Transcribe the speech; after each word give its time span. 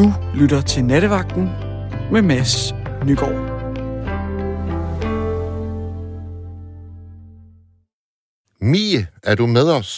Du 0.00 0.06
lytter 0.40 0.60
til 0.60 0.84
Nattevagten 0.84 1.44
med 2.12 2.22
Mads 2.22 2.54
Nygaard. 3.06 3.38
Mie, 8.72 9.00
er 9.30 9.34
du 9.40 9.46
med 9.46 9.66
os? 9.78 9.92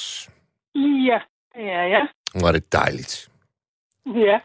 Ja, 1.08 1.18
det 1.54 1.64
er 1.78 1.82
jeg. 1.94 2.08
Var 2.42 2.52
det 2.52 2.72
dejligt. 2.72 3.30
Ja, 4.06 4.40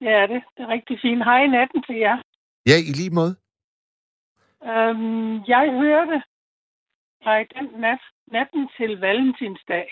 det 0.00 0.08
er 0.08 0.26
det. 0.26 0.42
Det 0.56 0.62
er 0.62 0.68
rigtig 0.68 0.98
fint. 1.02 1.24
Hej 1.24 1.44
i 1.44 1.48
natten 1.48 1.82
til 1.82 1.96
jer. 1.96 2.16
Ja, 2.66 2.76
i 2.88 2.92
lige 3.00 3.10
måde. 3.10 3.34
Øhm, 4.64 5.44
jeg 5.52 5.64
hørte 5.82 6.22
dig 7.24 7.46
den 7.54 7.80
nat, 7.80 7.98
natten 8.32 8.68
til 8.76 9.00
valentinsdag. 9.00 9.86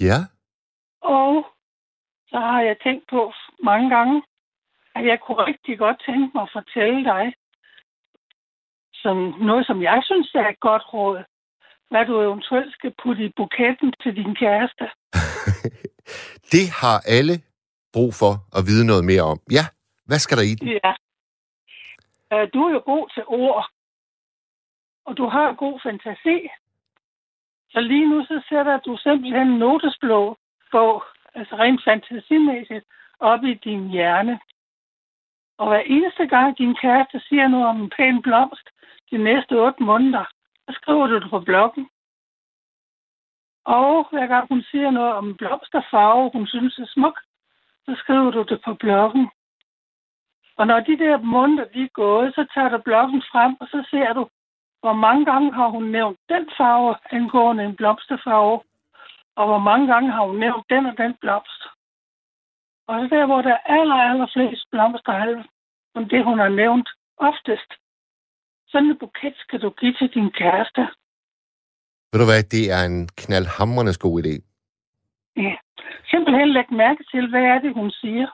Ja, 0.00 0.18
Og 1.02 1.46
så 2.30 2.38
har 2.38 2.60
jeg 2.62 2.76
tænkt 2.84 3.04
på 3.10 3.32
mange 3.62 3.90
gange, 3.96 4.22
at 4.94 5.06
jeg 5.06 5.18
kunne 5.20 5.46
rigtig 5.46 5.78
godt 5.78 6.02
tænke 6.06 6.30
mig 6.34 6.42
at 6.42 6.54
fortælle 6.58 7.04
dig 7.04 7.32
som 9.02 9.16
noget, 9.48 9.66
som 9.66 9.82
jeg 9.82 10.00
synes 10.04 10.34
er 10.34 10.48
et 10.48 10.60
godt 10.60 10.92
råd. 10.92 11.18
Hvad 11.90 12.06
du 12.06 12.20
eventuelt 12.20 12.72
skal 12.74 12.92
putte 13.02 13.24
i 13.24 13.32
buketten 13.36 13.92
til 14.02 14.16
din 14.16 14.34
kæreste. 14.34 14.84
det 16.52 16.66
har 16.80 16.96
alle 17.16 17.36
brug 17.92 18.14
for 18.20 18.32
at 18.58 18.62
vide 18.68 18.86
noget 18.86 19.04
mere 19.04 19.22
om. 19.22 19.38
Ja, 19.50 19.64
hvad 20.08 20.18
skal 20.18 20.36
der 20.36 20.42
i 20.52 20.54
den? 20.54 20.68
Ja. 20.68 20.92
Du 22.54 22.58
er 22.66 22.72
jo 22.76 22.82
god 22.92 23.08
til 23.14 23.24
ord, 23.26 23.70
og 25.06 25.16
du 25.16 25.26
har 25.26 25.54
god 25.64 25.80
fantasi. 25.82 26.38
Så 27.72 27.80
lige 27.80 28.08
nu 28.10 28.24
så 28.24 28.42
sætter 28.48 28.78
du 28.78 28.96
simpelthen 28.96 29.46
en 29.46 29.58
notesblå 29.58 30.36
på, 30.72 31.02
altså 31.34 31.56
rent 31.56 31.84
fantasimæssigt, 31.84 32.84
op 33.20 33.44
i 33.44 33.54
din 33.54 33.90
hjerne. 33.90 34.40
Og 35.58 35.68
hver 35.68 35.78
eneste 35.78 36.26
gang 36.26 36.58
din 36.58 36.74
kæreste 36.74 37.20
siger 37.28 37.48
noget 37.48 37.66
om 37.66 37.82
en 37.82 37.90
pæn 37.90 38.22
blomst 38.22 38.68
de 39.10 39.18
næste 39.18 39.52
otte 39.52 39.82
måneder, 39.82 40.24
så 40.68 40.72
skriver 40.74 41.06
du 41.06 41.14
det 41.14 41.30
på 41.30 41.40
bloggen. 41.40 41.88
Og 43.64 44.08
hver 44.10 44.26
gang 44.26 44.48
hun 44.48 44.62
siger 44.62 44.90
noget 44.90 45.12
om 45.12 45.36
blomsterfarve, 45.36 46.30
hun 46.32 46.46
synes 46.46 46.78
er 46.78 46.86
smuk, 46.86 47.20
så 47.84 47.94
skriver 47.98 48.30
du 48.30 48.42
det 48.42 48.60
på 48.64 48.74
bloggen. 48.74 49.30
Og 50.56 50.66
når 50.66 50.80
de 50.80 50.98
der 50.98 51.18
måneder 51.18 51.64
de 51.64 51.82
er 51.82 51.88
gået, 52.02 52.34
så 52.34 52.46
tager 52.54 52.68
du 52.68 52.78
bloggen 52.78 53.22
frem, 53.32 53.56
og 53.60 53.66
så 53.66 53.86
ser 53.90 54.12
du, 54.12 54.28
hvor 54.80 54.92
mange 54.92 55.24
gange 55.24 55.52
har 55.52 55.68
hun 55.68 55.84
nævnt 55.84 56.18
den 56.28 56.50
farve 56.56 56.96
angående 57.10 57.64
en 57.64 57.76
blomsterfarve, 57.76 58.60
og 59.38 59.44
hvor 59.50 59.62
mange 59.68 59.86
gange 59.92 60.08
har 60.14 60.22
hun 60.28 60.38
nævnt 60.44 60.64
den 60.72 60.86
og 60.90 60.94
den 61.02 61.12
blomst. 61.22 61.60
Og 62.88 62.94
så 63.00 63.04
der, 63.14 63.26
hvor 63.26 63.42
der 63.46 63.54
er 63.56 63.62
aller, 63.78 63.98
aller 64.10 64.28
flest 64.34 64.64
blomster, 64.72 65.12
som 65.94 66.02
det, 66.12 66.20
hun 66.28 66.38
har 66.44 66.52
nævnt 66.62 66.88
oftest. 67.28 67.70
Sådan 68.70 68.88
en 68.90 68.98
buket 69.02 69.34
skal 69.44 69.58
du 69.64 69.70
give 69.80 69.94
til 70.00 70.08
din 70.16 70.30
kæreste. 70.40 70.82
Ved 72.10 72.18
du 72.20 72.26
hvad, 72.30 72.42
det 72.56 72.64
er 72.76 72.82
en 72.90 73.08
knaldhamrende 73.22 73.94
god 74.04 74.14
idé. 74.22 74.34
Ja. 75.46 75.54
Simpelthen 76.10 76.48
læg 76.56 76.68
mærke 76.84 77.02
til, 77.12 77.24
hvad 77.30 77.44
er 77.52 77.58
det, 77.64 77.72
hun 77.80 77.90
siger. 77.90 78.26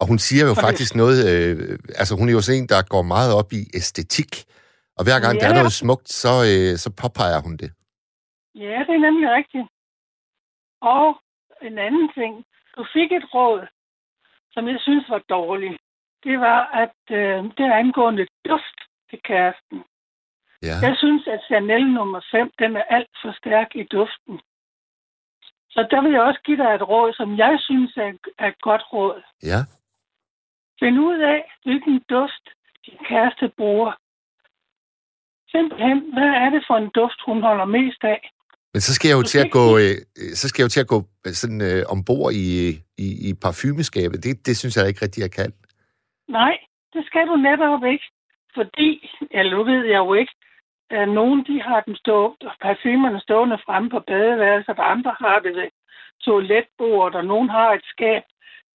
Og 0.00 0.06
hun 0.10 0.18
siger 0.18 0.44
jo 0.50 0.54
det- 0.54 0.64
faktisk 0.66 0.92
noget, 1.02 1.18
øh, 1.30 1.78
altså 2.00 2.12
hun 2.18 2.28
er 2.28 2.32
jo 2.32 2.42
sådan 2.42 2.60
en, 2.62 2.68
der 2.68 2.82
går 2.94 3.02
meget 3.02 3.30
op 3.40 3.52
i 3.52 3.62
æstetik. 3.74 4.32
Og 4.98 5.02
hver 5.04 5.18
gang 5.24 5.34
ja. 5.34 5.40
der 5.40 5.48
er 5.50 5.54
noget 5.60 5.72
smukt, 5.82 6.08
så, 6.22 6.32
øh, 6.52 6.72
så 6.84 6.88
påpeger 7.02 7.40
hun 7.46 7.56
det. 7.62 7.70
Ja, 8.54 8.84
det 8.86 8.94
er 8.94 9.04
nemlig 9.08 9.30
rigtigt. 9.30 9.68
Og 10.80 11.22
en 11.62 11.78
anden 11.78 12.12
ting. 12.12 12.44
Du 12.76 12.86
fik 12.92 13.12
et 13.12 13.34
råd, 13.34 13.66
som 14.50 14.68
jeg 14.68 14.80
synes 14.80 15.08
var 15.08 15.22
dårligt. 15.28 15.80
Det 16.24 16.40
var, 16.40 16.60
at 16.66 17.00
øh, 17.10 17.44
det 17.56 17.64
er 17.66 17.74
angående 17.74 18.26
duft 18.48 18.78
til 19.10 19.20
kæresten. 19.22 19.84
Ja. 20.62 20.76
Jeg 20.82 20.94
synes, 20.96 21.26
at 21.26 21.40
Chanel 21.44 21.86
nummer 21.92 22.20
5, 22.30 22.50
den 22.58 22.76
er 22.76 22.82
alt 22.82 23.14
for 23.22 23.32
stærk 23.32 23.76
i 23.76 23.82
duften. 23.82 24.40
Så 25.70 25.88
der 25.90 26.02
vil 26.02 26.12
jeg 26.12 26.22
også 26.22 26.40
give 26.44 26.56
dig 26.56 26.74
et 26.74 26.88
råd, 26.88 27.12
som 27.12 27.38
jeg 27.38 27.58
synes 27.60 27.96
er, 27.96 28.12
er 28.38 28.48
et 28.48 28.60
godt 28.60 28.82
råd. 28.92 29.22
ja. 29.42 29.60
Find 30.80 30.98
ud 30.98 31.18
af, 31.18 31.52
hvilken 31.62 32.02
duft 32.10 32.44
din 32.86 32.98
kæreste 33.04 33.48
bruger. 33.56 33.92
Simpelthen, 35.50 36.12
hvad 36.12 36.30
er 36.42 36.50
det 36.50 36.64
for 36.66 36.76
en 36.76 36.90
duft, 36.90 37.20
hun 37.26 37.42
holder 37.42 37.64
mest 37.64 38.04
af? 38.04 38.30
Men 38.72 38.80
så 38.80 38.94
skal 38.94 39.08
jeg 39.08 39.16
jo 39.20 39.22
til 39.22 39.38
at 39.46 39.50
gå, 39.58 39.66
øh, 39.82 39.96
så 40.40 40.48
skal 40.48 40.60
jeg 40.60 40.66
jo 40.68 40.74
til 40.74 40.84
at 40.86 40.92
gå 40.94 40.98
øh, 41.26 41.32
sådan 41.40 41.60
øh, 41.70 41.82
ombord 41.94 42.32
i, 42.32 42.46
i, 43.04 43.08
i 43.28 43.34
parfumeskabet. 43.44 44.24
Det, 44.24 44.46
det 44.46 44.56
synes 44.56 44.76
jeg 44.76 44.88
ikke 44.88 45.04
rigtig, 45.04 45.20
jeg 45.22 45.32
kan. 45.40 45.52
Nej, 46.28 46.54
det 46.94 47.02
skal 47.06 47.26
du 47.26 47.36
netop 47.36 47.84
ikke. 47.92 48.06
Fordi, 48.54 48.90
eller 49.30 49.56
nu 49.56 49.64
ved 49.64 49.84
jeg 49.92 49.98
jo 49.98 50.14
ikke, 50.14 50.34
at 50.90 51.08
nogen 51.08 51.40
de 51.48 51.62
har 51.62 51.80
den 51.80 51.96
stå, 51.96 52.36
parfumerne 52.60 53.20
stående 53.20 53.58
fremme 53.66 53.90
på 53.90 54.00
badeværelset, 54.00 54.78
og 54.78 54.90
andre 54.90 55.14
har 55.20 55.38
det 55.38 55.54
ved 55.56 55.68
toiletbordet, 56.20 57.14
og 57.14 57.24
nogen 57.24 57.48
har 57.48 57.72
et 57.72 57.84
skab. 57.84 58.22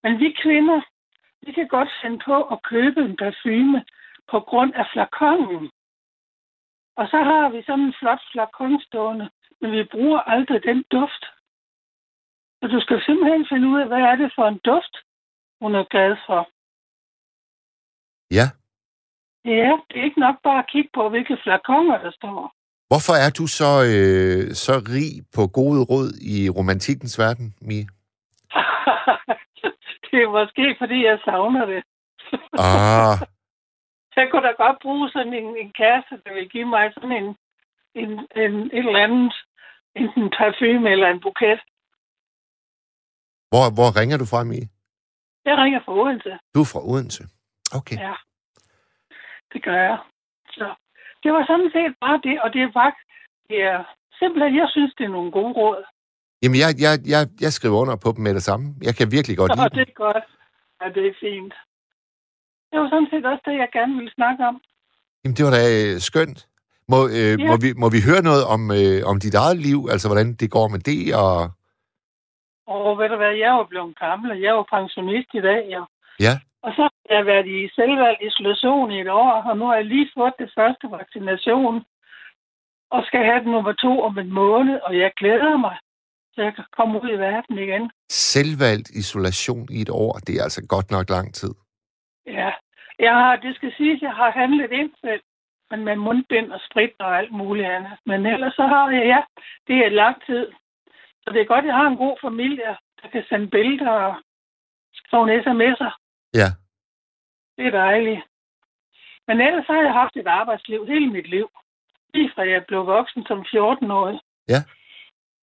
Men 0.04 0.20
vi 0.20 0.36
kvinder, 0.44 0.82
vi 1.46 1.52
kan 1.52 1.68
godt 1.68 1.90
finde 2.02 2.20
på 2.26 2.44
at 2.44 2.62
købe 2.64 3.02
en 3.02 3.16
parfume 3.18 3.86
på 4.32 4.40
grund 4.40 4.74
af 4.76 4.86
flakongen. 4.94 5.70
Og 7.00 7.08
så 7.12 7.18
har 7.18 7.50
vi 7.50 7.64
sådan 7.66 7.86
en 7.86 7.94
flot 8.00 8.22
flakon 8.32 8.82
stående, 8.82 9.30
men 9.62 9.72
vi 9.72 9.84
bruger 9.84 10.20
aldrig 10.20 10.64
den 10.64 10.84
duft. 10.92 11.24
Så 12.60 12.66
du 12.74 12.80
skal 12.82 13.02
simpelthen 13.06 13.46
finde 13.52 13.68
ud 13.68 13.80
af, 13.82 13.88
hvad 13.88 14.02
er 14.12 14.16
det 14.16 14.32
for 14.36 14.48
en 14.48 14.60
duft, 14.70 14.96
hun 15.62 15.76
er 15.76 15.84
glad 15.94 16.16
for. 16.28 16.42
Ja. 18.32 18.48
Ja, 19.46 19.72
det 19.88 20.00
er 20.00 20.04
ikke 20.04 20.20
nok 20.20 20.36
bare 20.44 20.60
at 20.60 20.70
kigge 20.72 20.90
på, 20.94 21.10
hvilke 21.10 21.38
flakonger 21.44 21.98
der 21.98 22.12
står. 22.12 22.54
Hvorfor 22.90 23.16
er 23.26 23.32
du 23.40 23.48
så, 23.48 23.72
øh, 23.94 24.54
så 24.64 24.74
rig 24.96 25.12
på 25.36 25.48
gode 25.60 25.82
råd 25.92 26.10
i 26.36 26.50
romantikkens 26.50 27.20
verden, 27.20 27.56
Mie? 27.62 27.88
det 30.08 30.18
er 30.24 30.30
måske, 30.40 30.76
fordi 30.82 31.06
jeg 31.06 31.20
savner 31.26 31.66
det. 31.66 31.84
Ah, 32.54 33.18
Jeg 34.18 34.28
kunne 34.30 34.48
da 34.48 34.54
godt 34.66 34.78
bruge 34.82 35.10
sådan 35.10 35.34
en, 35.34 35.58
en 35.58 35.72
kæreste, 35.82 36.16
der 36.26 36.34
vil 36.34 36.50
give 36.50 36.66
mig 36.66 36.94
sådan 36.94 37.12
en, 37.12 37.28
en, 38.02 38.12
en 38.44 38.54
et 38.78 38.86
eller 38.88 39.04
andet, 39.08 39.34
enten 40.02 40.24
en 40.24 40.30
parfume 40.38 40.90
eller 40.94 41.08
en 41.08 41.22
buket. 41.26 41.60
hvor, 43.52 43.66
hvor 43.78 43.90
ringer 44.00 44.18
du 44.18 44.26
fra, 44.32 44.44
Mie? 44.44 44.68
Jeg 45.50 45.56
ringer 45.64 45.82
fra 45.86 45.94
Odense. 46.02 46.32
Du 46.56 46.60
er 46.62 46.70
fra 46.74 46.82
Odense. 46.92 47.24
Okay. 47.80 47.98
Ja, 48.08 48.16
det 49.54 49.60
gør 49.68 49.80
jeg. 49.90 49.98
Så 50.58 50.68
det 51.24 51.30
var 51.36 51.44
sådan 51.52 51.70
set 51.76 51.94
bare 52.04 52.18
det, 52.28 52.36
og 52.44 52.54
det 52.54 52.62
er 52.68 52.72
faktisk, 52.82 53.06
det 53.50 53.60
er 53.72 53.80
simpelthen, 54.20 54.56
jeg 54.62 54.68
synes, 54.76 54.92
det 54.98 55.04
er 55.06 55.16
nogle 55.18 55.32
gode 55.32 55.54
råd. 55.62 55.82
Jamen, 56.42 56.58
jeg, 56.64 56.72
jeg, 56.86 56.94
jeg, 57.14 57.22
jeg 57.46 57.52
skriver 57.58 57.78
under 57.84 57.96
på 58.04 58.10
dem 58.16 58.22
med 58.28 58.34
det 58.34 58.44
samme. 58.50 58.66
Jeg 58.88 58.96
kan 58.96 59.08
virkelig 59.18 59.38
godt 59.38 59.52
Og 59.52 59.58
lide 59.58 59.70
det 59.70 59.76
dem. 59.88 59.94
er 59.94 60.04
godt. 60.06 60.26
Ja, 60.82 60.86
det 60.96 61.04
er 61.12 61.16
fint. 61.26 61.54
Det 62.72 62.76
var 62.80 62.90
sådan 62.90 63.08
set 63.12 63.26
også 63.32 63.44
det, 63.46 63.56
jeg 63.64 63.70
gerne 63.78 63.94
ville 64.00 64.14
snakke 64.20 64.42
om. 64.50 64.56
Jamen, 65.24 65.36
det 65.38 65.44
var 65.46 65.52
da 65.58 65.62
øh, 65.78 65.94
skønt. 66.10 66.40
Må, 66.92 67.00
øh, 67.18 67.34
Ja. 67.40 67.48
må, 67.50 67.56
vi, 67.64 67.70
må 67.82 67.88
vi 67.96 68.00
høre 68.10 68.24
noget 68.30 68.44
om, 68.54 68.62
øh, 68.80 69.00
om 69.12 69.16
dit 69.26 69.36
eget 69.44 69.60
liv? 69.68 69.80
Altså, 69.94 70.06
hvordan 70.10 70.30
det 70.42 70.50
går 70.58 70.68
med 70.74 70.82
det? 70.92 71.02
Og... 71.24 71.36
Og 72.76 72.98
ved 73.00 73.10
du 73.10 73.18
hvad, 73.22 73.34
jeg 73.42 73.50
er 73.54 73.58
jo 73.62 73.68
blevet 73.74 74.00
gammel, 74.06 74.28
og 74.34 74.38
jeg 74.42 74.50
er 74.54 74.58
jo 74.62 74.66
pensionist 74.78 75.30
i 75.40 75.42
dag, 75.50 75.62
ja. 75.76 75.84
Ja. 76.28 76.34
Og 76.66 76.72
så 76.78 76.82
har 76.82 77.16
jeg 77.18 77.26
været 77.26 77.48
i 77.58 77.60
selvvalgt 77.78 78.22
isolation 78.30 78.92
i 78.92 79.02
et 79.02 79.10
år, 79.24 79.32
og 79.50 79.58
nu 79.58 79.66
har 79.70 79.76
jeg 79.76 79.86
lige 79.86 80.10
fået 80.18 80.34
det 80.40 80.50
første 80.58 80.86
vaccination, 81.00 81.76
og 82.96 83.04
skal 83.08 83.24
have 83.30 83.40
den 83.44 83.52
nummer 83.52 83.74
to 83.74 84.02
om 84.08 84.18
en 84.18 84.32
måned, 84.32 84.76
og 84.88 84.98
jeg 84.98 85.12
glæder 85.20 85.58
mig, 85.58 85.78
så 86.34 86.42
jeg 86.42 86.54
kan 86.56 86.66
komme 86.78 86.94
ud 87.04 87.10
i 87.10 87.20
verden 87.28 87.58
igen. 87.66 87.92
Selvvalgt 88.10 88.90
isolation 88.90 89.68
i 89.72 89.82
et 89.82 89.90
år, 89.90 90.14
det 90.26 90.34
er 90.36 90.44
altså 90.44 90.62
godt 90.68 90.92
nok 90.92 91.10
lang 91.10 91.34
tid. 91.34 91.54
Ja, 92.28 92.52
jeg 93.00 93.14
har, 93.22 93.36
det 93.36 93.56
skal 93.56 93.72
siges, 93.78 94.02
jeg 94.02 94.16
har 94.22 94.32
handlet 94.32 94.72
ind 94.72 94.92
selv, 95.06 95.22
men 95.72 95.84
med 95.86 95.96
mundbind 95.96 96.52
og 96.52 96.60
sprit 96.70 96.94
og 97.00 97.18
alt 97.18 97.32
muligt 97.32 97.68
andet. 97.68 97.92
Men 98.06 98.26
ellers 98.26 98.54
så 98.54 98.66
har 98.68 98.90
jeg, 98.92 99.06
ja, 99.14 99.22
det 99.68 99.76
er 99.86 99.90
lang 99.90 100.26
tid. 100.26 100.48
Så 101.24 101.28
det 101.34 101.42
er 101.42 101.46
godt, 101.54 101.66
jeg 101.66 101.76
har 101.76 101.88
en 101.88 101.98
god 102.06 102.18
familie, 102.22 102.78
der 103.02 103.08
kan 103.12 103.24
sende 103.30 103.48
billeder 103.48 103.92
og 103.92 104.16
skrive 104.94 105.42
sms'er. 105.44 105.92
Ja. 106.34 106.50
Det 107.58 107.66
er 107.68 107.72
dejligt. 107.72 108.22
Men 109.28 109.42
ellers 109.42 109.68
har 109.68 109.82
jeg 109.82 109.94
haft 109.94 110.16
et 110.16 110.28
arbejdsliv 110.28 110.86
hele 110.88 111.08
mit 111.12 111.30
liv. 111.30 111.48
Lige 112.14 112.32
fra 112.36 112.44
jeg 112.50 112.66
blev 112.68 112.86
voksen 112.86 113.26
som 113.26 113.40
14-årig. 113.40 114.20
Ja. 114.48 114.60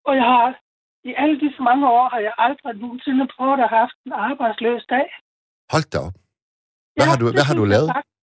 Og 0.04 0.16
jeg 0.16 0.24
har, 0.24 0.58
i 1.04 1.14
alle 1.16 1.40
disse 1.40 1.62
mange 1.62 1.88
år, 1.90 2.08
har 2.08 2.18
jeg 2.18 2.34
aldrig 2.38 2.74
nogensinde 2.76 3.26
prøvet 3.36 3.60
at 3.60 3.68
have 3.68 3.78
haft 3.84 3.96
en 4.06 4.12
arbejdsløs 4.12 4.84
dag. 4.94 5.06
Hold 5.72 5.86
da 5.92 5.98
op. 6.06 6.16
Hvad 6.96 7.06
har 7.10 7.16
du- 7.20 7.32
hvad 7.36 7.46
har 7.50 7.54
du 7.60 7.64
lavet? 7.64 7.88
faktisk. 7.94 8.13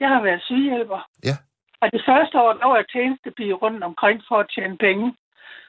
Jeg 0.00 0.08
har 0.08 0.22
været 0.22 0.42
sygehjælper. 0.42 1.00
Ja. 1.28 1.36
Og 1.80 1.92
det 1.92 2.02
første 2.08 2.34
år, 2.40 2.52
der 2.52 2.66
var 2.66 2.76
jeg 2.76 2.88
tjenestepige 2.92 3.54
rundt 3.54 3.84
omkring 3.84 4.22
for 4.28 4.36
at 4.38 4.50
tjene 4.54 4.78
penge, 4.78 5.16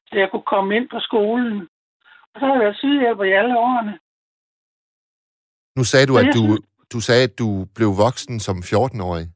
så 0.07 0.13
jeg 0.21 0.27
kunne 0.31 0.47
komme 0.53 0.75
ind 0.75 0.89
på 0.89 0.99
skolen. 0.99 1.57
Og 2.33 2.35
så 2.39 2.45
har 2.45 2.53
jeg 2.53 2.63
været 2.65 2.77
sygehjælper 2.77 3.23
i 3.23 3.31
alle 3.39 3.57
årene. 3.59 3.93
Nu 5.77 5.83
sagde 5.83 6.07
du, 6.09 6.17
at 6.17 6.29
du, 6.37 6.43
du 6.93 6.99
sagde, 7.07 7.23
at 7.23 7.39
du 7.39 7.49
blev 7.75 7.89
voksen 8.05 8.39
som 8.39 8.57
14-årig. 8.71 9.27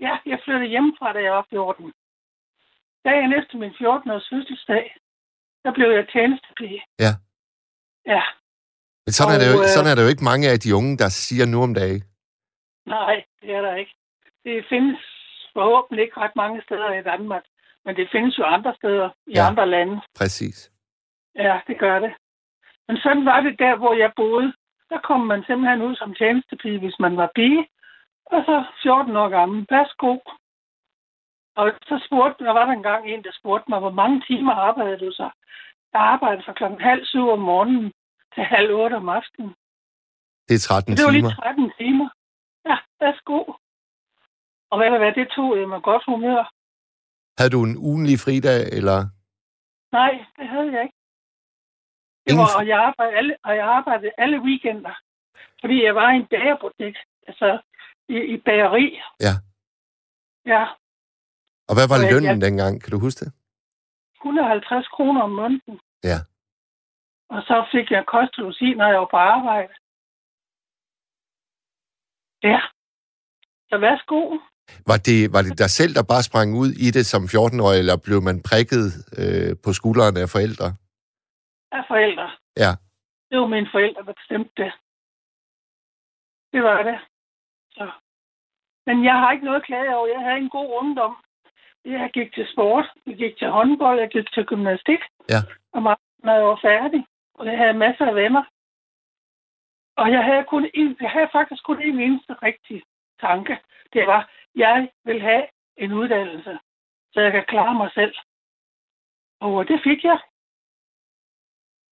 Ja, 0.00 0.14
jeg 0.26 0.38
flyttede 0.44 0.70
hjemmefra, 0.74 1.12
da 1.12 1.18
jeg 1.22 1.32
var 1.32 1.46
14. 1.50 1.92
Dagen 3.08 3.30
efter 3.38 3.56
min 3.62 3.70
14-års 3.80 4.26
fødselsdag, 4.32 4.84
der 5.64 5.72
blev 5.72 5.88
jeg 5.98 6.04
tjenestepige. 6.12 6.80
Ja. 7.04 7.12
Ja, 8.14 8.22
Men 9.06 9.12
sådan, 9.18 9.34
er 9.34 9.38
det 9.42 9.48
jo, 9.52 9.58
Og, 9.58 9.64
øh, 9.64 9.68
sådan 9.74 9.90
er 9.90 9.94
det 9.94 10.02
jo 10.06 10.08
ikke 10.14 10.24
mange 10.32 10.46
af 10.52 10.58
de 10.64 10.74
unge, 10.78 10.92
der 11.02 11.08
siger 11.08 11.46
nu 11.46 11.58
om 11.62 11.74
dagen. 11.74 12.02
nej, 12.86 13.14
det 13.40 13.50
er 13.56 13.60
der 13.66 13.74
ikke. 13.82 13.94
Det 14.44 14.64
findes 14.68 14.98
forhåbentlig 15.52 16.02
ikke 16.04 16.20
ret 16.20 16.36
mange 16.36 16.62
steder 16.62 16.92
i 16.92 17.02
Danmark, 17.02 17.44
men 17.84 17.96
det 17.96 18.08
findes 18.12 18.38
jo 18.38 18.44
andre 18.44 18.74
steder 18.74 19.10
i 19.26 19.32
Ja. 19.34 19.46
andre 19.48 19.66
lande. 19.66 20.00
Præcis. 20.18 20.70
Ja, 21.34 21.60
det 21.66 21.78
gør 21.78 21.98
det. 21.98 22.12
Men 22.88 22.96
sådan 22.96 23.24
var 23.24 23.40
det 23.40 23.58
der, 23.58 23.76
hvor 23.76 23.94
jeg 23.94 24.12
boede. 24.16 24.52
Der 24.88 24.98
kom 25.00 25.20
man 25.20 25.44
simpelthen 25.46 25.82
ud 25.82 25.96
som 25.96 26.14
tjenestepige, 26.14 26.78
hvis 26.78 26.98
man 27.00 27.16
var 27.16 27.30
pige. 27.34 27.68
Og 28.26 28.44
så 28.46 28.64
14 28.82 29.16
år 29.16 29.28
gammel. 29.28 29.66
Værsgo. 29.70 30.18
Og 31.56 31.72
så 31.88 32.02
spurgte, 32.06 32.44
der 32.44 32.52
var 32.52 32.64
der 32.66 32.72
engang 32.72 33.10
en, 33.10 33.24
der 33.24 33.32
spurgte 33.40 33.70
mig, 33.70 33.78
hvor 33.80 33.90
mange 33.90 34.22
timer 34.28 34.52
arbejdede 34.52 35.06
du 35.06 35.12
så? 35.12 35.30
Jeg 35.92 36.00
arbejdede 36.00 36.42
fra 36.46 36.52
klokken 36.52 36.80
halv 36.80 37.04
syv 37.06 37.28
om 37.28 37.38
morgenen 37.38 37.92
til 38.34 38.44
halv 38.44 38.70
otte 38.74 38.94
om 38.94 39.08
aftenen. 39.08 39.54
Det 40.48 40.54
er 40.54 40.58
13 40.68 40.96
Det 40.96 41.04
var 41.04 41.12
timer. 41.12 41.28
lige 41.28 41.36
13 41.36 41.72
timer. 41.78 42.08
Ja, 42.68 42.76
værsgo. 43.00 43.38
Og 44.70 44.76
hvad 44.78 44.90
var, 44.90 45.10
det 45.20 45.28
tog 45.36 45.48
jeg 45.58 45.68
med 45.68 45.80
godt 45.90 46.04
humør. 46.10 46.42
Havde 47.38 47.50
du 47.56 47.60
en 47.68 47.76
ugenlig 47.88 48.16
fridag, 48.24 48.60
eller? 48.78 48.98
Nej, 49.98 50.12
det 50.36 50.46
havde 50.48 50.70
jeg 50.74 50.82
ikke. 50.86 50.98
Det 52.24 52.30
Ingen 52.32 52.42
var, 52.44 52.58
og, 52.60 52.66
jeg 52.72 52.78
arbejdede 52.88 53.16
alle, 53.18 53.36
og 53.44 53.52
jeg 53.56 53.66
arbejdede 53.78 54.12
alle 54.18 54.38
weekender. 54.48 54.94
Fordi 55.60 55.76
jeg 55.86 55.94
var 55.94 56.08
i 56.12 56.16
en 56.16 56.26
bagerbutik. 56.26 56.94
Altså, 57.28 57.48
i, 58.08 58.16
i 58.34 58.36
bageri. 58.48 58.86
Ja. 59.26 59.34
Ja, 60.54 60.62
Og 61.68 61.74
hvad 61.76 61.86
var 61.88 61.98
Og 61.98 62.04
jeg- 62.04 62.12
lønnen 62.12 62.40
dengang? 62.46 62.72
Kan 62.82 62.90
du 62.94 62.98
huske 63.06 63.20
det? 63.24 63.32
150 64.14 64.88
kroner 64.88 65.20
om 65.22 65.30
måneden. 65.30 65.76
Ja. 66.10 66.18
Og 67.34 67.40
så 67.48 67.56
fik 67.72 67.90
jeg 67.90 68.04
kost 68.06 68.38
og 68.38 68.44
logi, 68.44 68.74
når 68.74 68.86
jeg 68.92 68.98
var 69.00 69.08
på 69.10 69.16
arbejde. 69.16 69.74
Ja. 72.42 72.60
Så 73.70 73.78
værsgo. 73.78 74.20
Var 74.90 74.98
det, 75.08 75.32
var 75.34 75.42
det 75.42 75.58
dig 75.58 75.70
selv, 75.78 75.92
der 75.94 76.02
bare 76.12 76.22
sprang 76.28 76.48
ud 76.62 76.70
i 76.86 76.88
det 76.96 77.06
som 77.06 77.22
14-årig, 77.34 77.78
eller 77.78 77.96
blev 78.06 78.22
man 78.28 78.42
prikket 78.50 78.84
øh, 79.20 79.52
på 79.64 79.70
skulderen 79.78 80.16
af 80.16 80.28
forældre? 80.34 80.68
Af 81.78 81.84
forældre. 81.88 82.26
Ja. 82.56 82.72
Det 83.30 83.36
var 83.40 83.46
mine 83.46 83.68
forældre, 83.72 84.02
der 84.06 84.12
bestemte 84.12 84.52
det. 84.62 84.72
Det 86.52 86.62
var 86.62 86.82
det. 86.82 86.98
Så. 87.76 87.90
Men 88.86 89.04
jeg 89.04 89.16
har 89.20 89.32
ikke 89.32 89.44
noget 89.44 89.60
at 89.60 89.66
klage 89.66 89.96
over. 89.96 90.06
Jeg 90.06 90.20
havde 90.26 90.38
en 90.38 90.56
god 90.58 90.70
ungdom. 90.80 91.14
Jeg 91.84 92.10
gik 92.12 92.34
til 92.34 92.46
sport, 92.52 92.86
jeg 93.06 93.16
gik 93.16 93.38
til 93.38 93.48
håndbold, 93.48 93.98
jeg 94.00 94.10
gik 94.10 94.32
til 94.32 94.44
gymnastik. 94.44 95.02
Ja. 95.28 95.40
Og 95.72 95.82
meget, 95.82 95.98
når 96.24 96.34
jeg 96.34 96.44
var 96.44 96.60
færdig. 96.62 97.06
Og 97.34 97.46
jeg 97.46 97.58
havde 97.58 97.82
masser 97.84 98.06
af 98.06 98.14
venner. 98.14 98.44
Og 99.96 100.12
jeg 100.12 100.24
havde, 100.24 100.44
kun 100.44 100.70
en, 100.74 100.96
jeg 101.00 101.10
havde 101.10 101.28
faktisk 101.32 101.62
kun 101.64 101.82
en 101.82 102.00
eneste 102.00 102.32
rigtig 102.42 102.82
tanke. 103.20 103.58
Det 103.92 104.06
var, 104.06 104.30
jeg 104.56 104.90
vil 105.04 105.20
have 105.20 105.46
en 105.76 105.92
uddannelse, 105.92 106.58
så 107.12 107.20
jeg 107.20 107.32
kan 107.32 107.44
klare 107.48 107.74
mig 107.74 107.90
selv. 107.94 108.14
Og 109.40 109.68
det 109.68 109.80
fik 109.84 110.04
jeg. 110.04 110.18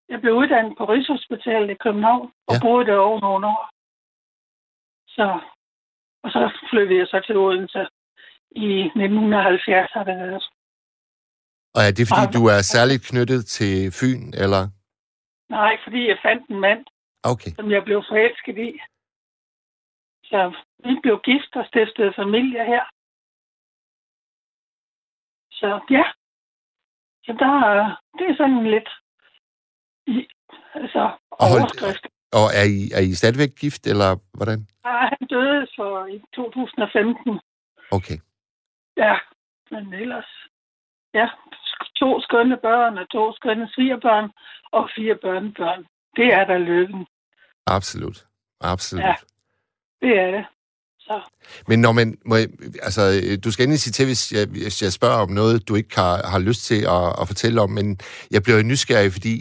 Jeg 0.08 0.20
blev 0.20 0.34
uddannet 0.34 0.74
på 0.78 0.84
Rigshospitalet 0.84 1.70
i 1.70 1.74
København, 1.84 2.32
og 2.48 2.54
Ja. 2.54 2.60
boede 2.62 2.86
der 2.86 2.96
over 2.96 3.20
nogle 3.20 3.46
år. 3.46 3.70
Så, 5.08 5.40
og 6.24 6.30
så 6.30 6.42
flyttede 6.70 6.98
jeg 6.98 7.06
så 7.06 7.20
til 7.26 7.36
Odense 7.36 7.82
i 8.50 8.68
1970, 8.80 9.90
har 9.92 10.04
det 10.04 10.16
været. 10.16 10.44
Og 11.74 11.80
er 11.88 11.92
det, 11.98 12.04
fordi 12.10 12.26
du 12.38 12.42
er 12.54 12.60
særligt 12.74 13.02
knyttet 13.10 13.46
til 13.56 13.74
Fyn, 14.00 14.24
eller? 14.44 14.62
Nej, 15.58 15.72
fordi 15.84 16.00
jeg 16.08 16.18
fandt 16.22 16.48
en 16.50 16.60
mand, 16.60 16.84
Okay. 17.32 17.50
som 17.58 17.70
jeg 17.70 17.82
blev 17.84 17.98
forelsket 18.10 18.58
i. 18.58 18.70
Så 20.32 20.40
vi 20.84 20.92
blev 21.02 21.20
gift 21.24 21.52
og 21.60 21.64
stiftede 21.66 22.12
familie 22.16 22.64
her. 22.72 22.84
Så 25.60 25.68
ja, 25.90 26.04
så 27.24 27.32
der, 27.42 27.52
er- 27.72 27.96
det 28.18 28.26
er 28.30 28.36
sådan 28.36 28.64
lidt 28.74 28.90
i, 30.06 30.16
altså 30.74 31.02
Og 31.30 31.46
overskrift. 31.52 32.04
Og 32.38 32.46
er 32.60 32.66
I, 32.76 32.80
er 32.98 33.02
I 33.10 33.14
stadigvæk 33.14 33.52
gift, 33.64 33.86
eller 33.92 34.10
hvordan? 34.36 34.58
Ah, 34.84 35.08
han 35.12 35.26
døde 35.34 35.66
for 35.76 36.06
i 36.06 36.16
2015. 36.34 37.40
Okay. 37.96 38.18
Ja, 38.96 39.14
men 39.70 39.92
ellers, 39.94 40.30
ja, 41.14 41.26
to 41.96 42.20
skønne 42.20 42.56
børn 42.56 42.98
og 42.98 43.10
to 43.10 43.32
skønne 43.32 43.68
svigerbørn 43.74 44.30
og 44.72 44.90
fire 44.96 45.16
børnebørn. 45.24 45.86
Det 46.16 46.26
er 46.38 46.44
der 46.44 46.58
lykken. 46.58 47.06
Absolut. 47.66 48.18
Absolut. 48.60 49.04
Ja. 49.04 49.14
Det 50.02 50.18
er 50.18 50.30
det. 50.36 50.44
Så 51.00 51.20
Men 51.68 51.78
når 51.80 51.92
man, 51.92 52.18
må 52.24 52.34
jeg, 52.36 52.48
altså, 52.82 53.02
du 53.44 53.50
skal 53.50 53.62
endelig 53.62 53.80
sige 53.80 53.92
til, 53.92 54.06
hvis 54.06 54.32
jeg, 54.36 54.44
hvis 54.50 54.82
jeg 54.82 54.92
spørger 54.92 55.20
om 55.26 55.30
noget, 55.30 55.68
du 55.68 55.74
ikke 55.74 55.94
har, 56.00 56.14
har 56.32 56.38
lyst 56.38 56.62
til 56.70 56.80
at, 56.96 57.06
at 57.20 57.24
fortælle 57.30 57.60
om, 57.60 57.70
men 57.70 57.86
jeg 58.30 58.42
bliver 58.42 58.56
jo 58.56 58.62
nysgerrig, 58.72 59.12
fordi 59.12 59.34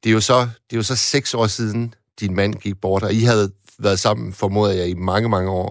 det 0.00 0.08
er 0.10 0.16
jo 0.18 0.24
så, 0.30 0.38
det 0.66 0.72
er 0.72 0.80
jo 0.82 0.88
så 0.92 0.96
seks 0.96 1.34
år 1.34 1.46
siden, 1.46 1.94
din 2.20 2.34
mand 2.34 2.54
gik 2.54 2.80
bort, 2.80 3.02
og 3.02 3.12
I 3.12 3.22
havde 3.30 3.46
været 3.86 3.98
sammen, 3.98 4.32
formoder 4.32 4.74
jeg, 4.80 4.88
i 4.88 4.94
mange, 4.94 5.28
mange 5.28 5.50
år. 5.50 5.68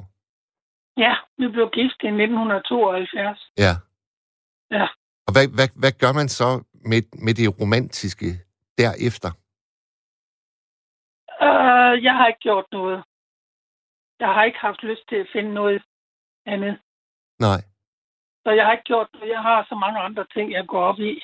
ja, 0.98 1.16
vi 1.38 1.48
blev 1.48 1.70
gift 1.80 2.00
i 2.04 2.08
1972. 2.08 3.52
Ja. 3.58 3.74
Ja. 4.72 4.88
Og 5.28 5.32
hvad, 5.36 5.48
hvad, 5.58 5.70
hvad 5.82 5.92
gør 6.04 6.14
man 6.20 6.30
så 6.30 6.48
med, 6.92 7.02
med 7.26 7.34
det 7.34 7.60
romantiske 7.62 8.26
derefter? 8.78 9.32
Uh, 11.46 11.94
jeg 12.06 12.14
har 12.18 12.28
ikke 12.28 12.40
gjort 12.40 12.66
noget. 12.72 13.04
Jeg 14.20 14.28
har 14.28 14.44
ikke 14.44 14.58
haft 14.68 14.84
lyst 14.84 15.10
til 15.10 15.16
at 15.16 15.28
finde 15.34 15.54
noget 15.54 15.82
andet. 16.46 16.76
Nej. 17.40 17.62
Så 18.44 18.50
jeg 18.58 18.66
har 18.66 18.72
ikke 18.72 18.84
gjort 18.84 19.10
noget. 19.14 19.30
Jeg 19.30 19.42
har 19.42 19.66
så 19.70 19.76
mange 19.76 20.00
andre 20.00 20.26
ting, 20.34 20.52
jeg 20.52 20.66
går 20.68 20.84
op 20.84 21.00
i. 21.00 21.22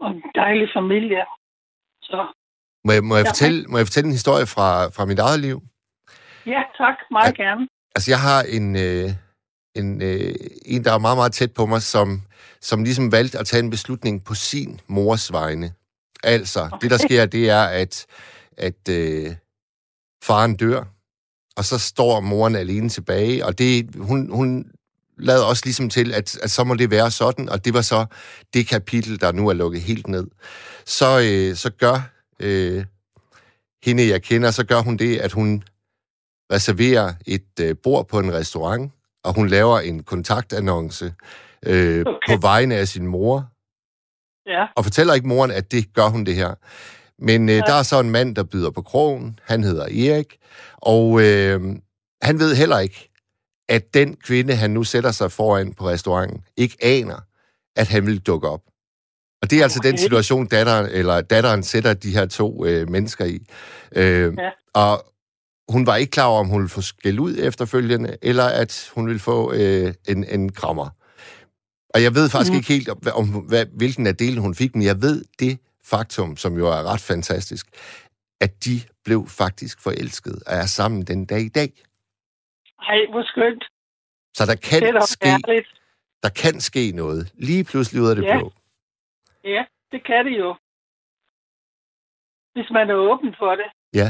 Og 0.00 0.10
en 0.10 0.22
dejlig 0.34 0.68
familie. 0.76 1.24
Så 2.02 2.18
Må 2.84 2.92
jeg, 2.92 3.04
må 3.04 3.14
jeg, 3.16 3.24
Ja. 3.24 3.30
fortælle, 3.30 3.66
må 3.70 3.76
jeg 3.78 3.86
fortælle 3.86 4.06
en 4.06 4.18
historie 4.20 4.46
fra, 4.54 4.68
fra 4.96 5.04
mit 5.04 5.18
eget 5.18 5.40
liv? 5.40 5.56
ja, 6.46 6.62
tak. 6.76 6.96
Meget 7.10 7.36
gerne. 7.36 7.68
Altså, 7.96 8.10
jeg 8.10 8.20
har 8.28 8.40
en, 8.56 8.66
øh, 8.76 9.08
en, 9.80 10.02
øh, 10.02 10.34
en, 10.66 10.84
der 10.84 10.92
er 10.94 10.98
meget, 10.98 11.16
meget 11.16 11.32
tæt 11.32 11.52
på 11.54 11.66
mig, 11.66 11.82
som, 11.82 12.08
som 12.60 12.84
ligesom 12.84 13.12
valgte 13.12 13.38
at 13.38 13.46
tage 13.46 13.62
en 13.64 13.70
beslutning 13.70 14.24
på 14.24 14.34
sin 14.34 14.80
mors 14.86 15.32
vegne. 15.32 15.68
Altså, 16.24 16.60
okay. 16.60 16.78
det 16.82 16.90
der 16.90 16.98
sker, 16.98 17.26
det 17.26 17.50
er, 17.50 17.64
at, 17.82 18.06
at 18.56 18.88
øh, 18.90 19.26
faren 20.24 20.56
dør, 20.56 20.84
og 21.58 21.64
så 21.64 21.78
står 21.78 22.20
moren 22.20 22.56
alene 22.56 22.88
tilbage, 22.88 23.46
og 23.46 23.58
det, 23.58 23.88
hun, 23.96 24.30
hun 24.30 24.72
lader 25.18 25.44
også 25.44 25.62
ligesom 25.64 25.90
til, 25.90 26.14
at, 26.14 26.38
at 26.42 26.50
så 26.50 26.64
må 26.64 26.74
det 26.74 26.90
være 26.90 27.10
sådan, 27.10 27.48
og 27.48 27.64
det 27.64 27.74
var 27.74 27.80
så 27.80 28.06
det 28.54 28.68
kapitel, 28.68 29.20
der 29.20 29.32
nu 29.32 29.48
er 29.48 29.52
lukket 29.52 29.80
helt 29.82 30.08
ned. 30.08 30.26
Så, 30.86 31.20
øh, 31.24 31.56
så 31.56 31.70
gør 31.70 32.10
øh, 32.40 32.84
hende, 33.84 34.08
jeg 34.08 34.22
kender, 34.22 34.50
så 34.50 34.64
gør 34.64 34.80
hun 34.80 34.96
det, 34.96 35.16
at 35.16 35.32
hun 35.32 35.62
reserverer 36.52 37.12
et 37.26 37.60
øh, 37.60 37.76
bord 37.82 38.08
på 38.08 38.18
en 38.18 38.34
restaurant, 38.34 38.92
og 39.24 39.34
hun 39.34 39.48
laver 39.48 39.80
en 39.80 40.02
kontaktannonce 40.02 41.14
øh, 41.66 42.04
okay. 42.06 42.34
På 42.34 42.40
vegne 42.40 42.74
af 42.74 42.88
sin 42.88 43.06
mor, 43.06 43.48
Ja, 44.48 44.66
og 44.76 44.84
fortæller 44.84 45.14
ikke 45.14 45.28
moren, 45.28 45.50
at 45.50 45.72
det 45.72 45.94
gør 45.94 46.08
hun 46.08 46.24
det 46.26 46.34
her. 46.34 46.54
Men 47.18 47.48
øh, 47.48 47.54
Ja. 47.54 47.60
der 47.60 47.74
er 47.74 47.82
så 47.82 48.00
en 48.00 48.10
mand, 48.10 48.36
der 48.36 48.42
byder 48.42 48.70
på 48.70 48.82
krogen. 48.82 49.38
Han 49.44 49.64
hedder 49.64 49.84
Erik. 49.84 50.36
Og 50.76 51.22
øh, 51.22 51.60
han 52.22 52.38
ved 52.38 52.54
heller 52.54 52.78
ikke, 52.78 53.08
at 53.68 53.94
den 53.94 54.16
kvinde, 54.16 54.54
han 54.54 54.70
nu 54.70 54.84
sætter 54.84 55.10
sig 55.10 55.32
foran 55.32 55.72
på 55.72 55.88
restauranten, 55.88 56.40
ikke 56.56 56.76
aner, 56.82 57.20
at 57.76 57.88
han 57.88 58.06
vil 58.06 58.18
dukke 58.18 58.48
op. 58.48 58.60
Og 59.42 59.50
det 59.50 59.58
er 59.58 59.62
altså 59.62 59.80
den 59.82 59.94
Okay. 59.94 60.02
situation, 60.02 60.46
datteren, 60.46 60.86
eller 60.90 61.20
datteren 61.20 61.62
sætter 61.62 61.94
de 61.94 62.12
her 62.12 62.26
to 62.26 62.64
øh, 62.66 62.90
mennesker 62.90 63.24
i. 63.24 63.38
Øh, 63.92 64.34
Ja. 64.38 64.50
Og 64.74 65.04
hun 65.68 65.86
var 65.86 65.96
ikke 65.96 66.10
klar 66.10 66.24
over, 66.26 66.40
om 66.40 66.46
hun 66.48 66.60
ville 66.60 66.68
få 66.68 66.80
skæld 66.80 67.18
ud 67.20 67.36
efterfølgende, 67.38 68.16
eller 68.22 68.44
at 68.44 68.90
hun 68.94 69.06
ville 69.06 69.20
få 69.20 69.52
øh, 69.52 69.94
en, 70.08 70.24
en 70.24 70.52
krammer. 70.52 70.88
Og 71.94 72.02
jeg 72.02 72.14
ved 72.14 72.28
faktisk 72.28 72.50
mm. 72.52 72.56
ikke 72.56 72.68
helt, 72.68 72.88
om, 72.88 72.98
om 73.14 73.26
hvad, 73.28 73.66
hvilken 73.76 74.06
af 74.06 74.16
delen 74.16 74.38
hun 74.38 74.54
fik, 74.54 74.74
men 74.74 74.82
jeg 74.84 75.02
ved 75.02 75.24
det 75.40 75.58
faktum, 75.90 76.36
som 76.36 76.52
jo 76.60 76.66
er 76.66 76.82
ret 76.92 77.00
fantastisk, 77.00 77.66
at 78.40 78.64
de 78.64 78.76
blev 79.04 79.20
faktisk 79.42 79.82
forelsket 79.82 80.36
og 80.46 80.52
er 80.62 80.66
sammen 80.66 81.02
den 81.02 81.26
dag 81.26 81.40
i 81.40 81.48
dag. 81.48 81.70
Ej, 82.90 82.98
hvor 83.10 83.22
skønt. 83.22 83.64
Så 84.36 84.46
der 84.46 84.54
Det 84.54 84.72
er 84.72 84.92
kan, 84.92 85.02
ske, 85.06 85.64
der 86.22 86.28
kan 86.42 86.60
ske 86.60 86.92
noget. 87.02 87.32
Lige 87.34 87.64
pludselig 87.64 88.02
ud 88.02 88.08
af 88.10 88.16
det 88.16 88.24
Ja. 88.24 88.38
blå. 88.38 88.52
Ja, 89.44 89.64
det 89.92 90.00
kan 90.06 90.24
det 90.26 90.38
jo. 90.38 90.50
Hvis 92.54 92.70
man 92.70 92.90
er 92.90 92.94
åben 92.94 93.34
for 93.38 93.52
det. 93.60 93.68
Ja. 94.00 94.08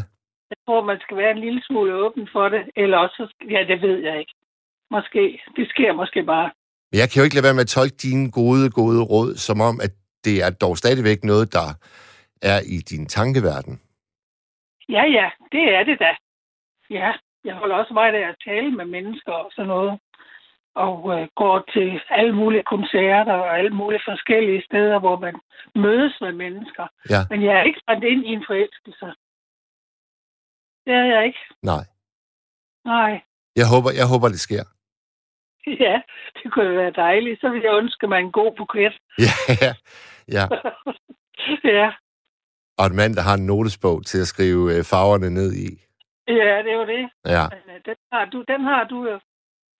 Jeg 0.51 0.59
tror, 0.67 0.85
man 0.85 0.99
skal 1.05 1.17
være 1.17 1.31
en 1.31 1.39
lille 1.47 1.63
smule 1.69 1.95
åben 1.95 2.29
for 2.33 2.49
det, 2.49 2.63
eller 2.77 2.99
også, 2.99 3.35
ja, 3.51 3.61
det 3.71 3.83
ved 3.83 3.99
jeg 4.09 4.19
ikke. 4.21 4.35
Måske. 4.91 5.23
Det 5.57 5.69
sker 5.69 5.93
måske 5.93 6.23
bare. 6.23 6.51
Men 6.91 6.99
jeg 7.01 7.11
kan 7.11 7.21
jo 7.21 7.25
ikke 7.25 7.37
lade 7.37 7.45
være 7.49 7.55
med 7.59 7.67
at 7.69 7.75
tolke 7.79 7.97
dine 7.97 8.31
gode, 8.31 8.71
gode 8.71 9.03
råd, 9.13 9.35
som 9.37 9.61
om, 9.61 9.81
at 9.87 9.93
det 10.29 10.37
er 10.47 10.51
dog 10.65 10.75
stadigvæk 10.79 11.21
noget, 11.25 11.53
der 11.53 11.69
er 12.43 12.61
i 12.75 12.77
din 12.91 13.05
tankeverden. 13.07 13.75
Ja, 14.89 15.05
ja, 15.19 15.29
det 15.53 15.65
er 15.77 15.83
det 15.89 15.97
da. 16.05 16.13
Ja, 16.91 17.11
jeg 17.45 17.55
holder 17.55 17.77
også 17.77 17.95
meget 17.95 18.15
af 18.15 18.29
at 18.29 18.41
tale 18.49 18.71
med 18.71 18.85
mennesker 18.85 19.33
og 19.33 19.51
sådan 19.57 19.69
noget. 19.69 19.99
Og 20.75 20.97
øh, 21.15 21.29
går 21.37 21.57
til 21.75 22.01
alle 22.11 22.35
mulige 22.41 22.63
koncerter 22.75 23.33
og 23.33 23.59
alle 23.59 23.71
mulige 23.71 24.03
forskellige 24.11 24.63
steder, 24.69 24.99
hvor 24.99 25.19
man 25.19 25.35
mødes 25.75 26.15
med 26.21 26.33
mennesker. 26.33 26.87
Ja. 27.11 27.21
Men 27.31 27.39
jeg 27.45 27.55
er 27.59 27.63
ikke 27.63 27.83
brændt 27.87 28.05
ind 28.05 28.23
i 28.27 28.33
en 28.39 28.45
forelskelse. 28.49 29.07
Det 30.85 30.95
er 31.01 31.07
jeg 31.15 31.27
ikke. 31.27 31.43
Nej. 31.63 31.85
Nej. 32.85 33.13
Jeg 33.57 33.67
håber, 33.73 33.91
jeg 34.01 34.07
håber 34.13 34.29
det 34.29 34.41
sker. 34.41 34.65
Ja, 35.87 36.01
det 36.43 36.53
kunne 36.53 36.77
være 36.77 36.91
dejligt. 36.91 37.41
Så 37.41 37.49
vil 37.49 37.63
jeg 37.65 37.79
ønske 37.83 38.07
mig 38.07 38.21
en 38.21 38.33
god 38.33 38.53
buket. 38.57 38.93
Ja, 39.27 39.35
ja, 39.65 39.73
ja. 40.37 40.45
ja. 41.79 41.93
Og 42.79 42.87
en 42.87 42.97
mand, 42.97 43.15
der 43.17 43.23
har 43.23 43.35
en 43.35 43.47
notesbog 43.47 44.07
til 44.07 44.19
at 44.21 44.27
skrive 44.27 44.63
øh, 44.77 44.85
farverne 44.85 45.31
ned 45.31 45.53
i. 45.55 45.69
Ja, 46.29 46.55
det 46.65 46.71
er 46.73 46.79
jo 46.83 46.87
det. 46.87 47.05
Ja, 47.27 47.45
øh, 47.45 47.81
den, 47.87 47.97
har 48.13 48.25
du, 48.25 48.45
den 48.49 48.61
har 48.65 48.85
du 48.85 49.09
jo 49.11 49.21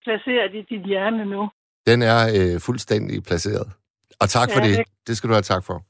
placeret 0.05 0.55
i 0.55 0.63
dit 0.71 0.87
hjerne 0.87 1.25
nu. 1.25 1.51
den 1.87 2.03
er 2.03 2.21
øh, 2.39 2.61
fuldstændig 2.61 3.23
placeret. 3.25 3.67
Og 4.21 4.29
tak 4.29 4.49
for 4.53 4.61
Ja, 4.61 4.67
det. 4.69 4.79
det- 4.79 4.87
Det 5.07 5.17
skal 5.17 5.29
du 5.29 5.35
have 5.35 5.43
tak 5.55 5.65
for. 5.65 5.83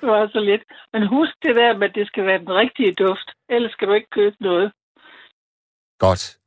Det 0.00 0.08
var 0.10 0.28
så 0.32 0.40
lidt. 0.40 0.62
Men 0.92 1.06
husk 1.06 1.32
det 1.42 1.54
der 1.56 1.78
med, 1.78 1.88
at 1.88 1.94
det 1.94 2.06
skal 2.06 2.26
være 2.26 2.38
den 2.38 2.52
rigtige 2.62 2.92
duft. 2.92 3.28
Ellers 3.48 3.72
skal 3.72 3.88
du 3.88 3.92
ikke 3.92 4.10
købe 4.10 4.36
noget. 4.40 4.72
Godt. 5.98 6.38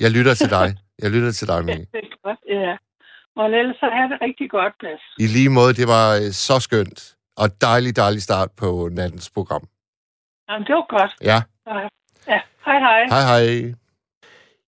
Jeg 0.00 0.10
lytter 0.10 0.34
til 0.34 0.50
dig. 0.50 0.68
Jeg 1.02 1.10
lytter 1.10 1.32
til 1.32 1.48
dig, 1.48 1.64
Mie. 1.64 1.84
Det 1.94 2.00
er 2.04 2.16
godt, 2.22 2.40
ja. 2.48 2.76
Og 3.36 3.44
ellers 3.60 3.76
så 3.76 3.88
have 3.96 4.08
det 4.12 4.18
rigtig 4.20 4.50
godt, 4.50 4.74
plads. 4.80 5.02
I 5.18 5.26
lige 5.36 5.50
måde, 5.58 5.72
det 5.80 5.86
var 5.96 6.06
øh, 6.20 6.30
så 6.46 6.56
skønt. 6.66 6.98
Og 7.42 7.48
dejlig, 7.60 7.96
dejlig 7.96 8.22
start 8.22 8.50
på 8.62 8.88
nattens 8.92 9.30
program. 9.30 9.64
Jamen, 10.48 10.66
det 10.66 10.74
var 10.74 10.86
godt. 10.98 11.12
Ja, 11.30 11.38
Ja, 12.32 12.40
hej 12.66 12.78
hej. 12.78 13.00
hej 13.14 13.22
hej. 13.30 13.74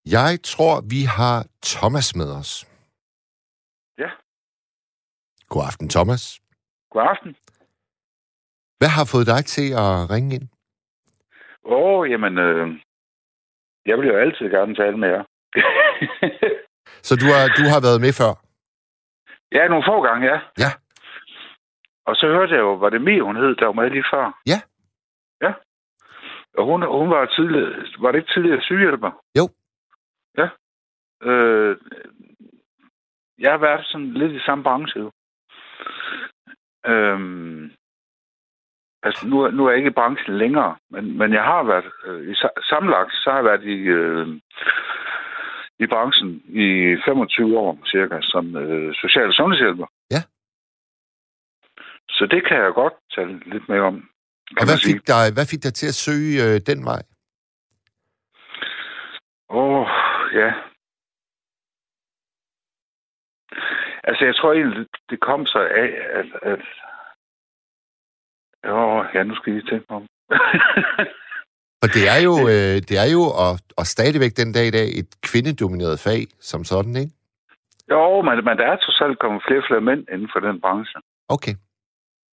Jeg 0.06 0.42
tror, 0.42 0.74
vi 0.94 1.00
har 1.18 1.46
Thomas 1.62 2.16
med 2.16 2.28
os. 2.40 2.50
Ja. 3.98 4.10
God 5.48 5.62
aften, 5.70 5.88
Thomas. 5.88 6.40
God 6.90 7.02
aften. 7.12 7.36
Hvad 8.78 8.88
har 8.88 9.04
fået 9.12 9.26
dig 9.26 9.44
til 9.44 9.68
at 9.84 10.10
ringe 10.12 10.34
ind? 10.36 10.46
Åh, 11.64 11.98
oh, 11.98 12.10
jamen, 12.10 12.38
øh, 12.38 12.66
jeg 13.86 13.98
vil 13.98 14.06
jo 14.08 14.16
altid 14.18 14.46
gerne 14.56 14.74
tale 14.74 14.96
med 14.98 15.08
jer. 15.08 15.24
Så 17.08 17.16
du 17.16 17.26
har, 17.34 17.42
du 17.58 17.62
har 17.72 17.80
været 17.86 18.00
med 18.00 18.12
før? 18.20 18.32
ja, 19.52 19.68
nogle 19.68 19.84
få 19.88 20.02
gange, 20.02 20.26
ja. 20.32 20.40
Ja. 20.58 20.70
Og 22.06 22.16
så 22.16 22.26
hørte 22.26 22.54
jeg 22.54 22.60
jo, 22.60 22.72
var 22.74 22.90
det 22.90 23.00
Mie, 23.02 23.22
hun 23.22 23.36
hed, 23.36 23.54
der 23.56 23.66
var 23.66 23.72
med 23.72 23.90
lige 23.90 24.04
før? 24.12 24.40
Ja. 24.46 24.58
Ja. 25.42 25.52
Og 26.58 26.64
hun, 26.64 26.82
hun 26.82 27.10
var 27.10 27.26
tidligere, 27.26 27.84
var 27.98 28.12
det 28.12 28.18
ikke 28.18 28.32
tidligere 28.34 28.62
sygehjælper? 28.62 29.10
Jo. 29.38 29.48
Ja. 30.38 30.48
Øh, 31.28 31.76
jeg 33.38 33.50
har 33.50 33.58
været 33.58 33.86
sådan 33.86 34.12
lidt 34.14 34.32
i 34.32 34.40
samme 34.46 34.64
branche 34.64 35.00
jo. 35.00 35.10
Øhm, 36.86 37.70
altså, 39.02 39.26
nu, 39.26 39.50
nu 39.50 39.64
er 39.66 39.70
jeg 39.70 39.78
ikke 39.78 39.90
i 39.90 39.98
branchen 40.00 40.38
længere, 40.38 40.76
men, 40.90 41.18
men 41.18 41.32
jeg 41.32 41.42
har 41.42 41.62
været, 41.62 41.90
øh, 42.04 42.28
i, 42.28 42.32
sa- 42.32 42.68
sammenlagt, 42.68 43.12
så 43.12 43.30
har 43.30 43.36
jeg 43.36 43.44
været 43.44 43.62
i, 43.64 43.76
øh, 43.78 44.28
i 45.78 45.86
branchen 45.86 46.30
i 46.48 46.96
25 47.04 47.58
år 47.58 47.78
cirka, 47.86 48.18
som 48.22 48.56
øh, 48.56 48.94
social- 48.94 49.32
sundhedshjælper. 49.32 49.86
Ja. 50.10 50.22
Så 52.08 52.26
det 52.30 52.40
kan 52.48 52.56
jeg 52.56 52.72
godt 52.74 52.94
tale 53.14 53.50
lidt 53.52 53.68
mere 53.68 53.80
om. 53.80 53.96
Og 54.60 54.64
hvad 54.68 54.78
fik, 54.88 55.06
dig, 55.06 55.24
hvad 55.34 55.46
fik 55.50 55.62
dig 55.62 55.74
til 55.74 55.88
at 55.92 55.94
søge 55.94 56.34
øh, 56.44 56.60
den 56.70 56.84
vej? 56.84 57.02
Åh, 59.50 59.80
oh, 59.80 59.86
ja. 60.34 60.50
Altså, 64.04 64.24
jeg 64.24 64.36
tror 64.36 64.52
egentlig, 64.52 64.86
det 65.10 65.20
kom 65.20 65.46
så 65.46 65.58
af, 65.58 65.90
at... 66.18 66.28
at 66.52 66.60
Åh, 68.64 69.04
ja, 69.14 69.22
nu 69.22 69.34
skal 69.34 69.56
I 69.56 69.62
tænke 69.70 69.86
mig 69.90 69.96
om. 69.96 70.06
For 71.80 71.88
det 71.96 72.04
er 72.14 72.20
jo, 72.28 72.34
øh, 72.52 72.76
det 72.88 72.96
er 73.04 73.08
jo 73.16 73.22
og, 73.44 73.52
og 73.80 73.84
stadigvæk 73.94 74.32
den 74.40 74.50
dag 74.56 74.66
i 74.66 74.74
dag 74.78 74.88
et 75.00 75.10
kvindedomineret 75.28 76.00
fag 76.06 76.22
som 76.50 76.64
sådan, 76.64 76.96
ikke? 77.02 77.12
jo, 77.90 78.22
men, 78.26 78.44
men 78.46 78.58
der 78.58 78.66
er 78.72 78.76
trods 78.76 79.00
alt 79.00 79.18
kommet 79.18 79.42
flere 79.46 79.60
og 79.62 79.66
flere 79.68 79.80
mænd 79.80 80.02
inden 80.12 80.28
for 80.32 80.40
den 80.40 80.60
branche. 80.60 81.00
Okay. 81.28 81.54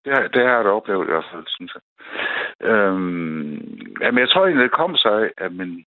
Det, 0.05 0.13
har- 0.13 0.27
det 0.33 0.41
har 0.47 0.55
jeg 0.55 0.65
da 0.65 0.69
oplevet 0.69 1.03
i 1.07 1.11
hvert 1.11 1.29
fald, 1.33 1.45
synes 1.47 1.71
jeg. 1.75 1.83
Øhm, 2.69 3.53
jamen, 4.01 4.19
jeg 4.23 4.29
tror 4.29 4.45
egentlig, 4.45 4.63
det 4.63 4.79
kom 4.81 4.95
så 4.95 5.09
af, 5.23 5.29
at 5.45 5.51
min... 5.53 5.85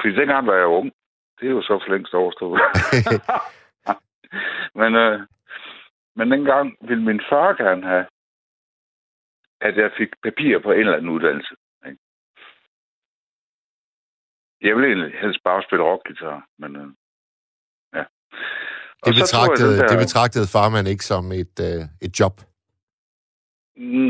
Fordi 0.00 0.14
dengang 0.14 0.46
var 0.46 0.54
jeg 0.54 0.66
ung. 0.66 0.92
Det 1.40 1.46
er 1.46 1.50
jo 1.50 1.62
så 1.62 1.80
for 1.84 1.92
længst 1.92 2.14
overstået. 2.14 2.60
men, 4.80 4.94
øh, 4.94 5.20
men 6.16 6.30
dengang 6.30 6.76
ville 6.88 7.04
min 7.04 7.20
far 7.30 7.52
gerne 7.64 7.86
have, 7.92 8.06
at 9.60 9.76
jeg 9.76 9.90
fik 9.98 10.08
papir 10.22 10.58
på 10.58 10.72
en 10.72 10.78
eller 10.80 10.96
anden 10.96 11.10
uddannelse. 11.10 11.54
Ikke? 11.86 11.98
Jeg 14.66 14.76
ville 14.76 14.88
egentlig 14.88 15.12
helst 15.20 15.40
bare 15.44 15.62
spille 15.62 15.84
rockgitar, 15.84 16.46
men 16.58 16.76
øh, 16.76 16.88
ja. 17.96 18.04
Og 19.02 19.06
Det 19.06 19.16
jeg 19.16 19.22
betragtede, 19.22 19.72
den 19.72 19.80
der- 19.80 19.88
det 19.92 19.98
betragtede 20.04 20.46
farmand 20.56 20.86
ikke 20.88 21.04
som 21.12 21.24
et, 21.42 21.56
øh, 21.68 21.82
et 22.06 22.12
job. 22.20 22.34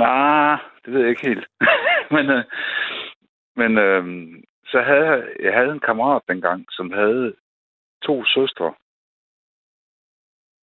Nej, 0.02 0.58
det 0.84 0.92
ved 0.92 1.00
jeg 1.00 1.10
ikke 1.10 1.26
helt. 1.28 1.46
men 2.14 2.24
øh, 2.36 2.44
men 3.56 3.78
øh, 3.78 4.02
så 4.66 4.82
havde 4.82 5.04
jeg, 5.10 5.22
jeg 5.40 5.52
havde 5.54 5.70
en 5.72 5.80
kammerat 5.88 6.22
dengang, 6.28 6.66
som 6.70 6.92
havde 6.92 7.34
to 8.02 8.24
søstre. 8.24 8.74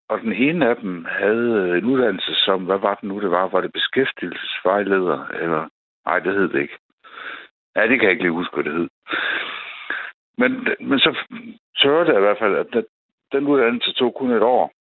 Og 0.10 0.20
den 0.22 0.34
ene 0.34 0.70
af 0.70 0.76
dem 0.76 1.06
havde 1.06 1.78
en 1.78 1.86
uddannelse 1.86 2.34
som, 2.36 2.66
hvad 2.66 2.78
var 2.80 2.96
det 2.96 3.04
nu, 3.04 3.22
det 3.22 3.32
var? 3.32 3.48
Var 3.48 3.62
det 3.62 3.74
beskæftigelsesvejleder? 3.74 5.26
Eller, 5.28 5.70
nej, 6.06 6.20
det 6.20 6.34
hed 6.34 6.50
det 6.50 6.62
ikke. 6.62 6.78
Ja, 7.76 7.82
det 7.82 7.90
kan 8.00 8.04
jeg 8.04 8.12
ikke 8.12 8.24
lige 8.24 8.32
huske, 8.42 8.54
hvad 8.56 8.64
det 8.64 8.74
hed. 8.74 8.88
Men, 10.38 10.52
men 10.80 11.00
så, 11.00 11.12
så 11.76 11.88
hørte 11.88 12.12
jeg 12.12 12.20
i 12.20 12.26
hvert 12.26 12.40
fald, 12.40 12.56
at 12.56 12.68
den, 12.74 12.86
den 13.32 13.48
uddannelse 13.48 13.94
tog 13.94 14.16
kun 14.16 14.32
et 14.32 14.44
år. 14.44 14.74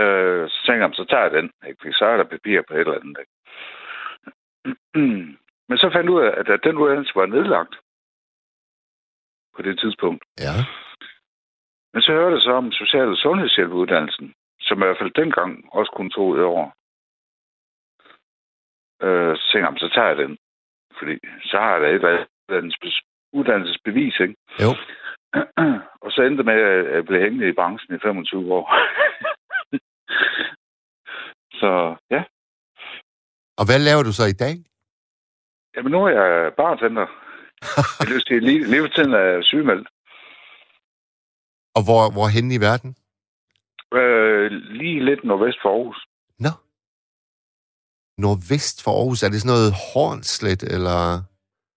Øh, 0.00 0.50
så 0.50 0.56
tænkte 0.66 0.84
jeg, 0.84 0.90
så 0.94 1.04
tager 1.04 1.22
jeg 1.22 1.30
den. 1.30 1.50
Ikke? 1.66 1.78
Fordi 1.80 1.92
så 1.92 2.04
er 2.04 2.16
der 2.16 2.24
papir 2.24 2.62
på 2.68 2.74
et 2.74 2.80
eller 2.80 3.00
andet. 3.00 3.18
Ikke? 3.22 3.32
Men 5.68 5.78
så 5.78 5.90
fandt 5.92 6.06
jeg 6.06 6.16
ud 6.16 6.22
af, 6.22 6.32
at, 6.40 6.48
at 6.48 6.64
den 6.64 6.76
uddannelse 6.76 7.12
var 7.14 7.26
nedlagt 7.26 7.74
på 9.56 9.62
det 9.62 9.78
tidspunkt. 9.78 10.24
Ja. 10.38 10.56
Men 11.92 12.02
så 12.02 12.12
hørte 12.12 12.34
jeg 12.34 12.42
så 12.42 12.52
om 12.52 12.72
social- 12.72 13.14
og 13.14 13.16
sundhedshjælpeuddannelsen, 13.16 14.34
som 14.60 14.78
i 14.78 14.84
hvert 14.84 14.98
fald 14.98 15.10
dengang 15.22 15.68
også 15.72 15.92
kun 15.92 16.10
tog 16.10 16.36
et 16.36 16.42
år. 16.42 16.74
Øh, 19.02 19.36
så 19.36 19.44
tænkte 19.52 19.68
jeg, 19.70 19.78
så 19.78 19.88
tager 19.94 20.08
jeg 20.08 20.16
den. 20.16 20.38
Fordi 20.98 21.18
så 21.42 21.56
har 21.58 21.72
jeg 21.72 21.80
da 21.80 21.88
et 21.88 21.94
eller 21.94 22.26
andet 22.48 22.74
uddannelsesbevis, 23.32 24.20
ikke? 24.20 24.36
Jo. 24.64 24.70
og 26.04 26.10
så 26.12 26.22
endte 26.22 26.44
med, 26.44 26.54
at 26.54 26.94
jeg 26.94 27.04
blev 27.04 27.20
hængende 27.22 27.48
i 27.48 27.52
branchen 27.52 27.94
i 27.96 27.98
25 28.02 28.54
år. 28.54 28.64
så 31.60 31.70
ja. 32.10 32.22
Og 33.58 33.64
hvad 33.66 33.78
laver 33.88 34.02
du 34.02 34.12
så 34.12 34.24
i 34.34 34.38
dag? 34.44 34.56
Jamen 35.76 35.92
nu 35.92 36.04
er 36.04 36.10
jeg 36.10 36.52
bartender. 36.56 37.06
Jeg 38.00 38.08
lyst 38.14 38.26
til 38.26 38.34
at 38.34 38.42
levetiden 38.42 39.12
er 39.12 39.42
sygemeldt. 39.42 39.88
Og 41.76 41.82
hvor, 41.86 42.02
hvor 42.14 42.28
hen 42.36 42.52
i 42.52 42.60
verden? 42.68 42.90
Øh, 43.98 44.50
lige 44.50 45.04
lidt 45.04 45.24
nordvest 45.24 45.58
for 45.62 45.68
Aarhus. 45.68 46.06
Nå. 46.38 46.52
Nordvest 48.18 48.84
for 48.84 48.90
Aarhus. 48.90 49.22
Er 49.22 49.28
det 49.28 49.40
sådan 49.40 49.54
noget 49.54 49.72
Hornslet 49.94 50.62
eller 50.62 50.98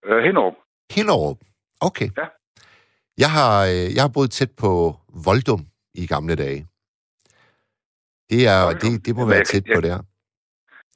Øh, 0.08 0.22
Hinderup. 0.24 0.56
Hinderup? 0.94 1.38
Okay. 1.80 2.08
Ja. 2.18 2.26
Jeg 3.18 3.30
har, 3.30 3.64
øh, 3.66 3.86
jeg 3.94 4.02
har 4.02 4.10
boet 4.14 4.30
tæt 4.30 4.50
på 4.62 4.70
Voldum 5.26 5.60
i 5.94 6.06
gamle 6.06 6.34
dage. 6.36 6.66
Det, 8.30 8.40
er, 8.54 8.62
Voldum? 8.64 8.80
det, 8.80 9.06
det 9.06 9.14
må 9.14 9.20
Jamen, 9.20 9.30
være 9.30 9.38
jeg- 9.38 9.46
tæt 9.46 9.64
på 9.64 9.80
jeg- 9.80 9.82
der. 9.82 9.98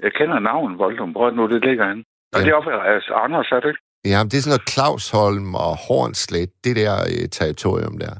Jeg 0.02 0.12
kender 0.12 0.38
navnet 0.38 0.78
Voldum. 0.78 1.10
Hvor 1.10 1.26
det 1.26 1.36
nu, 1.36 1.48
det 1.48 1.64
ligger 1.64 1.88
henne? 1.88 2.04
Og 2.32 2.38
Ja. 2.38 2.44
det 2.44 2.50
er 2.50 2.54
oppe 2.54 2.72
altså, 2.94 3.12
Anders, 3.14 3.48
er 3.52 3.60
det 3.60 3.68
ikke? 3.68 3.82
Ja, 4.04 4.18
men 4.22 4.28
det 4.30 4.36
er 4.38 4.42
sådan 4.42 4.54
noget 4.56 4.68
Clausholm 4.74 5.54
og 5.54 5.72
Hornslet, 5.86 6.50
det 6.64 6.76
der 6.76 6.92
øh, 7.12 7.28
territorium 7.38 7.98
der. 7.98 8.14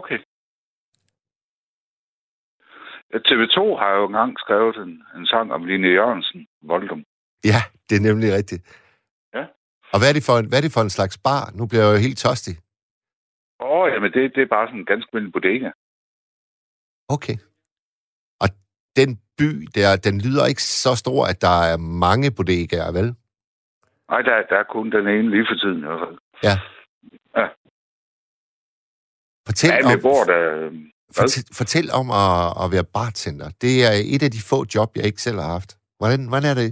Okay. 0.00 0.18
Ja, 3.12 3.18
TV2 3.28 3.58
har 3.82 3.90
jo 3.98 4.06
engang 4.06 4.30
skrevet 4.38 4.76
en, 4.76 4.92
en 5.16 5.26
sang 5.26 5.52
om 5.52 5.64
Line 5.64 5.88
Jørgensen, 5.88 6.46
Voldum. 6.62 7.04
Ja, 7.44 7.60
det 7.90 7.96
er 7.96 8.00
nemlig 8.00 8.34
rigtigt. 8.34 8.62
Og 9.92 9.96
hvad 9.98 10.08
er 10.08 10.12
det 10.18 10.24
for 10.28 10.36
en, 10.38 10.46
hvad 10.48 10.58
er 10.58 10.62
det 10.66 10.72
for 10.72 10.80
en 10.80 10.96
slags 10.98 11.18
bar? 11.18 11.44
Nu 11.54 11.66
bliver 11.66 11.84
jeg 11.84 11.92
jo 11.94 11.98
helt 12.06 12.18
tørstig. 12.18 12.54
Åh, 13.60 13.68
oh, 13.70 13.92
jamen 13.92 14.12
det, 14.12 14.22
det 14.34 14.42
er 14.42 14.50
bare 14.56 14.66
sådan 14.68 14.80
en 14.80 14.86
ganske 14.92 15.08
almindelig 15.12 15.32
bodega. 15.32 15.70
Okay. 17.08 17.36
Og 18.42 18.48
den 18.96 19.10
by 19.38 19.50
der, 19.74 19.96
den 20.06 20.20
lyder 20.20 20.46
ikke 20.46 20.62
så 20.62 20.94
stor, 20.94 21.20
at 21.26 21.38
der 21.46 21.56
er 21.72 21.76
mange 21.76 22.30
bodegaer, 22.36 22.92
vel? 22.92 23.08
Nej, 24.10 24.22
der, 24.28 24.34
der 24.50 24.56
er 24.62 24.72
kun 24.72 24.92
den 24.92 25.06
ene 25.08 25.30
lige 25.30 25.46
for 25.50 25.56
tiden 25.62 25.78
i 25.78 25.86
hvert 25.86 26.02
fald. 26.06 26.18
Ja. 26.48 26.56
Ja. 27.38 27.46
Fortæl 29.46 29.70
Ja, 29.70 29.94
om, 29.94 30.00
bor 30.02 30.24
der... 30.24 30.70
Fortæl, 31.18 31.44
fortæl 31.60 31.86
om 32.00 32.06
at, 32.10 32.64
at 32.64 32.66
være 32.74 32.86
bartender. 32.98 33.48
Det 33.64 33.74
er 33.88 33.94
et 34.14 34.22
af 34.22 34.30
de 34.30 34.40
få 34.50 34.58
job, 34.74 34.90
jeg 34.96 35.04
ikke 35.04 35.22
selv 35.22 35.38
har 35.38 35.50
haft. 35.56 35.70
Hvordan, 35.98 36.28
hvordan 36.28 36.50
er 36.50 36.54
det? 36.62 36.70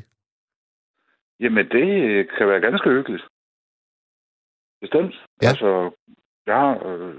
Jamen, 1.41 1.69
det 1.69 1.89
kan 2.37 2.49
være 2.49 2.61
ganske 2.61 2.91
hyggeligt. 2.91 3.25
Bestemt. 4.81 5.15
Ja. 5.43 5.49
Altså, 5.49 5.91
jeg 6.47 6.57
har 6.57 6.87
øh, 6.87 7.15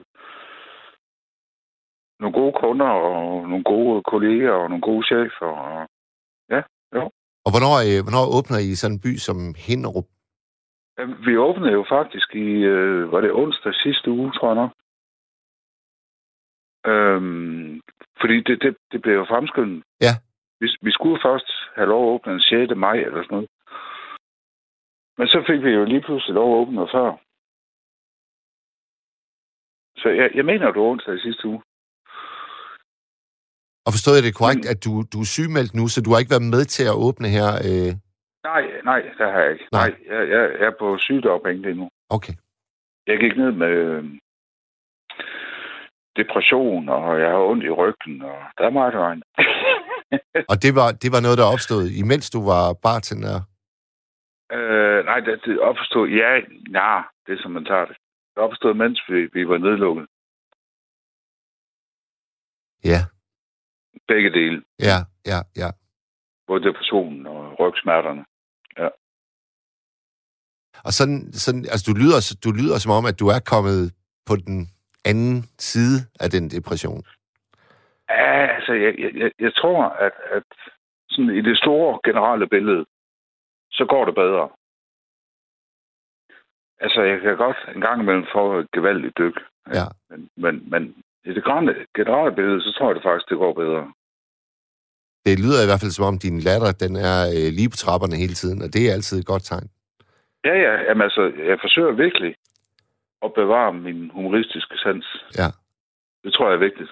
nogle 2.20 2.34
gode 2.40 2.54
kunder, 2.62 2.86
og 2.86 3.50
nogle 3.50 3.64
gode 3.64 4.04
kolleger, 4.04 4.52
og 4.52 4.70
nogle 4.70 4.82
gode 4.82 5.06
chefer. 5.06 5.46
Og, 5.46 5.88
Og 7.46 7.50
hvornår, 7.54 7.74
øh, 7.90 8.00
hvornår 8.06 8.26
åbner 8.38 8.60
I 8.70 8.76
sådan 8.76 8.96
en 8.96 9.04
by 9.06 9.12
som 9.28 9.38
Hinderup? 9.68 10.08
Ja, 10.98 11.04
vi 11.28 11.34
åbnede 11.38 11.72
jo 11.80 11.84
faktisk 11.96 12.36
i, 12.36 12.50
øh, 12.74 13.12
var 13.12 13.22
det 13.22 13.32
onsdag 13.32 13.74
sidste 13.74 14.12
uge, 14.12 14.32
tror 14.32 14.48
jeg 14.52 14.60
nok. 14.64 14.74
Øhm, 16.92 17.82
fordi 18.22 18.38
det, 18.48 18.62
det, 18.64 18.78
det 18.92 19.02
blev 19.02 19.16
jo 19.16 19.26
fremskyndet. 19.26 19.84
Ja. 20.02 20.14
Vi, 20.60 20.68
vi 20.82 20.92
skulle 20.92 21.20
først 21.26 21.50
have 21.76 21.88
lov 21.88 22.04
at 22.04 22.14
åbne 22.14 22.32
den 22.34 22.42
6. 22.42 22.72
maj 22.76 22.98
eller 22.98 23.24
sådan 23.24 23.36
noget. 23.36 23.50
Men 25.18 25.28
så 25.28 25.44
fik 25.48 25.62
vi 25.64 25.70
jo 25.70 25.84
lige 25.86 26.02
pludselig 26.02 26.34
lov 26.34 26.48
at 26.52 26.60
åbne 26.62 26.76
noget 26.76 26.92
før. 26.98 27.10
Så 30.02 30.10
jeg, 30.10 30.30
jeg 30.38 30.46
mener, 30.46 30.72
det 30.72 30.82
var 30.82 30.92
onsdag 30.94 31.16
i 31.16 31.26
sidste 31.28 31.48
uge. 31.48 31.62
Og 33.86 33.92
forstod 33.96 34.14
jeg 34.16 34.24
det 34.24 34.40
korrekt, 34.40 34.66
at 34.74 34.80
du, 34.86 34.92
du 35.14 35.18
er 35.26 35.34
sygemeldt 35.36 35.74
nu, 35.80 35.84
så 35.88 35.98
du 36.02 36.10
har 36.12 36.20
ikke 36.20 36.36
været 36.36 36.52
med 36.56 36.64
til 36.66 36.86
at 36.92 37.00
åbne 37.06 37.28
her? 37.38 37.50
Øh... 37.70 37.92
Nej, 38.52 38.64
nej, 38.90 39.02
det 39.18 39.26
har 39.34 39.42
jeg 39.46 39.52
ikke. 39.54 39.68
Nej. 39.72 39.90
Nej, 39.90 39.98
jeg, 40.12 40.30
jeg, 40.34 40.44
jeg 40.60 40.68
er 40.72 40.76
på 40.80 40.98
sygedagpenge 40.98 41.62
lige 41.62 41.80
nu. 41.82 41.90
Okay. 42.10 42.34
Jeg 43.08 43.18
gik 43.20 43.38
ned 43.38 43.52
med 43.52 43.74
øh, 43.88 44.04
depression, 46.20 46.90
og 46.90 47.20
jeg 47.20 47.30
har 47.30 47.38
ondt 47.52 47.64
i 47.64 47.70
ryggen, 47.70 48.22
og 48.22 48.38
der 48.58 48.64
er 48.66 48.70
meget 48.80 48.94
vejen. 48.94 49.24
Og 50.52 50.58
det 50.64 50.76
var, 50.76 50.92
det 50.92 51.10
var 51.12 51.22
noget, 51.22 51.38
der 51.38 51.54
opstod, 51.54 51.84
imens 52.02 52.30
du 52.30 52.40
var 52.52 52.74
bartender? 52.74 53.51
Øh, 54.52 55.06
nej, 55.06 55.20
det, 55.20 55.42
det 55.46 55.60
opstod... 55.60 56.08
Ja, 56.10 56.42
nej, 56.70 57.04
det 57.28 57.34
er 57.34 57.42
som 57.42 57.52
man 57.52 57.66
tager 57.66 57.86
det. 57.86 57.98
Det 58.36 58.44
opstod, 58.44 58.74
mens 58.74 59.02
vi, 59.10 59.30
vi 59.34 59.48
var 59.48 59.58
nedlukket. 59.58 60.06
Ja, 62.84 63.02
Begge 64.08 64.30
dele. 64.32 64.64
ja, 64.80 64.98
ja, 65.26 65.40
ja. 65.58 65.70
Både 66.48 66.64
depressionen 66.64 67.28
og 67.28 67.60
rygsmerterne. 67.60 68.26
Og 70.88 70.92
sådan, 71.00 71.34
sådan 71.34 71.64
altså 71.74 71.86
du 71.90 71.94
lyder, 72.02 72.20
du 72.46 72.52
lyder 72.52 72.78
som 72.80 72.92
om, 72.92 73.06
at 73.12 73.20
du 73.20 73.28
er 73.28 73.42
kommet 73.54 73.94
på 74.30 74.36
den 74.36 74.60
anden 75.06 75.38
side 75.60 75.98
af 76.24 76.30
den 76.36 76.50
depression. 76.50 77.04
Ja, 78.10 78.56
altså, 78.56 78.74
jeg, 78.74 78.94
jeg, 79.04 79.12
jeg, 79.22 79.32
jeg 79.40 79.54
tror, 79.56 79.84
at, 80.06 80.16
at 80.38 80.50
sådan 81.10 81.36
i 81.40 81.42
det 81.42 81.58
store 81.58 82.00
generelle 82.06 82.48
billede, 82.48 82.86
så 83.72 83.86
går 83.86 84.06
det 84.06 84.16
bedre. 84.16 84.50
Altså, 86.84 87.02
jeg 87.02 87.22
kan 87.22 87.38
godt 87.38 87.58
en 87.76 87.82
gang 87.82 88.02
imellem 88.02 88.26
få 88.36 88.60
et 88.60 88.72
gevaldigt 88.76 89.18
dyk. 89.18 89.38
Ja. 89.78 89.86
Men, 90.10 90.30
men, 90.44 90.70
men 90.72 90.84
i 91.26 91.34
det 91.34 91.44
grønne, 91.44 91.74
generelle 91.96 92.36
billede, 92.36 92.62
så 92.62 92.70
tror 92.78 92.88
jeg 92.88 92.96
det 92.96 93.04
faktisk, 93.04 93.30
det 93.30 93.38
går 93.38 93.54
bedre. 93.54 93.94
Det 95.26 95.40
lyder 95.40 95.64
i 95.64 95.68
hvert 95.70 95.84
fald 95.84 95.92
som 95.92 96.06
om, 96.06 96.20
din 96.20 96.40
latter, 96.40 96.72
den 96.84 96.94
er 96.96 97.20
øh, 97.36 97.50
lige 97.58 97.70
på 97.70 97.78
trapperne 97.84 98.16
hele 98.24 98.34
tiden, 98.34 98.62
og 98.62 98.74
det 98.74 98.82
er 98.84 98.94
altid 98.94 99.20
et 99.20 99.26
godt 99.26 99.44
tegn. 99.44 99.68
Ja, 100.46 100.56
ja, 100.66 100.74
jamen 100.88 101.02
altså, 101.02 101.22
jeg 101.50 101.58
forsøger 101.62 101.92
virkelig 101.92 102.36
at 103.26 103.34
bevare 103.34 103.74
min 103.74 104.10
humoristiske 104.14 104.76
sans. 104.84 105.08
Ja. 105.38 105.50
Det 106.24 106.34
tror 106.34 106.48
jeg 106.48 106.56
er 106.56 106.66
vigtigt. 106.70 106.92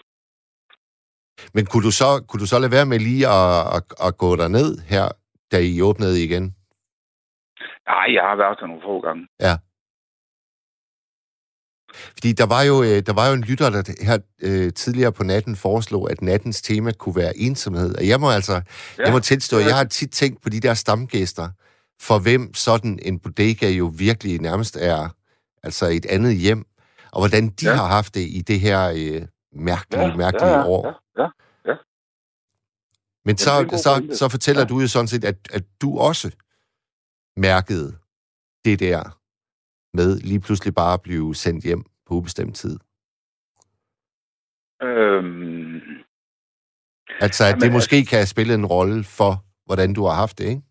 Men 1.53 1.65
kunne 1.65 1.83
du 1.83 1.91
så, 1.91 2.09
kunne 2.27 2.41
du 2.43 2.47
så 2.47 2.59
lade 2.59 2.71
være 2.71 2.85
med 2.85 2.99
lige 2.99 3.27
at, 3.27 3.75
at, 3.77 3.83
at 4.07 4.17
gå 4.17 4.35
derned 4.35 4.71
her, 4.93 5.05
da 5.51 5.57
I 5.59 5.81
åbnede 5.81 6.23
igen? 6.23 6.55
Nej, 7.89 8.07
jeg 8.15 8.23
har 8.29 8.35
været 8.35 8.57
der 8.59 8.67
nogle 8.67 8.81
få 8.85 9.01
gange. 9.01 9.27
Fordi 12.13 12.31
der 12.31 12.45
var 12.45 12.61
jo, 12.63 12.83
øh, 12.83 12.99
der 13.05 13.13
var 13.13 13.27
jo 13.27 13.33
en 13.33 13.41
lytter, 13.41 13.69
der 13.69 13.83
her 14.01 14.17
øh, 14.41 14.73
tidligere 14.73 15.11
på 15.11 15.23
natten 15.23 15.55
foreslog, 15.55 16.11
at 16.11 16.21
nattens 16.21 16.61
tema 16.61 16.91
kunne 16.91 17.15
være 17.15 17.37
ensomhed. 17.37 17.95
Og 17.95 18.07
jeg 18.07 18.19
må 18.19 18.29
altså, 18.31 18.53
ja, 18.53 19.03
jeg 19.03 19.13
må 19.13 19.19
tilstå, 19.19 19.57
at 19.57 19.65
jeg 19.65 19.75
har 19.77 19.83
tit 19.83 20.11
tænkt 20.11 20.41
på 20.43 20.49
de 20.49 20.59
der 20.59 20.73
stamgæster, 20.73 21.49
for 22.01 22.19
hvem 22.19 22.53
sådan 22.53 22.99
en 23.01 23.19
bodega 23.19 23.69
jo 23.69 23.91
virkelig 23.97 24.41
nærmest 24.41 24.75
er 24.75 25.09
altså 25.63 25.85
et 25.85 26.05
andet 26.05 26.35
hjem, 26.35 26.65
og 27.11 27.21
hvordan 27.21 27.47
de 27.47 27.65
ja. 27.65 27.69
Ja. 27.71 27.75
har 27.75 27.87
haft 27.87 28.15
det 28.15 28.21
i 28.21 28.43
det 28.47 28.59
her 28.59 28.89
øh, 28.89 29.21
mærkelige, 29.53 30.17
mærkelige 30.17 30.49
ja, 30.49 30.59
ja, 30.59 30.65
år. 30.65 31.01
Ja, 31.17 31.27
ja. 31.71 31.75
Men 33.25 33.37
så, 33.37 33.49
det 33.51 33.57
er 33.57 33.61
en 33.61 33.69
god 33.69 33.77
så, 33.77 33.93
pointe. 33.95 34.17
så 34.17 34.29
fortæller 34.29 34.61
Ja. 34.61 34.67
du 34.67 34.79
jo 34.79 34.87
sådan 34.87 35.07
set, 35.07 35.23
at, 35.25 35.35
at 35.53 35.63
du 35.81 35.97
også 35.99 36.31
mærkede 37.37 37.89
det 38.65 38.79
der 38.79 39.01
med 39.93 40.19
lige 40.19 40.39
pludselig 40.39 40.73
bare 40.75 40.93
at 40.93 41.01
blive 41.01 41.35
sendt 41.35 41.63
hjem 41.63 41.83
på 42.05 42.13
ubestemt 42.13 42.55
tid. 42.55 42.79
Øhm, 44.81 45.99
Altså, 47.25 47.43
at 47.43 47.49
Jamen, 47.49 47.61
det 47.61 47.71
måske 47.77 47.97
kan 48.11 48.25
spille 48.33 48.53
en 48.53 48.65
rolle 48.65 49.03
for, 49.17 49.31
hvordan 49.65 49.93
du 49.93 50.01
har 50.07 50.15
haft 50.23 50.37
det, 50.39 50.47
ikke? 50.53 50.63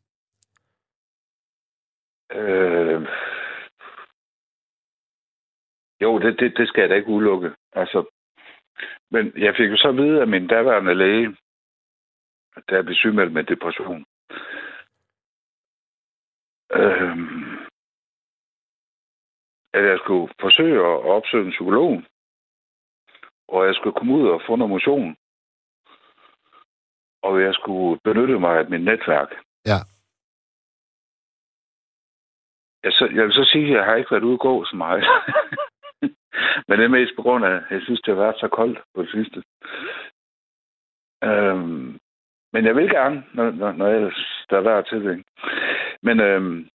Øh, 2.38 3.00
jo, 6.02 6.18
det, 6.18 6.40
det, 6.40 6.56
det 6.56 6.68
skal 6.68 6.80
jeg 6.80 6.90
da 6.90 6.94
ikke 6.94 7.14
udelukke. 7.16 7.50
Altså, 7.72 7.98
men 9.10 9.32
jeg 9.36 9.54
fik 9.56 9.70
jo 9.70 9.76
så 9.76 9.88
at 9.88 9.96
vide 9.96 10.20
af 10.20 10.28
min 10.28 10.46
daværende 10.46 10.94
læge, 10.94 11.36
da 12.68 12.74
jeg 12.74 12.84
blev 12.84 12.96
sygemeldt 12.96 13.32
med 13.32 13.44
depression. 13.44 14.04
Øh, 16.72 17.18
at 19.72 19.84
jeg 19.84 19.98
skulle 19.98 20.34
forsøge 20.40 20.78
at 20.80 21.02
opsøge 21.16 21.44
en 21.46 21.50
psykolog, 21.50 22.02
og 23.48 23.66
jeg 23.66 23.74
skulle 23.74 23.96
komme 23.98 24.14
ud 24.14 24.28
og 24.28 24.42
få 24.46 24.56
noget 24.56 24.70
motion, 24.70 25.16
og 27.22 27.42
jeg 27.42 27.54
skulle 27.54 28.00
benytte 28.04 28.38
mig 28.38 28.58
af 28.58 28.70
mit 28.70 28.84
netværk. 28.84 29.30
Ja. 29.66 29.80
Jeg, 32.84 32.92
så, 32.92 33.04
jeg 33.14 33.24
vil 33.24 33.32
så 33.32 33.44
sige, 33.52 33.66
at 33.66 33.76
jeg 33.76 33.84
har 33.84 33.94
ikke 33.94 34.10
været 34.10 34.22
ude 34.22 34.38
at 34.40 34.46
gå 34.48 34.64
så 34.64 34.76
meget. 34.76 35.04
Men 36.68 36.78
det 36.78 36.84
er 36.84 36.96
mest 36.98 37.12
på 37.16 37.22
grund 37.22 37.44
af, 37.44 37.50
at 37.50 37.64
jeg 37.70 37.82
synes, 37.82 38.00
det 38.00 38.14
har 38.14 38.22
været 38.22 38.40
så 38.40 38.48
koldt 38.48 38.78
på 38.94 39.02
det 39.02 39.10
sidste. 39.10 39.42
Øhm, 41.24 41.98
men 42.52 42.64
jeg 42.64 42.76
vil 42.76 42.90
gerne, 42.90 43.24
når, 43.34 43.50
når, 43.50 43.72
når 43.72 43.86
jeg, 43.86 44.12
der 44.50 44.56
er 44.56 44.60
værd 44.60 44.86
til 44.86 45.04
det. 45.04 45.24
Men, 46.02 46.20
øhm, 46.20 46.68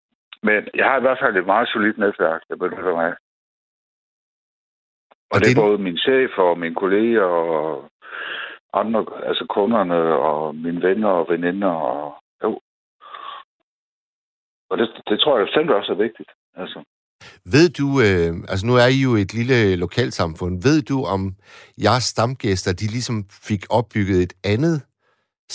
men 0.43 0.67
jeg 0.75 0.85
har 0.89 0.97
i 0.97 1.01
hvert 1.05 1.21
fald 1.21 1.37
et 1.37 1.45
meget 1.45 1.69
solidt 1.73 1.97
netværk, 1.97 2.41
jeg 2.49 2.57
benytter 2.59 2.95
mig. 3.01 3.11
Og, 5.31 5.35
Og 5.35 5.39
det 5.39 5.51
er 5.51 5.61
både 5.65 5.77
min 5.77 5.97
chef 5.97 6.31
og 6.37 6.59
mine 6.59 6.75
kolleger 6.75 7.23
og 7.23 7.89
andre, 8.73 9.05
altså 9.29 9.45
kunderne 9.49 9.99
og 10.29 10.55
mine 10.55 10.81
venner 10.81 11.09
og 11.09 11.25
veninder. 11.29 11.67
Og, 11.67 12.15
jo. 12.43 12.59
og 14.69 14.77
det, 14.77 14.87
det 15.09 15.19
tror 15.19 15.37
jeg 15.37 15.45
bestemt 15.45 15.71
også 15.71 15.91
er 15.91 16.03
vigtigt. 16.07 16.29
Altså. 16.55 16.83
Ved 17.45 17.69
du, 17.79 17.87
øh, 18.05 18.31
altså 18.51 18.65
nu 18.65 18.73
er 18.75 18.87
I 18.97 18.99
jo 19.07 19.11
et 19.23 19.33
lille 19.33 19.75
lokalsamfund, 19.75 20.55
ved 20.67 20.81
du 20.81 20.97
om 21.03 21.21
jeres 21.83 22.03
stamgæster, 22.03 22.71
de 22.73 22.87
ligesom 22.87 23.17
fik 23.49 23.63
opbygget 23.69 24.21
et 24.21 24.33
andet 24.43 24.77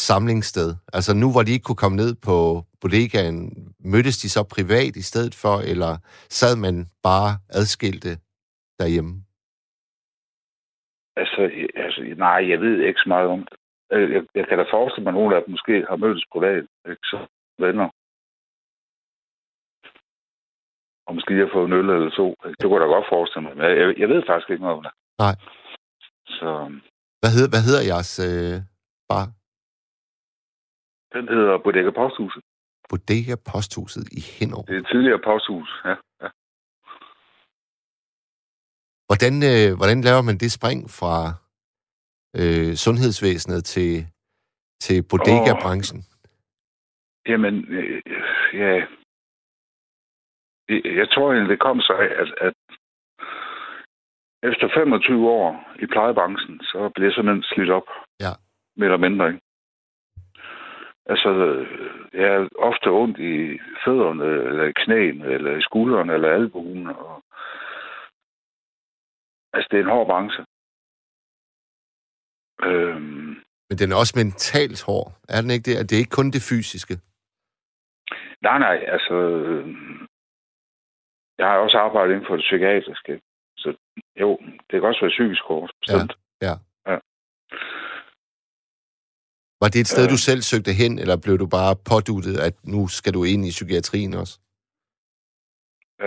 samlingssted? 0.07 0.71
Altså 0.93 1.13
nu, 1.15 1.27
hvor 1.33 1.43
de 1.43 1.53
ikke 1.53 1.65
kunne 1.69 1.83
komme 1.85 1.97
ned 1.97 2.13
på 2.29 2.37
bodegaen, 2.81 3.39
mødtes 3.93 4.17
de 4.23 4.29
så 4.37 4.43
privat 4.55 4.97
i 4.97 5.03
stedet 5.11 5.35
for, 5.43 5.57
eller 5.73 5.93
sad 6.41 6.55
man 6.57 6.75
bare 7.03 7.31
adskilte 7.59 8.13
derhjemme? 8.81 9.15
Altså, 11.21 11.41
altså, 11.85 12.01
nej, 12.27 12.41
jeg 12.53 12.59
ved 12.61 12.75
ikke 12.89 13.01
så 13.05 13.09
meget 13.09 13.29
om 13.29 13.39
det. 13.39 13.57
Øh, 13.93 14.11
Jeg, 14.15 14.23
jeg 14.35 14.45
kan 14.49 14.59
da 14.59 14.65
forestille 14.77 15.05
mig, 15.05 15.11
at 15.13 15.19
nogle 15.21 15.37
af 15.37 15.43
dem 15.43 15.51
måske 15.57 15.75
har 15.89 15.97
mødtes 15.97 16.25
privat, 16.33 16.65
ikke 16.93 17.07
så 17.13 17.19
venner. 17.65 17.89
Og 21.07 21.15
måske 21.15 21.35
har 21.43 21.51
fået 21.55 21.67
en 21.67 21.73
øl 21.81 21.89
eller 21.91 22.11
to. 22.21 22.27
Det 22.59 22.63
kunne 22.65 22.77
jeg 22.77 22.85
da 22.87 22.95
godt 22.97 23.13
forestille 23.15 23.45
mig. 23.47 23.55
Men 23.57 23.65
jeg, 23.81 23.89
jeg 24.03 24.09
ved 24.13 24.23
faktisk 24.29 24.51
ikke 24.51 24.65
noget 24.65 24.77
om 24.79 24.83
det. 24.87 24.93
Nej. 25.25 25.35
Så 26.39 26.49
Hvad 27.21 27.31
hedder, 27.37 27.51
hvad 27.55 27.63
hedder 27.69 27.83
jeres 27.93 28.13
øh, 28.29 28.55
bar? 29.11 29.25
Den 31.13 31.29
hedder 31.29 31.59
Bodega 31.65 31.91
Posthuset. 31.91 32.43
Bodega 32.91 33.35
Posthuset 33.51 34.05
i 34.19 34.21
Hinderup. 34.39 34.67
Det 34.69 34.77
er 34.77 34.81
et 34.81 34.89
tidligere 34.93 35.21
posthus, 35.25 35.71
ja. 35.85 35.95
ja. 36.23 36.29
Hvordan, 39.09 39.35
øh, 39.51 39.69
hvordan 39.79 40.01
laver 40.09 40.23
man 40.29 40.39
det 40.43 40.53
spring 40.59 40.81
fra 40.99 41.17
øh, 42.41 42.75
sundhedsvæsenet 42.85 43.65
til, 43.65 43.93
til 44.85 44.99
bodega-branchen? 45.11 46.01
Oh. 46.01 46.19
Jamen, 47.31 47.55
øh, 47.77 48.03
ja. 48.55 48.87
Jeg 51.01 51.09
tror 51.13 51.33
egentlig, 51.33 51.51
det 51.51 51.61
kom 51.61 51.81
så 51.81 51.93
af, 51.93 52.11
at, 52.23 52.31
at 52.47 52.55
efter 54.43 54.69
25 54.75 55.29
år 55.29 55.49
i 55.83 55.87
plejebranchen, 55.87 56.61
så 56.61 56.91
blev 56.95 57.05
jeg 57.07 57.15
simpelthen 57.15 57.43
slidt 57.43 57.71
op. 57.71 57.89
Ja. 58.21 58.33
Mere 58.77 58.89
eller 58.91 59.09
mindre, 59.09 59.29
ikke? 59.29 59.41
Altså, 61.09 61.31
jeg 62.13 62.29
er 62.37 62.49
ofte 62.59 62.89
ondt 62.91 63.19
i 63.19 63.59
fødderne, 63.85 64.25
eller 64.49 64.65
i 64.65 64.73
knæene, 64.73 65.27
eller 65.27 65.57
i 65.57 65.63
skuldrene, 65.63 66.15
eller 66.15 66.29
albuen. 66.29 66.87
Og... 66.87 67.23
Altså, 69.53 69.69
det 69.71 69.79
er 69.79 69.83
en 69.83 69.95
hård 69.97 70.07
branche. 70.07 70.45
Øhm... 72.63 73.43
Men 73.69 73.79
den 73.79 73.93
er 73.93 73.97
også 73.97 74.15
mentalt 74.17 74.83
hård, 74.89 75.09
er 75.29 75.41
den 75.41 75.51
ikke 75.51 75.67
det? 75.69 75.91
Det 75.91 75.95
er 75.97 76.05
ikke 76.05 76.19
kun 76.21 76.31
det 76.31 76.49
fysiske. 76.51 76.95
Nej, 78.43 78.59
nej, 78.59 78.77
altså... 78.95 79.17
Jeg 81.39 81.47
har 81.47 81.59
også 81.59 81.79
arbejdet 81.79 82.13
inden 82.13 82.27
for 82.27 82.37
det 82.37 82.43
psykiatriske. 82.43 83.21
Så 83.57 83.77
jo, 84.21 84.39
det 84.43 84.75
kan 84.81 84.85
også 84.85 85.01
være 85.01 85.17
psykisk 85.17 85.43
hårdt, 85.43 85.73
bestemt. 85.81 86.13
Ja, 86.43 86.47
ja. 86.47 86.55
Var 89.63 89.69
det 89.69 89.81
et 89.81 89.87
sted, 89.87 90.05
øh, 90.05 90.11
du 90.15 90.19
selv 90.29 90.43
søgte 90.43 90.73
hen, 90.81 90.99
eller 90.99 91.17
blev 91.25 91.39
du 91.39 91.47
bare 91.59 91.75
påduttet, 91.91 92.37
at 92.47 92.55
nu 92.75 92.81
skal 92.89 93.13
du 93.15 93.25
ind 93.25 93.43
i 93.45 93.57
psykiatrien 93.57 94.15
også? 94.15 94.35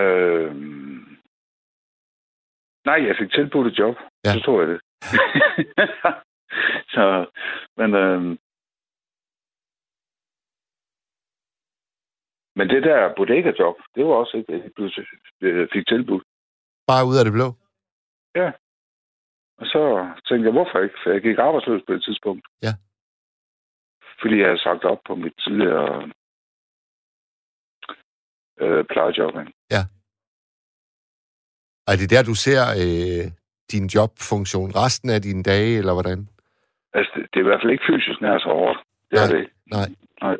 Øh, 0.01 0.51
nej, 2.89 2.99
jeg 3.07 3.15
fik 3.19 3.31
tilbudt 3.31 3.67
et 3.67 3.79
job. 3.79 3.95
Ja. 4.25 4.33
Så 4.33 4.39
tror 4.45 4.61
jeg 4.61 4.69
det. 4.71 4.79
så, 6.95 7.05
men, 7.79 7.89
øh, 8.03 8.21
men 12.57 12.65
det 12.73 12.83
der 12.83 13.15
bodega-job, 13.17 13.75
det 13.95 14.05
var 14.05 14.13
også 14.13 14.37
ikke, 14.37 14.53
jeg 15.41 15.67
fik 15.73 15.87
tilbudt. 15.87 16.23
Bare 16.87 17.07
ud 17.09 17.15
af 17.19 17.25
det 17.25 17.33
blå? 17.33 17.47
Ja. 18.35 18.51
Og 19.61 19.65
så 19.73 19.81
tænkte 20.27 20.45
jeg, 20.47 20.55
hvorfor 20.57 20.79
ikke? 20.79 20.95
For 21.03 21.09
jeg 21.11 21.21
gik 21.21 21.37
arbejdsløs 21.37 21.81
på 21.87 21.93
et 21.93 22.03
tidspunkt. 22.03 22.45
Ja. 22.61 22.73
Fordi 24.21 24.35
jeg 24.39 24.47
havde 24.47 24.65
sagt 24.67 24.83
op 24.83 25.01
på 25.07 25.15
mit 25.15 25.33
tidligere 25.39 26.11
øh, 28.61 28.85
plejejob. 28.91 29.33
Ja. 29.75 29.81
Er 31.91 31.95
det 32.01 32.09
der, 32.13 32.23
du 32.23 32.35
ser 32.45 32.61
øh, 32.83 33.25
din 33.71 33.85
jobfunktion 33.95 34.71
resten 34.75 35.09
af 35.09 35.21
dine 35.21 35.43
dage, 35.43 35.77
eller 35.77 35.93
hvordan? 35.93 36.19
Altså, 36.93 37.11
det, 37.15 37.23
det 37.31 37.37
er 37.39 37.45
i 37.45 37.49
hvert 37.49 37.61
fald 37.63 37.71
ikke 37.71 37.89
fysisk 37.91 38.21
nær 38.21 38.39
så 38.39 38.49
hårdt. 38.59 38.79
Det 39.11 39.17
nej, 39.17 39.23
er 39.23 39.27
det 39.31 39.39
ikke. 39.39 39.53
Nej. 39.75 39.87
nej. 40.21 40.37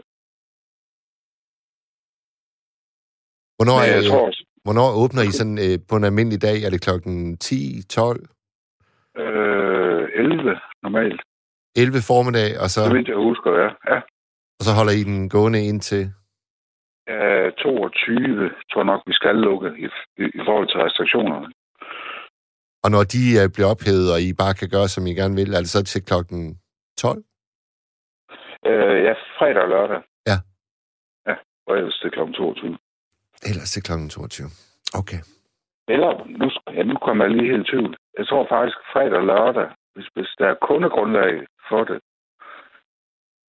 Hvornår, 3.58 3.78
Men 3.80 3.90
jeg 3.90 3.98
er, 3.98 4.10
tror 4.10 4.32
hvornår 4.66 4.90
åbner 5.04 5.24
I 5.30 5.32
sådan 5.40 5.58
øh, 5.66 5.80
på 5.90 5.96
en 5.96 6.04
almindelig 6.04 6.42
dag? 6.42 6.58
Er 6.66 6.70
det 6.70 6.82
klokken 6.82 7.38
10, 7.38 7.84
12? 7.90 8.30
Øh, 9.18 10.04
11 10.16 10.60
normalt. 10.84 11.22
11 11.76 12.02
formiddag, 12.12 12.50
og 12.64 12.68
så, 12.74 12.80
Så 12.86 12.94
vidt 12.94 13.08
jeg 13.08 13.22
husker, 13.30 13.52
ja. 13.64 13.70
ja. 13.92 14.00
og 14.60 14.64
så 14.68 14.72
holder 14.78 14.94
I 15.02 15.04
den 15.04 15.30
gående 15.30 15.62
ind 15.70 15.82
til... 15.82 16.04
Øh, 17.10 17.52
22 17.52 18.52
tror 18.72 18.84
nok, 18.84 19.02
vi 19.08 19.14
skal 19.14 19.36
lukke 19.36 19.70
i, 19.86 19.88
i, 20.22 20.26
i 20.40 20.42
forhold 20.48 20.68
til 20.68 20.80
restriktionerne. 20.86 21.48
Og 22.84 22.90
når 22.96 23.04
de 23.14 23.24
øh, 23.40 23.48
bliver 23.54 23.70
ophævet, 23.74 24.08
og 24.14 24.20
I 24.28 24.30
bare 24.44 24.54
kan 24.60 24.70
gøre, 24.76 24.88
som 24.88 25.08
I 25.08 25.14
gerne 25.22 25.36
vil, 25.36 25.54
er 25.54 25.62
det 25.64 25.70
så 25.76 25.84
til 25.84 26.02
klokken 26.10 26.42
12? 26.98 27.24
Øh, 28.70 28.98
ja, 29.08 29.14
fredag 29.38 29.62
og 29.66 29.70
lørdag. 29.76 30.02
Ja. 30.30 30.38
Ja, 31.28 31.36
og 31.68 31.78
ellers 31.78 32.00
til 32.02 32.12
klokken 32.12 32.34
22. 32.34 32.78
Ellers 33.50 33.72
til 33.72 33.84
klokken 33.84 34.10
22. 34.10 34.48
Okay. 35.02 35.22
Eller, 35.94 36.12
nu, 36.42 36.48
ja, 36.78 36.84
nu 36.84 36.96
kommer 37.06 37.26
jeg 37.26 37.34
lige 37.34 37.52
helt 37.52 37.68
i 37.68 37.72
tvivl. 37.72 37.98
Jeg 38.18 38.26
tror 38.28 38.44
faktisk 38.56 38.78
fredag 38.94 39.18
og 39.24 39.26
lørdag, 39.34 39.68
hvis, 39.94 40.08
hvis 40.16 40.32
der 40.40 40.48
er 40.48 40.64
kundegrundlag 40.68 41.34
for 41.70 41.84
det, 41.90 42.00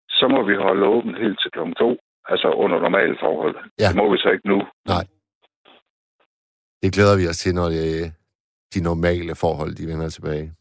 så 0.08 0.28
må 0.34 0.40
vi 0.48 0.54
holde 0.66 0.86
åbent 0.86 1.18
helt 1.18 1.38
til 1.42 1.50
klokken 1.50 1.74
2. 1.74 1.96
Altså 2.24 2.48
under 2.62 2.78
normale 2.80 3.16
forhold. 3.20 3.56
Ja. 3.80 3.88
Det 3.88 3.96
må 3.96 4.12
vi 4.12 4.18
så 4.18 4.28
ikke 4.30 4.48
nu. 4.48 4.58
Nej. 4.86 5.04
Det 6.82 6.92
glæder 6.92 7.16
vi 7.20 7.28
os 7.28 7.38
til, 7.38 7.54
når 7.54 7.68
det, 7.68 8.12
de 8.74 8.80
normale 8.82 9.34
forhold, 9.34 9.74
de 9.74 9.86
vender 9.86 10.08
tilbage. 10.08 10.54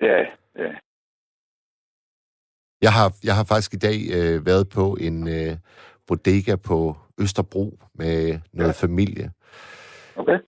Ja, 0.00 0.18
ja. 0.62 0.72
Jeg 2.82 2.92
har, 2.92 3.08
jeg 3.24 3.34
har 3.36 3.44
faktisk 3.44 3.74
i 3.74 3.82
dag 3.88 3.98
øh, 4.16 4.46
været 4.46 4.68
på 4.68 4.96
en 5.00 5.28
øh, 5.28 5.56
bodega 6.06 6.56
på 6.56 6.96
Østerbro 7.20 7.78
med 7.94 8.40
noget 8.52 8.74
ja. 8.82 8.84
familie. 8.86 9.32
Okay. 10.16 10.38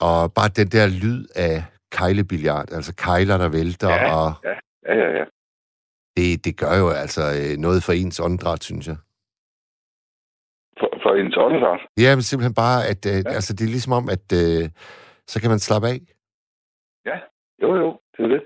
Og 0.00 0.32
bare 0.32 0.48
den 0.48 0.68
der 0.68 0.86
lyd 0.86 1.26
af 1.34 1.64
kejlebilliard, 1.98 2.66
altså 2.78 2.92
kejler, 3.06 3.36
der 3.42 3.48
vælter, 3.58 3.88
Ja, 3.90 4.14
og 4.16 4.28
ja, 4.48 4.54
ja, 4.88 4.94
ja, 5.02 5.10
ja. 5.18 5.24
det, 6.16 6.44
det 6.44 6.52
gør 6.62 6.74
jo 6.82 6.88
altså 7.04 7.22
øh, 7.40 7.52
noget 7.66 7.80
for 7.86 7.92
ens 7.92 8.20
åndedræt, 8.26 8.62
synes 8.70 8.86
jeg. 8.90 8.96
For, 10.80 10.88
for 11.02 11.10
ens 11.20 11.36
åndedræt. 11.36 11.80
Ja, 12.04 12.10
men 12.16 12.22
simpelthen 12.22 12.54
bare, 12.64 12.78
at 12.92 13.02
øh, 13.12 13.18
Ja. 13.26 13.30
altså, 13.38 13.50
det 13.56 13.64
er 13.64 13.74
ligesom 13.76 13.92
om, 14.00 14.04
at 14.16 14.26
øh, 14.42 14.64
så 15.32 15.36
kan 15.40 15.50
man 15.50 15.58
slappe 15.68 15.86
af. 15.94 15.98
Ja, 17.10 17.16
jo, 17.62 17.68
jo, 17.82 17.88
det 18.16 18.22
er 18.26 18.28
det. 18.36 18.42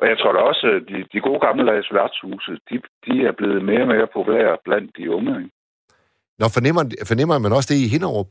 Og 0.00 0.04
jeg 0.10 0.16
tror 0.18 0.32
da 0.32 0.38
også, 0.50 0.66
at 0.76 0.82
de, 0.90 0.96
de 1.12 1.20
gode 1.28 1.40
gammeldags 1.46 1.88
værtshuse, 1.96 2.52
de, 2.68 2.74
de 3.06 3.14
er 3.28 3.32
blevet 3.40 3.64
mere 3.70 3.82
og 3.86 3.88
mere 3.94 4.08
populære 4.16 4.56
blandt 4.64 4.96
de 4.96 5.10
unge. 5.16 5.32
Ikke? 5.42 5.50
Når 6.40 6.48
fornemmer, 6.56 6.82
fornemmer 7.10 7.38
man 7.38 7.52
også 7.56 7.68
det 7.72 7.78
i 7.84 7.88
Hinderup? 7.94 8.30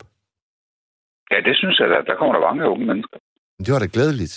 Ja, 1.31 1.37
det 1.47 1.55
synes 1.61 1.79
jeg 1.79 1.87
da. 1.89 1.97
Der 2.09 2.15
kommer 2.19 2.33
der 2.35 2.47
mange 2.49 2.69
unge 2.73 2.85
mennesker. 2.91 3.17
Men 3.55 3.65
det 3.65 3.73
var 3.73 3.79
da 3.79 3.89
glædeligt. 3.97 4.35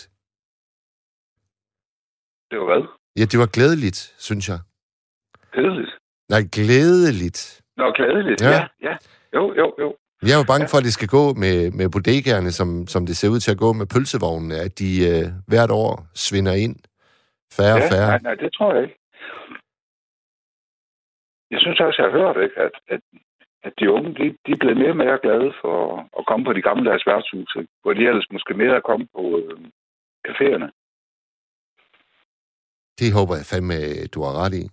Det 2.50 2.56
var 2.60 2.66
hvad? 2.72 2.82
Ja, 3.18 3.24
det 3.32 3.38
var 3.42 3.46
glædeligt, 3.56 3.98
synes 4.18 4.48
jeg. 4.48 4.58
Kedeligt. 5.54 5.92
Nej, 6.28 6.42
glædeligt. 6.58 7.62
Nå, 7.76 7.92
glædeligt. 7.98 8.40
Ja. 8.42 8.50
Ja, 8.50 8.66
ja. 8.88 8.94
Jo, 9.34 9.42
jo, 9.60 9.66
jo. 9.82 9.96
Jeg 10.22 10.34
er 10.34 10.40
jo 10.42 10.44
bange 10.52 10.66
Ja. 10.66 10.70
for, 10.72 10.78
at 10.78 10.84
det 10.88 10.92
skal 10.98 11.08
gå 11.18 11.24
med, 11.42 11.56
med 11.78 11.86
bodegaerne, 11.94 12.50
som, 12.52 12.86
som 12.86 13.06
det 13.06 13.16
ser 13.16 13.28
ud 13.34 13.40
til 13.40 13.50
at 13.54 13.58
gå 13.64 13.72
med 13.72 13.86
pølsevognene, 13.94 14.56
at 14.66 14.78
de 14.78 14.90
øh, 15.10 15.24
hvert 15.50 15.70
år 15.70 15.92
svinder 16.14 16.54
ind. 16.66 16.76
Færre 17.56 17.74
og 17.78 17.80
ja, 17.84 17.90
færre. 17.92 18.08
Nej, 18.08 18.18
nej, 18.28 18.34
det 18.34 18.50
tror 18.56 18.74
jeg 18.74 18.82
ikke. 18.84 18.98
Jeg 21.50 21.60
synes 21.64 21.80
også, 21.80 21.96
jeg 22.02 22.10
har 22.10 22.18
hørt, 22.20 22.36
ikke, 22.44 22.58
at, 22.66 22.74
at, 22.94 23.00
at 23.68 23.74
de 23.80 23.92
unge, 23.96 24.08
de, 24.18 24.24
de 24.44 24.50
er 24.52 24.60
blevet 24.62 24.78
mere 24.82 24.94
og 24.96 25.00
mere 25.04 25.18
glade 25.24 25.50
for 25.62 25.76
at 26.18 26.26
komme 26.28 26.44
på 26.46 26.52
de 26.52 26.62
gammeldags 26.68 27.06
værtshuse, 27.06 27.58
hvor 27.82 27.92
de 27.92 28.02
ellers 28.08 28.28
måske 28.34 28.54
mere 28.54 28.76
er 28.76 28.88
kommet 28.90 29.08
på 29.16 29.22
øh, 29.40 29.58
caféerne. 30.28 30.68
Det 33.00 33.08
håber 33.18 33.34
jeg 33.38 33.46
fandme, 33.52 33.78
du 34.14 34.18
har 34.26 34.32
ret 34.42 34.54
i. 34.62 34.64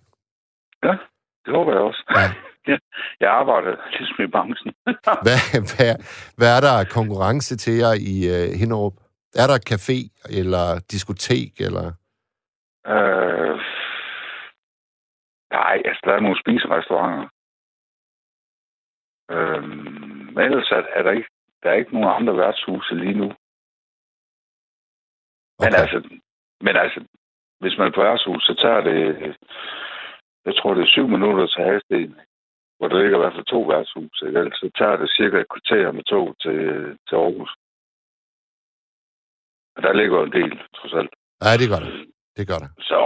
Det 1.44 1.54
håber 1.56 1.72
jeg 1.72 1.82
også. 1.90 2.02
Ja. 2.70 2.78
Jeg 3.20 3.30
arbejder 3.30 3.72
ligesom 3.98 4.24
i 4.24 4.30
branchen. 4.34 4.72
Hvad, 5.26 5.40
hvad, 5.68 5.92
hvad 6.38 6.50
er 6.56 6.60
der 6.68 6.90
konkurrence 6.98 7.56
til 7.56 7.74
jer 7.82 7.94
i 8.12 8.14
øh, 8.34 8.48
Hinderup? 8.60 8.96
Er 9.42 9.46
der 9.50 9.58
café 9.72 9.98
eller 10.40 10.66
diskotek? 10.92 11.52
Eller? 11.66 11.86
øh, 12.92 13.56
nej, 15.58 15.76
altså, 15.88 16.02
der 16.04 16.12
er 16.14 16.20
nogle 16.20 16.40
spiserestauranter. 16.42 17.28
Øh, 19.30 19.62
men 20.34 20.38
ellers 20.38 20.70
er, 20.70 20.82
er 20.98 21.02
der 21.02 21.12
ikke, 21.12 21.28
der 21.62 21.70
er 21.70 21.74
ikke 21.74 21.92
nogen 21.94 22.16
andre 22.16 22.36
værtshuse 22.36 22.94
lige 22.94 23.18
nu. 23.22 23.28
Men 25.60 25.68
Okay. 25.72 25.80
altså, 25.82 25.98
men 26.60 26.76
altså, 26.76 27.04
hvis 27.60 27.78
man 27.78 27.86
er 27.86 27.92
på 27.94 28.02
værtshus, 28.02 28.42
så 28.42 28.54
tager 28.62 28.80
det, 28.80 28.96
jeg 30.44 30.54
tror, 30.56 30.74
det 30.74 30.82
er 30.82 30.94
syv 30.96 31.08
minutter 31.08 31.46
til 31.46 31.64
Hasten, 31.64 32.20
hvor 32.78 32.88
der 32.88 32.98
ligger 33.02 33.16
i 33.18 33.22
hvert 33.22 33.32
fald 33.36 33.44
to 33.44 33.60
værtshus. 33.60 34.22
Ikke? 34.26 34.38
Ellers 34.38 34.58
så 34.58 34.70
tager 34.78 34.96
det 34.96 35.10
cirka 35.16 35.36
et 35.40 35.48
kvarter 35.52 35.92
med 35.92 36.04
tog 36.04 36.36
til, 36.42 36.58
til 37.08 37.16
Aarhus. 37.16 37.52
Og 39.76 39.82
der 39.82 39.92
ligger 39.92 40.22
en 40.24 40.32
del, 40.32 40.52
trods 40.76 40.94
alt. 40.94 41.10
Ja, 41.42 41.56
det 41.60 41.68
gør 41.72 41.80
det. 41.86 41.92
Det 42.36 42.48
gør 42.48 42.58
det. 42.64 42.70
Så... 42.90 43.00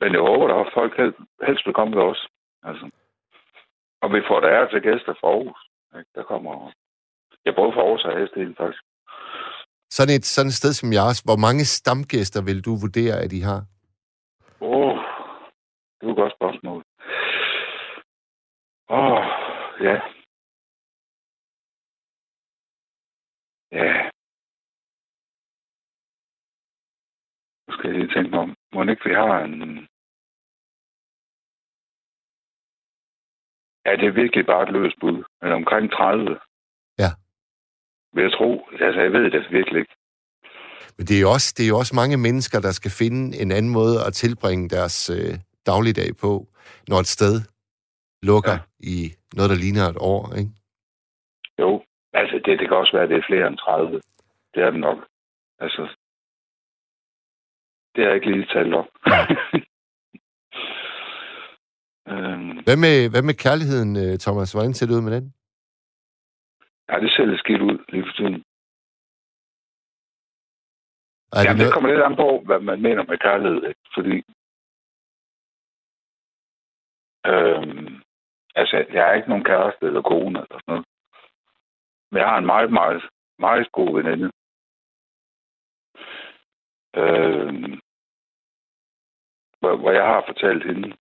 Men 0.00 0.12
jeg 0.12 0.20
håber, 0.20 0.54
at 0.54 0.72
folk 0.74 0.92
helst, 1.46 1.66
vil 1.66 1.74
komme 1.74 1.92
til 1.94 2.02
os. 2.12 2.28
Altså. 2.62 2.90
Og 4.02 4.08
vi 4.14 4.20
får 4.28 4.40
der 4.40 4.48
er 4.48 4.68
til 4.68 4.82
gæster 4.82 5.14
fra 5.20 5.28
Aarhus. 5.28 5.60
Ikke? 5.98 6.10
Der 6.14 6.22
kommer... 6.22 6.72
Jeg 7.44 7.54
både 7.54 7.72
fra 7.72 7.80
Aarhus 7.80 8.04
og 8.04 8.12
Hasten, 8.18 8.56
faktisk. 8.56 8.82
Sådan 9.90 10.14
et, 10.16 10.24
sådan 10.24 10.48
et 10.48 10.54
sted 10.60 10.72
som 10.72 10.92
jeres, 10.92 11.20
hvor 11.20 11.36
mange 11.46 11.64
stamgæster 11.64 12.40
vil 12.48 12.64
du 12.64 12.72
vurdere, 12.84 13.16
at 13.24 13.32
I 13.32 13.40
har? 13.40 13.60
Åh, 14.60 14.68
oh, 14.70 14.96
det 15.98 16.06
er 16.06 16.10
et 16.10 16.16
godt 16.16 16.34
spørgsmål. 16.38 16.80
Åh, 18.90 19.12
oh, 19.12 19.24
ja. 19.86 19.96
Ja. 23.72 24.10
Nu 27.66 27.74
skal 27.74 27.90
jeg 27.90 27.98
lige 27.98 28.14
tænke 28.14 28.30
mig 28.30 28.40
om. 28.40 28.54
Må 28.74 28.82
ikke 28.82 29.08
vi 29.08 29.14
har 29.14 29.44
en... 29.44 29.89
Ja, 33.90 33.96
det 33.96 34.08
er 34.08 34.20
virkelig 34.22 34.46
bare 34.46 34.62
et 34.62 34.72
løst 34.72 34.96
bud. 35.00 35.24
Men 35.42 35.52
omkring 35.52 35.92
30. 35.92 36.38
Ja. 36.98 37.10
Vil 38.14 38.22
jeg 38.22 38.32
tro. 38.32 38.68
Altså, 38.80 39.00
jeg 39.00 39.12
ved 39.12 39.30
det 39.30 39.46
virkelig 39.50 39.80
ikke. 39.80 39.94
Men 40.96 41.06
det 41.06 41.16
er, 41.16 41.20
jo 41.20 41.30
også, 41.30 41.54
det 41.56 41.64
er 41.64 41.68
jo 41.68 41.78
også 41.78 41.94
mange 41.96 42.16
mennesker, 42.16 42.60
der 42.60 42.72
skal 42.72 42.90
finde 42.90 43.22
en 43.42 43.50
anden 43.52 43.72
måde 43.72 43.96
at 44.06 44.12
tilbringe 44.12 44.68
deres 44.68 45.10
øh, 45.10 45.34
dagligdag 45.66 46.10
på, 46.20 46.32
når 46.88 46.98
et 47.00 47.06
sted 47.06 47.34
lukker 48.22 48.52
ja. 48.52 48.58
i 48.80 48.96
noget, 49.36 49.50
der 49.50 49.62
ligner 49.64 49.84
et 49.88 50.00
år, 50.12 50.22
ikke? 50.40 50.50
Jo, 51.58 51.82
altså 52.12 52.36
det, 52.44 52.58
det 52.58 52.68
kan 52.68 52.76
også 52.76 52.92
være, 52.92 53.02
at 53.02 53.08
det 53.08 53.18
er 53.18 53.28
flere 53.30 53.46
end 53.46 53.58
30. 53.58 54.00
Det 54.54 54.62
er 54.62 54.70
det 54.70 54.80
nok. 54.80 54.98
Altså, 55.58 55.82
det 57.94 58.00
har 58.02 58.10
jeg 58.10 58.14
ikke 58.14 58.30
lige 58.30 58.52
talt 58.54 58.74
om. 58.74 58.86
Øhm, 62.10 62.56
Hvad 62.66 62.76
med, 62.84 62.96
hvad 63.12 63.22
med 63.22 63.34
kærligheden, 63.44 63.92
øh, 64.04 64.18
Thomas? 64.24 64.52
Hvordan 64.52 64.74
ser 64.74 64.86
det 64.86 64.94
ud 64.98 65.02
med 65.06 65.14
den? 65.16 65.26
ja, 66.88 66.94
det 67.00 67.10
ser 67.12 67.24
lidt 67.24 67.40
skidt 67.40 67.62
ud 67.62 67.78
lige 67.92 68.04
for 68.08 68.14
tiden. 68.18 68.36
Er 71.32 71.42
Ja, 71.46 71.52
det 71.52 71.60
det 71.60 71.72
kommer 71.74 71.88
lidt 71.90 72.06
an 72.08 72.16
på, 72.16 72.28
hvad 72.46 72.60
man 72.60 72.82
mener 72.82 73.02
med 73.04 73.18
kærlighed. 73.18 73.60
Ikke? 73.68 73.80
Fordi... 73.96 74.16
Øhm, 77.32 78.02
altså, 78.60 78.76
jeg 78.94 79.02
har 79.04 79.12
ikke 79.12 79.28
nogen 79.28 79.44
kæreste 79.44 79.86
eller 79.86 80.02
kone 80.02 80.38
eller 80.38 80.58
sådan 80.58 80.72
noget. 80.72 80.86
Men 82.10 82.18
jeg 82.20 82.28
har 82.28 82.38
en 82.38 82.46
meget, 82.54 82.72
meget, 82.72 83.02
meget 83.38 83.72
god 83.72 83.90
veninde. 83.96 84.28
Øhm, 87.00 87.72
hvor, 89.60 89.76
hvor 89.80 89.92
jeg 89.98 90.06
har 90.12 90.24
fortalt 90.26 90.64
hende, 90.66 90.96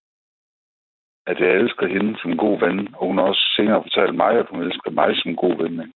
at 1.29 1.37
jeg 1.43 1.51
elsker 1.61 1.85
hende 1.93 2.11
som 2.21 2.31
god 2.43 2.55
ven, 2.65 2.77
og 2.95 3.01
hun 3.07 3.17
har 3.17 3.25
også 3.31 3.45
senere 3.55 3.83
fortalt 3.87 4.15
mig, 4.23 4.31
at 4.41 4.47
hun 4.51 4.61
elsker 4.67 4.91
mig 4.99 5.09
som 5.21 5.35
god 5.43 5.55
ven. 5.61 5.73
Ikke? 5.83 5.95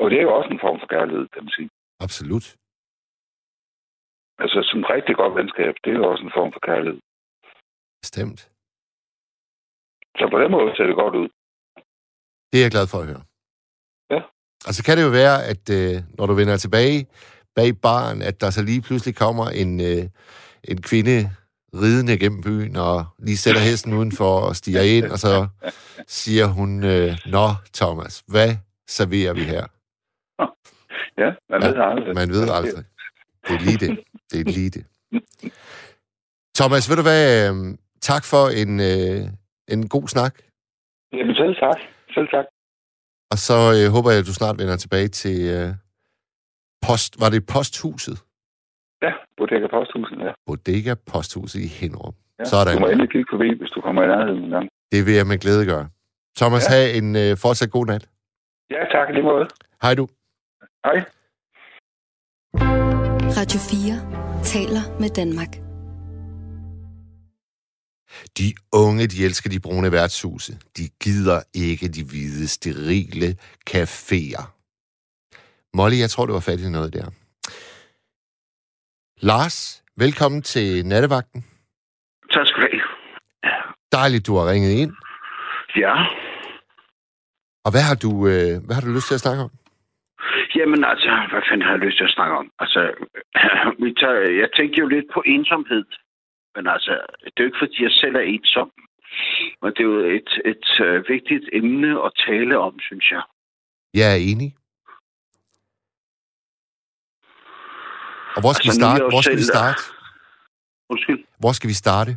Og 0.00 0.10
det 0.10 0.18
er 0.18 0.26
jo 0.28 0.34
også 0.38 0.50
en 0.52 0.64
form 0.64 0.78
for 0.80 0.86
kærlighed, 0.86 1.24
kan 1.34 1.42
man 1.44 1.52
sige. 1.56 1.70
Absolut. 2.06 2.46
Altså, 4.42 4.58
et 4.58 4.90
rigtig 4.96 5.14
godt 5.16 5.34
venskab, 5.40 5.74
det 5.84 5.90
er 5.90 5.98
jo 6.00 6.10
også 6.12 6.24
en 6.24 6.36
form 6.38 6.52
for 6.52 6.62
kærlighed. 6.70 7.00
Bestemt. 8.02 8.40
Så 10.18 10.24
på 10.32 10.38
den 10.42 10.50
måde 10.50 10.76
ser 10.76 10.86
det 10.86 10.96
godt 11.02 11.14
ud. 11.22 11.28
Det 12.50 12.56
er 12.58 12.64
jeg 12.66 12.74
glad 12.76 12.86
for 12.92 12.98
at 13.02 13.06
høre. 13.10 13.24
Ja. 14.14 14.20
Og 14.68 14.72
så 14.76 14.80
kan 14.86 14.96
det 14.96 15.04
jo 15.08 15.12
være, 15.22 15.36
at 15.52 15.64
øh, 15.78 15.94
når 16.18 16.26
du 16.26 16.34
vender 16.40 16.56
tilbage 16.56 16.98
bag 17.56 17.70
baren, 17.82 18.22
at 18.22 18.40
der 18.40 18.50
så 18.50 18.62
lige 18.70 18.82
pludselig 18.86 19.14
kommer 19.24 19.46
en, 19.62 19.80
øh, 19.90 20.04
en 20.70 20.78
kvinde 20.82 21.18
ridende 21.74 22.18
gennem 22.18 22.42
byen, 22.42 22.76
og 22.76 23.04
lige 23.18 23.36
sætter 23.36 23.60
hesten 23.60 23.94
udenfor 23.94 24.40
og 24.40 24.56
stiger 24.56 24.82
ind, 24.82 25.06
og 25.06 25.18
så 25.18 25.48
siger 26.06 26.46
hun, 26.46 26.84
øh, 26.84 27.18
Nå, 27.26 27.48
Thomas, 27.74 28.22
hvad 28.26 28.56
serverer 28.88 29.32
vi 29.32 29.42
her? 29.44 29.66
Ja, 31.18 31.30
man 31.50 31.62
ved 31.62 31.74
aldrig. 31.90 32.14
Man 32.14 32.30
ved 32.30 32.50
aldrig. 32.50 32.84
Det 33.48 33.54
er 33.54 33.60
lige 33.60 33.78
det. 33.86 34.00
Det 34.32 34.40
er 34.40 34.44
lige 34.52 34.70
det. 34.70 34.84
Thomas, 36.56 36.88
ved 36.88 36.96
du 36.96 37.02
hvad? 37.02 37.50
øh, 37.50 37.76
Tak 38.00 38.24
for 38.24 38.44
en, 38.62 38.80
øh, 38.80 39.28
en 39.68 39.88
god 39.88 40.08
snak. 40.08 40.34
Jamen 41.12 41.34
selv 41.34 41.54
tak. 41.64 41.78
Selv 42.14 42.28
tak. 42.34 42.44
Og 43.32 43.38
så 43.38 43.58
øh, 43.76 43.92
håber 43.94 44.10
jeg, 44.10 44.20
at 44.20 44.26
du 44.26 44.34
snart 44.34 44.58
vender 44.58 44.76
tilbage 44.76 45.08
til 45.08 45.38
øh, 45.56 45.68
post... 46.86 47.20
Var 47.20 47.28
det 47.30 47.46
posthuset? 47.46 48.18
Ja, 49.02 49.12
Bodega 49.36 49.66
Posthusen, 49.66 50.20
ja. 50.20 50.32
Bodega 50.46 50.94
Posthuset 51.12 51.60
i 51.60 51.66
Hinderup. 51.66 52.14
ja. 52.38 52.44
Sådan. 52.44 52.74
Du 52.74 52.80
må 52.80 52.86
endelig 52.86 53.10
kigge 53.10 53.28
forbi, 53.32 53.58
hvis 53.58 53.70
du 53.70 53.80
kommer 53.80 54.02
i 54.02 54.06
nærheden 54.06 54.44
en 54.44 54.50
gang. 54.50 54.68
Det 54.92 55.06
vil 55.06 55.14
jeg 55.14 55.26
med 55.26 55.38
glæde 55.38 55.66
gøre. 55.66 55.88
Thomas, 56.36 56.70
ja. 56.70 56.74
Ja. 56.76 56.80
have 56.82 56.92
en 56.98 57.16
øh, 57.16 57.36
fortsat 57.36 57.70
god 57.70 57.86
nat. 57.86 58.08
Ja, 58.70 58.80
tak 58.94 59.10
i 59.10 59.12
lige 59.12 59.22
måde. 59.22 59.46
Hej 59.82 59.94
du. 59.94 60.04
Hej. 60.86 60.98
Radio 63.38 63.58
4 63.58 64.42
taler 64.44 64.82
med 65.00 65.10
Danmark. 65.20 65.52
De 68.38 68.54
unge, 68.72 69.06
de 69.06 69.24
elsker 69.24 69.50
de 69.50 69.60
brune 69.60 69.92
værtshuse. 69.92 70.52
De 70.76 70.88
gider 71.02 71.40
ikke 71.54 71.88
de 71.88 72.04
hvide, 72.04 72.48
sterile 72.48 73.36
caféer. 73.70 74.42
Molly, 75.74 75.98
jeg 76.00 76.10
tror, 76.10 76.26
du 76.26 76.32
var 76.32 76.40
fat 76.40 76.60
i 76.60 76.70
noget 76.70 76.92
der. 76.92 77.06
Lars, 79.22 79.84
velkommen 79.96 80.42
til 80.42 80.86
nattevagten. 80.86 81.44
Tak 82.32 82.46
skal 82.46 82.62
du 82.62 82.68
have. 83.44 83.62
Dejligt, 83.92 84.26
du 84.26 84.32
har 84.36 84.50
ringet 84.52 84.72
ind. 84.82 84.92
Ja, 85.76 85.94
Og 87.64 87.70
hvad 87.74 87.84
har 87.90 87.96
du, 88.04 88.10
øh, 88.32 88.52
hvad 88.64 88.74
har 88.76 88.84
du 88.86 88.92
lyst 88.96 89.08
til 89.08 89.14
at 89.14 89.24
snakke 89.26 89.42
om? 89.42 89.50
jamen 90.56 90.84
altså, 90.92 91.10
hvad 91.30 91.42
fanden 91.48 91.66
har 91.66 91.72
jeg 91.76 91.84
lyst 91.86 91.96
til 91.98 92.04
at 92.04 92.16
snakke 92.18 92.34
om? 92.40 92.46
Altså, 92.58 92.80
vi 93.84 93.90
tager, 94.00 94.18
jeg 94.42 94.48
tænkte 94.56 94.80
jo 94.82 94.86
lidt 94.88 95.08
på 95.14 95.22
ensomhed. 95.26 95.84
Men 96.54 96.66
altså, 96.74 96.92
det 97.24 97.38
er 97.38 97.44
jo 97.44 97.50
ikke, 97.50 97.62
fordi 97.64 97.82
jeg 97.82 97.92
selv 98.02 98.14
er 98.16 98.26
ensom. 98.34 98.70
Men 99.62 99.70
det 99.74 99.80
er 99.80 99.90
jo 99.94 99.98
et, 100.18 100.30
et 100.52 100.68
øh, 100.86 101.04
vigtigt 101.08 101.44
emne 101.52 101.90
at 102.06 102.12
tale 102.26 102.58
om, 102.58 102.74
synes 102.88 103.06
jeg. 103.10 103.22
Jeg 103.94 104.08
er 104.16 104.20
enig. 104.30 104.50
Og 108.40 108.44
hvor 108.46 108.54
skal, 108.58 108.68
Altså, 108.68 108.80
vi, 108.80 108.82
starte? 108.82 109.02
hvor 109.14 109.22
skal 109.26 109.38
vi 109.42 109.46
starte? 109.54 109.80
Undskyld. 110.92 111.20
Hvor 111.42 111.52
skal 111.58 111.68
vi 111.72 111.76
starte? 111.84 112.12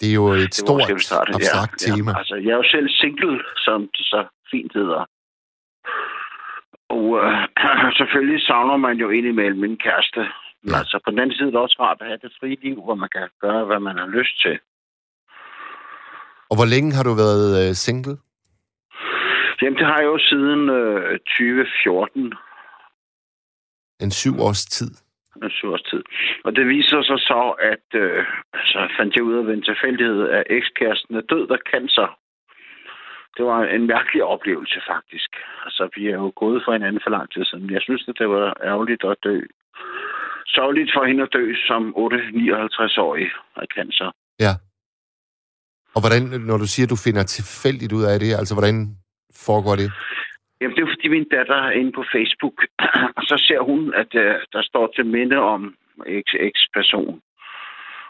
Det 0.00 0.06
er 0.12 0.14
jo 0.22 0.26
et 0.28 0.40
Det 0.40 0.54
stort, 0.54 0.82
starte? 1.10 1.30
abstrakt 1.38 1.76
ja, 1.86 1.94
tema. 1.94 2.10
Ja, 2.12 2.18
altså, 2.18 2.34
jeg 2.44 2.50
er 2.56 2.60
jo 2.62 2.68
selv 2.76 2.88
single, 3.02 3.36
som 3.66 3.78
det 3.96 4.04
så 4.12 4.20
fint 4.52 4.72
hedder. 4.78 5.02
Og 6.96 7.04
øh, 7.22 7.34
selvfølgelig 7.98 8.40
savner 8.48 8.76
man 8.86 8.96
jo 9.02 9.08
indimellem 9.18 9.60
min 9.66 9.76
kæreste. 9.86 10.20
Men 10.62 10.72
Ja. 10.72 10.78
altså, 10.78 10.96
på 11.04 11.10
den 11.10 11.18
anden 11.18 11.34
side 11.36 11.48
er 11.48 11.52
det 11.54 11.60
også 11.66 11.76
rart 11.80 11.98
at 12.00 12.06
have 12.06 12.18
det 12.22 12.32
frie 12.40 12.56
liv, 12.66 12.76
hvor 12.84 12.94
man 12.94 13.08
kan 13.16 13.28
gøre, 13.40 13.64
hvad 13.64 13.80
man 13.88 13.96
har 14.02 14.06
lyst 14.18 14.36
til. 14.44 14.56
Og 16.50 16.54
hvor 16.58 16.68
længe 16.74 16.90
har 16.96 17.04
du 17.08 17.12
været 17.24 17.46
øh, 17.68 17.74
single? 17.86 18.16
Jamen, 19.62 19.78
det 19.78 19.86
har 19.86 19.98
jeg 20.02 20.08
jo 20.14 20.18
siden 20.30 20.62
øh, 20.78 21.18
2014, 21.18 22.32
En 24.04 24.10
syv 24.10 24.34
års 24.40 24.64
tid 24.64 24.90
en 25.44 25.56
syv 25.58 25.68
års 25.72 25.86
tid. 25.90 26.02
Og 26.46 26.50
det 26.56 26.64
viser 26.74 27.02
sig 27.02 27.20
så, 27.30 27.42
at 27.72 27.86
øh, 28.02 28.24
så 28.72 28.80
fandt 28.98 29.14
jeg 29.14 29.22
ud 29.28 29.34
af 29.38 29.46
ved 29.46 29.54
en 29.54 29.68
tilfældighed, 29.70 30.20
at 30.38 30.44
ekskæresten 30.58 31.14
er 31.16 31.24
død 31.32 31.46
af 31.56 31.60
cancer. 31.72 32.08
Det 33.36 33.44
var 33.50 33.60
en 33.76 33.86
mærkelig 33.86 34.22
oplevelse, 34.34 34.78
faktisk. 34.92 35.30
Altså, 35.66 35.82
vi 35.96 36.02
er 36.12 36.18
jo 36.22 36.32
gået 36.42 36.62
for 36.64 36.72
hinanden 36.72 37.00
for 37.04 37.10
lang 37.16 37.26
tid 37.32 37.44
siden. 37.44 37.70
Jeg 37.76 37.82
synes, 37.82 38.04
at 38.08 38.18
det 38.18 38.28
var 38.28 38.46
ærgerligt 38.70 39.04
at 39.04 39.16
dø. 39.24 39.36
Sørgeligt 40.46 40.90
for 40.94 41.04
hende 41.08 41.22
at 41.22 41.32
dø 41.32 41.44
som 41.68 41.82
8-59-årig 41.96 43.28
af 43.56 43.66
cancer. 43.76 44.08
Ja. 44.44 44.52
Og 45.94 46.00
hvordan, 46.02 46.22
når 46.50 46.58
du 46.62 46.66
siger, 46.66 46.86
at 46.86 46.90
du 46.94 47.00
finder 47.06 47.22
tilfældigt 47.22 47.92
ud 47.92 48.04
af 48.12 48.16
det, 48.20 48.30
altså 48.40 48.54
hvordan 48.54 48.76
foregår 49.46 49.76
det? 49.82 49.88
Jamen, 50.60 50.76
det 50.76 50.82
er 50.82 50.94
fordi 50.94 51.08
min 51.08 51.28
datter 51.28 51.54
er 51.54 51.70
inde 51.70 51.92
på 51.92 52.04
Facebook, 52.14 52.58
og 53.18 53.22
så 53.30 53.36
ser 53.46 53.60
hun, 53.60 53.94
at 53.94 54.14
øh, 54.14 54.34
der 54.52 54.62
står 54.62 54.86
til 54.96 55.06
minde 55.06 55.36
om 55.36 55.74
XX-person. 56.26 57.20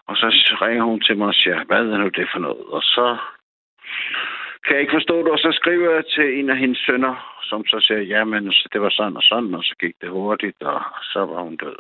Og 0.08 0.16
så 0.16 0.26
ringer 0.62 0.84
hun 0.84 1.00
til 1.00 1.16
mig 1.18 1.28
og 1.28 1.34
siger, 1.34 1.64
hvad 1.64 1.78
er 1.78 1.98
nu 1.98 2.08
det 2.08 2.28
for 2.32 2.38
noget? 2.38 2.64
Og 2.76 2.82
så 2.82 3.16
kan 4.64 4.74
jeg 4.74 4.80
ikke 4.80 4.98
forstå 4.98 5.16
det, 5.24 5.30
og 5.37 5.38
så 5.38 5.50
skriver 5.61 5.90
jeg 5.94 6.04
til 6.14 6.38
en 6.38 6.50
af 6.50 6.58
hendes 6.58 6.78
sønner, 6.87 7.14
som 7.50 7.66
så 7.66 7.76
siger, 7.87 8.00
ja, 8.00 8.24
men 8.24 8.52
det 8.72 8.80
var 8.80 8.90
sådan 8.90 9.16
og 9.16 9.22
sådan, 9.22 9.54
og 9.54 9.64
så 9.64 9.74
gik 9.80 9.94
det 10.00 10.11
hurtigt, 10.11 10.62
og 10.62 10.80
så 11.12 11.20
var 11.30 11.42
hun 11.42 11.56
død. 11.56 11.78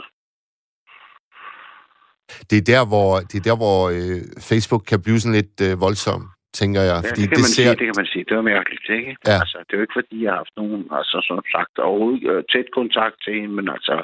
Det 2.50 2.56
er 2.58 2.66
der, 2.72 2.82
hvor, 2.90 3.10
det 3.28 3.36
er 3.38 3.46
der, 3.50 3.56
hvor 3.62 3.80
øh, 3.96 4.20
Facebook 4.50 4.82
kan 4.90 5.02
blive 5.02 5.20
sådan 5.20 5.38
lidt 5.40 5.56
øh, 5.66 5.80
voldsom, 5.80 6.22
tænker 6.60 6.82
jeg. 6.90 6.98
Ja, 7.04 7.08
Fordi 7.10 7.22
det 7.22 7.30
kan, 7.30 7.38
det 7.38 7.44
man 7.46 7.52
ser... 7.56 7.66
sige, 7.68 7.78
det 7.80 7.86
kan 7.90 7.98
man 8.00 8.08
sige. 8.12 8.24
Det 8.28 8.34
var 8.38 8.46
mærkeligt, 8.54 8.86
ikke? 8.98 9.12
Ja. 9.30 9.36
Altså, 9.42 9.56
det 9.64 9.72
er 9.72 9.78
jo 9.80 9.84
ikke, 9.86 9.98
fordi 10.00 10.16
jeg 10.24 10.30
har 10.32 10.40
haft 10.42 10.56
nogen, 10.60 10.80
altså, 10.98 11.16
som 11.28 11.36
sagt, 11.56 11.74
overhovedet 11.88 12.22
øh, 12.32 12.40
tæt 12.52 12.68
kontakt 12.78 13.16
til 13.24 13.32
hende, 13.40 13.54
men 13.58 13.66
altså, 13.76 13.94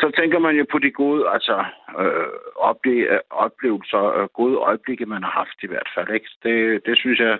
så 0.00 0.06
tænker 0.18 0.38
man 0.46 0.54
jo 0.60 0.64
på 0.72 0.78
de 0.84 0.90
gode, 1.02 1.20
altså, 1.36 1.56
øh, 2.02 2.28
ople- 2.70 3.08
øh, 3.14 3.22
oplevelser, 3.44 4.02
øh, 4.18 4.26
gode 4.40 4.56
øjeblikke, 4.68 5.12
man 5.14 5.22
har 5.26 5.34
haft 5.42 5.58
i 5.66 5.68
hvert 5.72 5.90
fald, 5.94 6.08
ikke? 6.16 6.28
Det, 6.46 6.56
det 6.86 6.94
synes 7.02 7.18
jeg, 7.26 7.34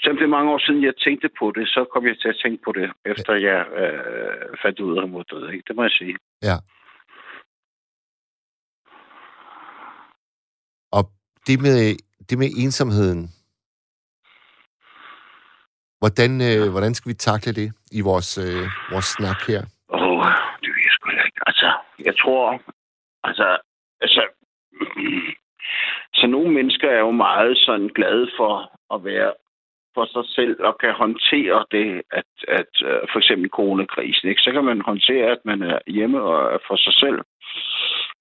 selvom 0.00 0.18
det 0.18 0.26
er 0.26 0.36
mange 0.36 0.50
år 0.54 0.60
siden, 0.66 0.82
jeg 0.88 0.96
tænkte 1.06 1.28
på 1.40 1.46
det, 1.56 1.64
så 1.74 1.80
kom 1.92 2.02
jeg 2.10 2.16
til 2.22 2.28
at 2.34 2.40
tænke 2.44 2.60
på 2.66 2.70
det, 2.78 2.88
efter 3.12 3.32
jeg 3.48 3.60
øh, 3.82 4.48
fandt 4.62 4.80
ud 4.86 4.92
af, 4.96 5.02
at 5.02 5.08
hun 5.08 5.24
død, 5.32 5.44
ikke? 5.54 5.64
Det 5.68 5.76
må 5.76 5.82
jeg 5.88 5.94
sige. 6.00 6.14
Ja. 6.48 6.56
Og 10.96 11.02
det 11.46 11.56
med, 11.66 11.78
det 12.28 12.38
med 12.38 12.48
ensomheden, 12.64 13.22
Hvordan, 16.02 16.32
øh, 16.48 16.70
hvordan 16.72 16.94
skal 16.94 17.10
vi 17.10 17.14
takle 17.14 17.52
det 17.60 17.68
i 17.98 18.00
vores, 18.00 18.30
øh, 18.46 18.64
vores 18.92 19.08
snak 19.16 19.40
her? 19.50 19.62
Åh, 19.94 20.02
oh, 20.02 20.26
det 20.62 20.68
ved 20.74 20.82
jeg 20.86 20.94
sgu 20.96 21.10
ikke. 21.10 21.40
Altså, 21.50 21.68
jeg 22.08 22.14
tror... 22.22 22.44
Altså, 23.24 23.58
altså... 24.00 24.22
Så 26.14 26.26
nogle 26.26 26.50
mennesker 26.52 26.90
er 26.90 26.98
jo 26.98 27.10
meget 27.10 27.58
sådan 27.58 27.88
glade 27.88 28.30
for 28.38 28.54
at 28.94 29.04
være 29.04 29.32
for 29.94 30.06
sig 30.14 30.26
selv 30.36 30.56
og 30.68 30.78
kan 30.78 30.92
håndtere 30.92 31.64
det, 31.70 32.02
at, 32.12 32.30
at 32.48 32.72
uh, 32.88 33.02
for 33.12 33.18
eksempel 33.18 33.50
coronakrisen, 33.50 34.28
ikke? 34.28 34.40
så 34.40 34.50
kan 34.52 34.64
man 34.64 34.80
håndtere, 34.80 35.26
at 35.30 35.42
man 35.44 35.62
er 35.62 35.78
hjemme 35.86 36.22
og 36.22 36.54
er 36.54 36.58
for 36.68 36.76
sig 36.76 36.94
selv. 36.94 37.18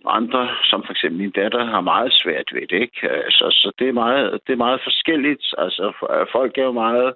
Andre, 0.06 0.56
som 0.64 0.84
for 0.86 0.92
eksempel 0.92 1.22
min 1.22 1.32
datter, 1.32 1.66
har 1.66 1.82
meget 1.82 2.14
svært 2.14 2.50
ved 2.54 2.68
det. 2.68 2.82
Ikke? 2.82 3.00
Så, 3.30 3.46
så 3.52 3.72
det, 3.80 3.88
er 3.90 3.94
meget, 4.04 4.40
det 4.48 4.54
er 4.54 4.66
meget 4.68 4.82
forskelligt. 4.84 5.46
Altså, 5.58 5.84
folk 6.32 6.58
er 6.58 6.64
jo 6.64 6.72
meget... 6.72 7.14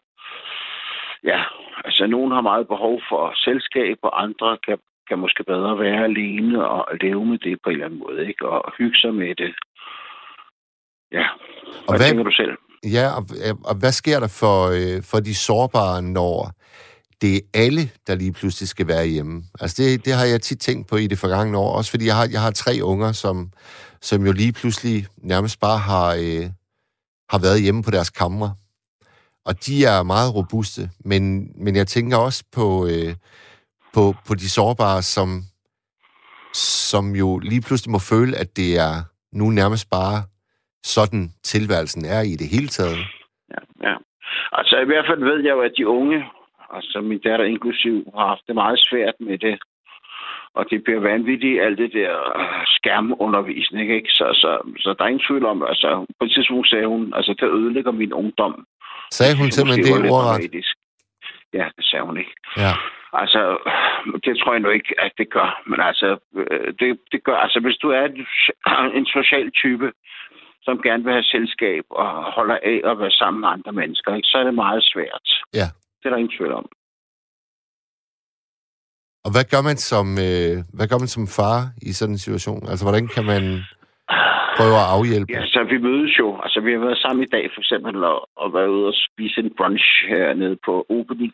Ja, 1.23 1.39
altså 1.85 2.07
nogen 2.07 2.31
har 2.31 2.41
meget 2.41 2.67
behov 2.67 3.01
for 3.09 3.33
selskab, 3.35 3.97
og 4.03 4.23
andre 4.23 4.57
kan, 4.65 4.77
kan 5.07 5.19
måske 5.19 5.43
bedre 5.43 5.79
være 5.79 6.03
alene 6.03 6.67
og 6.67 6.97
leve 7.01 7.25
med 7.25 7.37
det 7.37 7.57
på 7.63 7.69
en 7.69 7.73
eller 7.73 7.85
anden 7.85 7.99
måde, 7.99 8.27
ikke? 8.27 8.49
og 8.49 8.73
hygge 8.77 8.97
sig 8.97 9.13
med 9.13 9.35
det. 9.35 9.53
Ja, 11.11 11.25
hvad, 11.87 11.97
hvad 11.97 12.07
tænker 12.07 12.23
du 12.23 12.31
selv? 12.31 12.57
Ja, 12.83 13.05
og, 13.17 13.23
og 13.69 13.75
hvad 13.79 13.91
sker 13.91 14.19
der 14.19 14.31
for, 14.41 14.57
øh, 14.79 15.03
for 15.11 15.19
de 15.19 15.35
sårbare, 15.35 16.01
når 16.01 16.51
det 17.21 17.35
er 17.35 17.41
alle, 17.53 17.83
der 18.07 18.15
lige 18.15 18.33
pludselig 18.33 18.69
skal 18.69 18.87
være 18.87 19.05
hjemme? 19.05 19.43
Altså 19.59 19.83
det, 19.83 20.05
det 20.05 20.13
har 20.13 20.25
jeg 20.25 20.41
tit 20.41 20.59
tænkt 20.59 20.89
på 20.89 20.95
i 20.95 21.07
det 21.07 21.19
forgangne 21.19 21.57
år, 21.57 21.77
også 21.77 21.91
fordi 21.91 22.05
jeg 22.05 22.15
har, 22.15 22.27
jeg 22.31 22.41
har 22.41 22.51
tre 22.51 22.71
unger, 22.83 23.11
som, 23.11 23.51
som 24.01 24.25
jo 24.25 24.31
lige 24.31 24.53
pludselig 24.53 25.07
nærmest 25.17 25.59
bare 25.59 25.77
har, 25.77 26.07
øh, 26.23 26.45
har 27.29 27.39
været 27.39 27.61
hjemme 27.61 27.83
på 27.83 27.91
deres 27.91 28.09
kamre. 28.09 28.55
Og 29.45 29.53
de 29.65 29.75
er 29.93 30.03
meget 30.03 30.35
robuste, 30.35 30.81
men, 31.05 31.21
men 31.63 31.75
jeg 31.75 31.87
tænker 31.87 32.17
også 32.17 32.43
på, 32.57 32.67
øh, 32.91 33.13
på, 33.95 34.03
på 34.27 34.33
de 34.41 34.49
sårbare, 34.49 35.01
som, 35.01 35.27
som 36.53 37.05
jo 37.15 37.39
lige 37.39 37.63
pludselig 37.67 37.91
må 37.91 37.99
føle, 37.99 38.33
at 38.37 38.49
det 38.57 38.69
er 38.87 38.93
nu 39.39 39.45
nærmest 39.49 39.89
bare 39.89 40.17
sådan 40.83 41.23
tilværelsen 41.43 42.05
er 42.05 42.21
i 42.21 42.35
det 42.41 42.47
hele 42.55 42.67
taget. 42.67 42.99
Ja, 43.53 43.61
ja. 43.87 43.95
Altså 44.51 44.75
i 44.79 44.85
hvert 44.85 45.05
fald 45.09 45.23
ved 45.23 45.39
jeg 45.43 45.53
jo, 45.57 45.61
at 45.61 45.73
de 45.77 45.87
unge, 45.87 46.25
altså 46.73 47.01
min 47.01 47.19
datter 47.19 47.45
inklusiv, 47.45 47.95
har 48.15 48.27
haft 48.27 48.47
det 48.47 48.55
meget 48.55 48.79
svært 48.79 49.15
med 49.19 49.37
det. 49.37 49.59
Og 50.53 50.65
det 50.69 50.83
bliver 50.83 50.99
vanvittigt, 50.99 51.61
alt 51.61 51.77
det 51.77 51.93
der 51.93 52.13
øh, 52.39 52.63
skærmundervisning, 52.67 53.91
ikke? 53.91 54.09
Så, 54.09 54.27
så, 54.33 54.51
så 54.77 54.95
der 54.97 55.03
er 55.03 55.07
ingen 55.07 55.27
tvivl 55.27 55.45
om, 55.45 55.63
altså 55.63 56.05
på 56.19 56.25
et 56.25 56.31
tidspunkt 56.31 56.69
sagde 56.69 56.87
hun, 56.87 57.13
altså 57.13 57.33
det 57.39 57.49
ødelægger 57.57 57.91
min 57.91 58.13
ungdom. 58.13 58.65
Sagde 59.17 59.37
hun 59.37 59.51
simpelthen 59.51 59.85
det 59.85 60.11
ordret? 60.11 60.65
Ja, 61.53 61.65
det 61.77 61.85
sagde 61.85 62.05
hun 62.05 62.17
ikke. 62.17 62.35
Ja. 62.57 62.73
Altså, 63.13 63.41
det 64.25 64.33
tror 64.39 64.53
jeg 64.53 64.61
nu 64.65 64.69
ikke, 64.69 64.93
at 65.05 65.13
det 65.17 65.27
gør. 65.37 65.49
Men 65.69 65.79
altså, 65.89 66.09
øh, 66.35 66.67
det, 66.79 66.89
det 67.11 67.23
gør, 67.23 67.37
altså 67.45 67.59
hvis 67.59 67.77
du 67.83 67.87
er 67.89 68.05
en 68.99 69.05
social 69.17 69.51
type, 69.61 69.87
som 70.65 70.81
gerne 70.87 71.03
vil 71.03 71.13
have 71.13 71.29
selskab 71.35 71.83
og 71.89 72.07
holder 72.37 72.57
af 72.71 72.77
at 72.91 72.99
være 72.99 73.11
sammen 73.11 73.41
med 73.41 73.49
andre 73.49 73.71
mennesker, 73.71 74.15
ikke? 74.15 74.27
så 74.31 74.37
er 74.37 74.43
det 74.43 74.53
meget 74.53 74.83
svært. 74.93 75.27
Ja. 75.53 75.67
Det 75.97 76.05
er 76.05 76.09
der 76.09 76.17
ingen 76.17 76.37
tvivl 76.37 76.53
om. 76.53 76.67
Og 79.25 79.31
hvad 79.33 79.45
gør 79.51 79.61
man 79.69 79.77
som, 79.77 80.07
øh, 80.27 80.55
hvad 80.77 80.87
gør 80.89 80.99
man 81.03 81.11
som 81.15 81.27
far 81.27 81.59
i 81.81 81.91
sådan 81.93 82.13
en 82.13 82.25
situation? 82.25 82.69
Altså, 82.69 82.85
hvordan 82.85 83.07
kan 83.07 83.25
man 83.25 83.43
prøve 84.61 84.77
at 84.83 84.91
afhjælpe? 84.97 85.33
Ja, 85.33 85.45
så 85.45 85.59
vi 85.63 85.77
mødes 85.77 86.19
jo. 86.19 86.27
Altså, 86.43 86.59
vi 86.65 86.71
har 86.71 86.79
været 86.79 86.97
sammen 86.97 87.23
i 87.23 87.31
dag, 87.35 87.45
for 87.53 87.61
eksempel, 87.61 88.03
og, 88.03 88.29
og 88.35 88.53
været 88.53 88.67
ude 88.67 88.87
og 88.87 88.93
spise 89.07 89.39
en 89.39 89.53
brunch 89.57 89.85
hernede 90.07 90.57
på 90.65 90.85
Obelix, 90.89 91.33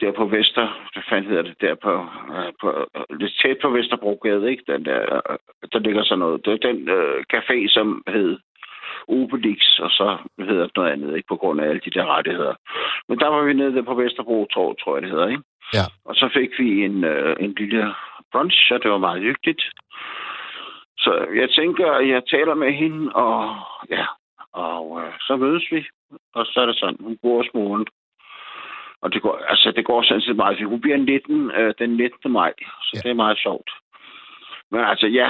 der 0.00 0.12
på 0.12 0.24
Vester, 0.26 0.66
hvad 0.92 1.02
fanden 1.08 1.30
hedder 1.30 1.42
det, 1.42 1.60
der 1.60 1.74
på, 1.74 1.92
uh, 2.36 2.50
på 2.60 2.68
uh, 2.98 3.18
lidt 3.20 3.34
tæt 3.42 3.58
på 3.62 3.70
Vesterbrogade, 3.70 4.50
ikke? 4.50 4.64
Den 4.72 4.84
der, 4.84 5.00
uh, 5.30 5.36
der 5.72 5.78
ligger 5.78 6.02
sådan 6.04 6.18
noget. 6.18 6.44
Det 6.44 6.52
er 6.52 6.68
den 6.68 6.78
uh, 6.98 7.18
café, 7.34 7.56
som 7.76 8.02
hed 8.08 8.38
Obelix, 9.08 9.60
og 9.78 9.90
så 9.90 10.16
hedder 10.38 10.66
det 10.66 10.76
noget 10.76 10.90
andet, 10.92 11.16
ikke? 11.16 11.28
På 11.28 11.36
grund 11.36 11.60
af 11.60 11.68
alle 11.68 11.80
de 11.84 11.90
der 11.90 12.06
rettigheder. 12.16 12.54
Men 13.08 13.18
der 13.18 13.28
var 13.28 13.42
vi 13.42 13.52
nede 13.52 13.74
der 13.74 13.82
på 13.82 13.94
Vesterbro, 13.94 14.46
tror, 14.52 14.72
tror 14.72 14.96
jeg, 14.96 15.02
det 15.02 15.10
hedder, 15.10 15.28
ikke? 15.28 15.42
Ja. 15.74 15.86
Og 16.04 16.14
så 16.14 16.30
fik 16.36 16.50
vi 16.58 16.84
en, 16.84 17.04
uh, 17.04 17.32
en 17.40 17.54
lille 17.58 17.94
brunch, 18.32 18.72
og 18.72 18.82
det 18.82 18.90
var 18.90 18.98
meget 18.98 19.22
hyggeligt. 19.22 19.62
Så 21.04 21.26
jeg 21.34 21.50
tænker, 21.50 21.92
at 21.92 22.08
jeg 22.08 22.22
taler 22.30 22.54
med 22.54 22.72
hende, 22.72 23.12
og 23.12 23.56
ja, 23.90 24.04
og 24.52 24.90
uh, 24.90 25.12
så 25.20 25.36
mødes 25.36 25.66
vi. 25.72 25.86
Og 26.34 26.46
så 26.46 26.60
er 26.60 26.66
det 26.66 26.76
sådan, 26.78 26.96
hun 27.00 27.18
bor 27.22 27.36
hos 27.36 27.50
moren. 27.54 27.86
Og 29.02 29.12
det 29.12 29.22
går, 29.22 29.36
altså, 29.48 29.72
det 29.76 29.84
går 29.84 30.02
sådan 30.02 30.20
set 30.20 30.36
meget. 30.36 30.64
Hun 30.64 30.80
bliver 30.80 30.96
19, 30.96 31.50
øh, 31.50 31.74
den 31.78 31.90
19. 31.96 32.32
maj, 32.32 32.52
så 32.82 32.92
ja. 32.94 33.00
det 33.00 33.10
er 33.10 33.22
meget 33.24 33.38
sjovt. 33.38 33.70
Men 34.72 34.80
altså, 34.80 35.06
ja, 35.06 35.28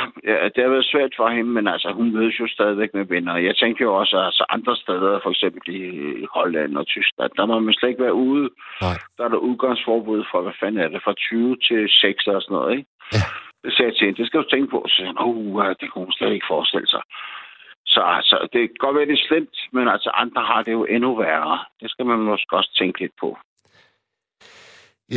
det 0.55 0.63
har 0.63 0.75
været 0.75 0.91
svært 0.93 1.13
for 1.17 1.29
hende, 1.29 1.51
men 1.51 1.67
altså, 1.69 1.93
hun 1.93 2.13
mødes 2.13 2.41
jo 2.41 2.47
stadigvæk 2.49 2.95
med 2.95 3.05
venner. 3.05 3.37
Jeg 3.37 3.57
tænker 3.57 3.85
jo 3.85 3.95
også, 3.95 4.17
altså 4.19 4.45
andre 4.49 4.77
steder, 4.77 5.21
for 5.23 5.31
eksempel 5.31 5.63
i 5.75 6.27
Holland 6.35 6.77
og 6.77 6.87
Tyskland, 6.87 7.31
der 7.37 7.47
må 7.47 7.59
man 7.59 7.75
slet 7.75 7.89
ikke 7.89 8.03
være 8.03 8.15
ude. 8.15 8.51
Nej. 8.81 8.97
Der 9.17 9.25
er 9.25 9.29
der 9.29 9.37
udgangsforbud 9.37 10.25
for, 10.31 10.43
hvad 10.43 10.53
fanden 10.61 10.81
er 10.81 10.89
det, 10.89 11.03
fra 11.05 11.15
20 11.15 11.57
til 11.57 11.89
6 11.89 12.27
og 12.27 12.43
sådan 12.43 12.55
noget, 12.55 12.73
ikke? 12.77 12.89
Ja. 13.13 13.25
Sagde 13.75 13.89
jeg 13.89 13.97
til 13.97 14.07
hende, 14.07 14.19
det 14.21 14.27
skal 14.27 14.41
du 14.41 14.49
tænke 14.49 14.71
på. 14.75 14.81
Så 14.89 14.95
sagde 14.97 15.13
hun, 15.25 15.37
uh, 15.57 15.75
det 15.81 15.87
kunne 15.91 16.05
hun 16.05 16.17
slet 16.19 16.33
ikke 16.33 16.51
forestille 16.55 16.89
sig. 16.95 17.03
Så 17.95 18.01
altså, 18.19 18.37
det 18.53 18.61
kan 18.61 18.83
godt 18.85 18.97
være, 18.97 19.07
det 19.11 19.19
er 19.19 19.29
slemt, 19.29 19.57
men 19.73 19.85
altså, 19.95 20.11
andre 20.23 20.43
har 20.51 20.63
det 20.63 20.73
jo 20.73 20.85
endnu 20.85 21.11
værre. 21.17 21.59
Det 21.81 21.91
skal 21.91 22.07
man 22.07 22.19
måske 22.19 22.57
også 22.57 22.73
tænke 22.81 23.01
lidt 23.01 23.17
på. 23.21 23.29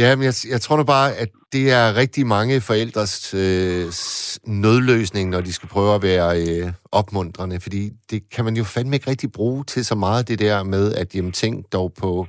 Ja, 0.02 0.16
men 0.16 0.24
jeg, 0.30 0.34
jeg 0.54 0.62
tror 0.62 0.78
nu 0.78 0.84
bare, 0.84 1.10
at 1.24 1.30
det 1.56 1.72
er 1.72 1.98
rigtig 2.02 2.28
mange 2.28 2.62
forældres 2.62 3.34
øh, 3.34 3.86
nødløsning, 4.64 5.30
når 5.30 5.42
de 5.42 5.54
skal 5.54 5.70
prøve 5.70 5.96
at 5.96 6.04
være 6.04 6.28
øh, 6.42 6.68
opmuntrende, 6.92 7.60
fordi 7.62 7.82
det 8.12 8.20
kan 8.36 8.46
man 8.46 8.56
jo 8.56 8.64
fandme 8.64 8.96
ikke 8.96 9.10
rigtig 9.10 9.32
bruge 9.32 9.64
til 9.64 9.86
så 9.86 9.96
meget, 9.96 10.28
det 10.28 10.40
der 10.40 10.64
med, 10.64 10.96
at 11.02 11.16
jamen, 11.16 11.32
tænk 11.32 11.74
dog 11.74 11.94
på 12.02 12.28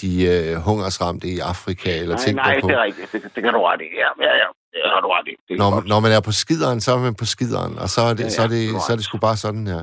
de 0.00 0.10
øh, 0.32 0.54
hungersramte 0.66 1.26
i 1.28 1.38
Afrika, 1.38 1.90
eller 2.02 2.16
nej, 2.16 2.24
tænk 2.24 2.36
nej, 2.36 2.60
på... 2.60 2.68
det 2.68 2.74
er 2.74 2.82
rigtigt. 2.82 3.12
Det, 3.12 3.22
det 3.34 3.42
kan 3.42 3.52
du 3.52 3.60
ret 3.62 3.80
i. 3.80 3.88
Ja, 4.02 4.10
ja, 4.26 4.32
ja. 4.42 4.48
Det 4.74 4.82
har 4.92 5.00
du 5.04 5.08
ret 5.16 5.28
i. 5.32 5.34
Det 5.48 5.58
når, 5.62 5.70
når 5.92 6.00
man 6.04 6.12
er 6.16 6.22
på 6.28 6.32
skideren, 6.42 6.78
så 6.84 6.88
er 6.96 7.00
man 7.08 7.14
på 7.22 7.26
skideren, 7.34 7.74
og 7.82 7.88
så 7.94 8.00
er 8.10 8.14
det, 8.18 8.26
ja, 8.26 8.30
ja, 8.30 8.36
så 8.36 8.40
er 8.46 8.50
det, 8.54 8.62
så 8.84 8.88
er 8.92 8.96
det 8.98 9.04
sgu 9.04 9.18
bare 9.28 9.38
sådan 9.44 9.66
her. 9.72 9.82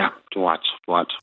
Ja, 0.00 0.08
du 0.32 0.36
har 0.42 0.52
ret. 0.52 0.66
Du 0.84 0.88
har 0.92 1.00
ret. 1.00 1.14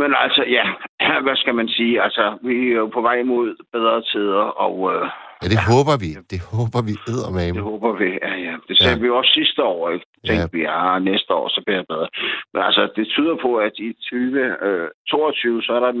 Men 0.00 0.10
altså, 0.24 0.42
ja, 0.56 0.64
hvad 1.26 1.36
skal 1.42 1.54
man 1.60 1.68
sige? 1.68 2.02
Altså, 2.06 2.24
vi 2.48 2.56
er 2.72 2.78
jo 2.82 2.86
på 2.96 3.00
vej 3.08 3.22
mod 3.22 3.48
bedre 3.72 4.02
tider, 4.12 4.44
og... 4.64 4.74
Øh, 4.94 5.04
ja, 5.42 5.46
det 5.52 5.60
ja. 5.60 5.66
håber 5.72 5.96
vi. 6.04 6.10
Det 6.32 6.40
håber 6.54 6.80
vi 6.88 6.94
eddermame. 7.10 7.56
Det 7.58 7.68
håber 7.72 7.92
vi, 8.00 8.08
ja, 8.26 8.32
ja. 8.46 8.54
Det 8.68 8.74
sagde 8.78 8.98
ja. 8.98 9.02
vi 9.02 9.08
også 9.18 9.32
sidste 9.40 9.60
år, 9.74 9.82
ikke? 9.94 10.06
Tænkte 10.26 10.48
ja. 10.48 10.54
vi, 10.56 10.60
ja, 10.70 10.98
næste 11.10 11.30
år, 11.40 11.46
så 11.56 11.60
bliver 11.66 11.80
det 11.82 11.88
bedre. 11.94 12.08
Men 12.52 12.60
altså, 12.68 12.82
det 12.96 13.06
tyder 13.14 13.36
på, 13.44 13.50
at 13.66 13.74
i 13.86 13.88
2022, 13.92 15.56
øh, 15.56 15.62
så 15.66 15.70
er 15.78 15.82
der 15.86 15.92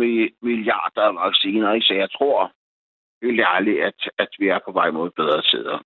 milliarder 0.46 1.02
af 1.08 1.14
vacciner, 1.26 1.68
ikke? 1.76 1.86
Så 1.90 1.94
jeg 2.02 2.10
tror 2.16 2.38
helt 3.22 3.40
ærligt, 3.40 3.80
at, 3.88 4.00
at 4.18 4.28
vi 4.38 4.48
er 4.48 4.58
på 4.66 4.72
vej 4.72 4.90
mod 4.90 5.10
bedre 5.10 5.42
tider 5.42 5.78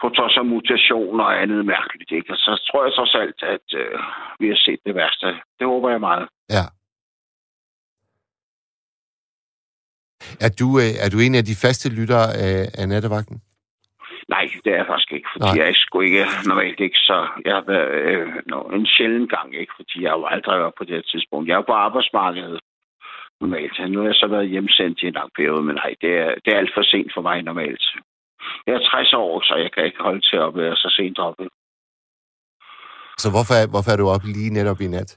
på 0.00 0.08
trods 0.08 0.36
af 0.36 0.44
mutationer 0.44 1.24
og 1.24 1.42
andet 1.42 1.66
mærkeligt. 1.66 2.10
Ikke? 2.12 2.32
Og 2.32 2.36
så 2.36 2.52
tror 2.68 2.84
jeg 2.84 2.92
trods 2.94 3.14
alt, 3.14 3.42
at 3.42 3.66
øh, 3.80 3.98
vi 4.40 4.48
har 4.48 4.56
set 4.56 4.80
det 4.86 4.94
værste. 4.94 5.26
Det 5.58 5.66
håber 5.66 5.90
jeg 5.90 6.00
meget. 6.00 6.28
Ja. 6.50 6.64
Er 10.46 10.50
du, 10.60 10.68
øh, 10.82 10.92
er 11.04 11.08
du 11.12 11.18
en 11.18 11.34
af 11.34 11.44
de 11.44 11.56
faste 11.64 11.88
lyttere 11.98 12.28
af, 12.46 12.58
af 12.80 12.88
nattevagten? 12.88 13.40
Nej, 14.28 14.46
det 14.64 14.70
er 14.72 14.76
jeg 14.76 14.86
faktisk 14.86 15.12
ikke, 15.12 15.28
fordi 15.32 15.50
Nej. 15.50 15.64
jeg 15.64 15.74
sgu 15.74 16.00
ikke 16.00 16.24
normalt 16.46 16.80
ikke 16.80 16.98
så... 16.98 17.28
Jeg 17.44 17.54
har 17.54 17.64
været 17.72 17.90
øh, 18.10 18.28
en 18.78 18.86
sjælden 18.86 19.28
gang, 19.28 19.54
ikke, 19.60 19.72
fordi 19.76 20.02
jeg 20.02 20.10
jo 20.10 20.24
aldrig 20.24 20.60
været 20.60 20.74
på 20.78 20.84
det 20.84 21.06
tidspunkt. 21.12 21.48
Jeg 21.48 21.56
er 21.58 21.68
på 21.70 21.72
arbejdsmarkedet 21.72 22.60
normalt. 23.40 23.76
Nu 23.92 23.98
har 24.00 24.06
jeg 24.06 24.20
så 24.22 24.26
været 24.26 24.48
hjemsendt 24.48 25.02
i 25.02 25.06
en 25.06 25.12
lang 25.12 25.30
periode, 25.36 25.62
men 25.62 25.74
nej, 25.74 25.94
det 26.00 26.12
er, 26.24 26.34
det 26.42 26.48
er 26.52 26.58
alt 26.58 26.74
for 26.74 26.82
sent 26.82 27.10
for 27.14 27.22
mig 27.28 27.42
normalt. 27.42 27.84
Jeg 28.66 28.74
er 28.74 28.88
60 28.90 29.12
år, 29.12 29.40
så 29.48 29.54
jeg 29.64 29.70
kan 29.72 29.84
ikke 29.84 30.02
holde 30.02 30.20
til 30.30 30.36
at 30.36 30.56
være 30.56 30.76
så 30.76 30.88
sent 30.96 31.18
oppe. 31.18 31.44
Så 33.22 33.28
hvorfor 33.34 33.54
er, 33.60 33.66
hvorfor 33.72 33.90
er 33.92 33.98
du 34.00 34.08
oppe 34.14 34.26
lige 34.26 34.54
netop 34.58 34.80
i 34.80 34.88
nat? 34.96 35.10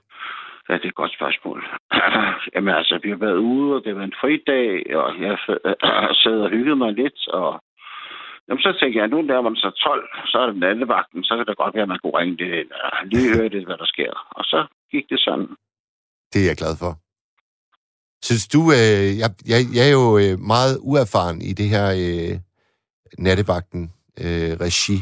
Ja, 0.70 0.74
det 0.74 0.86
er 0.86 0.94
et 0.94 1.02
godt 1.02 1.14
spørgsmål. 1.20 1.60
Jamen 2.54 2.74
altså, 2.80 3.00
vi 3.04 3.10
har 3.10 3.22
været 3.26 3.40
ude, 3.52 3.76
og 3.76 3.82
det 3.86 3.96
var 3.96 4.04
en 4.04 4.20
fridag, 4.22 4.96
og 4.96 5.08
jeg 5.22 5.38
har 5.84 6.14
siddet 6.24 6.44
og 6.44 6.50
hygget 6.50 6.78
mig 6.78 6.94
lidt, 6.94 7.28
og 7.28 7.62
Jamen, 8.48 8.62
så 8.62 8.78
tænker 8.82 9.02
jeg, 9.02 9.10
nu 9.10 9.22
nærmer 9.22 9.50
man 9.50 9.64
så 9.66 9.70
12, 9.70 10.10
så 10.32 10.38
er 10.40 10.46
det 10.46 10.56
nattevagten, 10.56 11.24
så 11.24 11.34
kan 11.38 11.46
det 11.46 11.58
godt 11.58 11.74
være, 11.76 11.88
at 11.88 11.94
man 11.94 12.00
kunne 12.00 12.18
ringe 12.20 12.38
det 12.38 12.50
ind, 12.60 12.72
og 12.72 12.92
lige 13.12 13.36
høre 13.36 13.50
det, 13.50 13.66
hvad 13.66 13.78
der 13.78 13.86
sker. 13.86 14.12
Og 14.38 14.44
så 14.44 14.60
gik 14.92 15.06
det 15.10 15.20
sådan. 15.20 15.50
Det 16.34 16.40
er 16.42 16.48
jeg 16.52 16.58
glad 16.62 16.76
for. 16.84 16.92
Synes 18.24 18.48
du, 18.48 18.72
øh, 18.72 19.18
jeg, 19.18 19.32
jeg, 19.46 19.68
jeg 19.74 19.86
er 19.86 19.92
jo 19.92 20.18
øh, 20.18 20.40
meget 20.40 20.78
uerfaren 20.82 21.42
i 21.42 21.54
det 21.54 21.70
her 21.70 21.94
øh, 21.98 22.40
nattevagten 23.18 23.92
øh, 24.20 24.58
regi. 24.62 25.02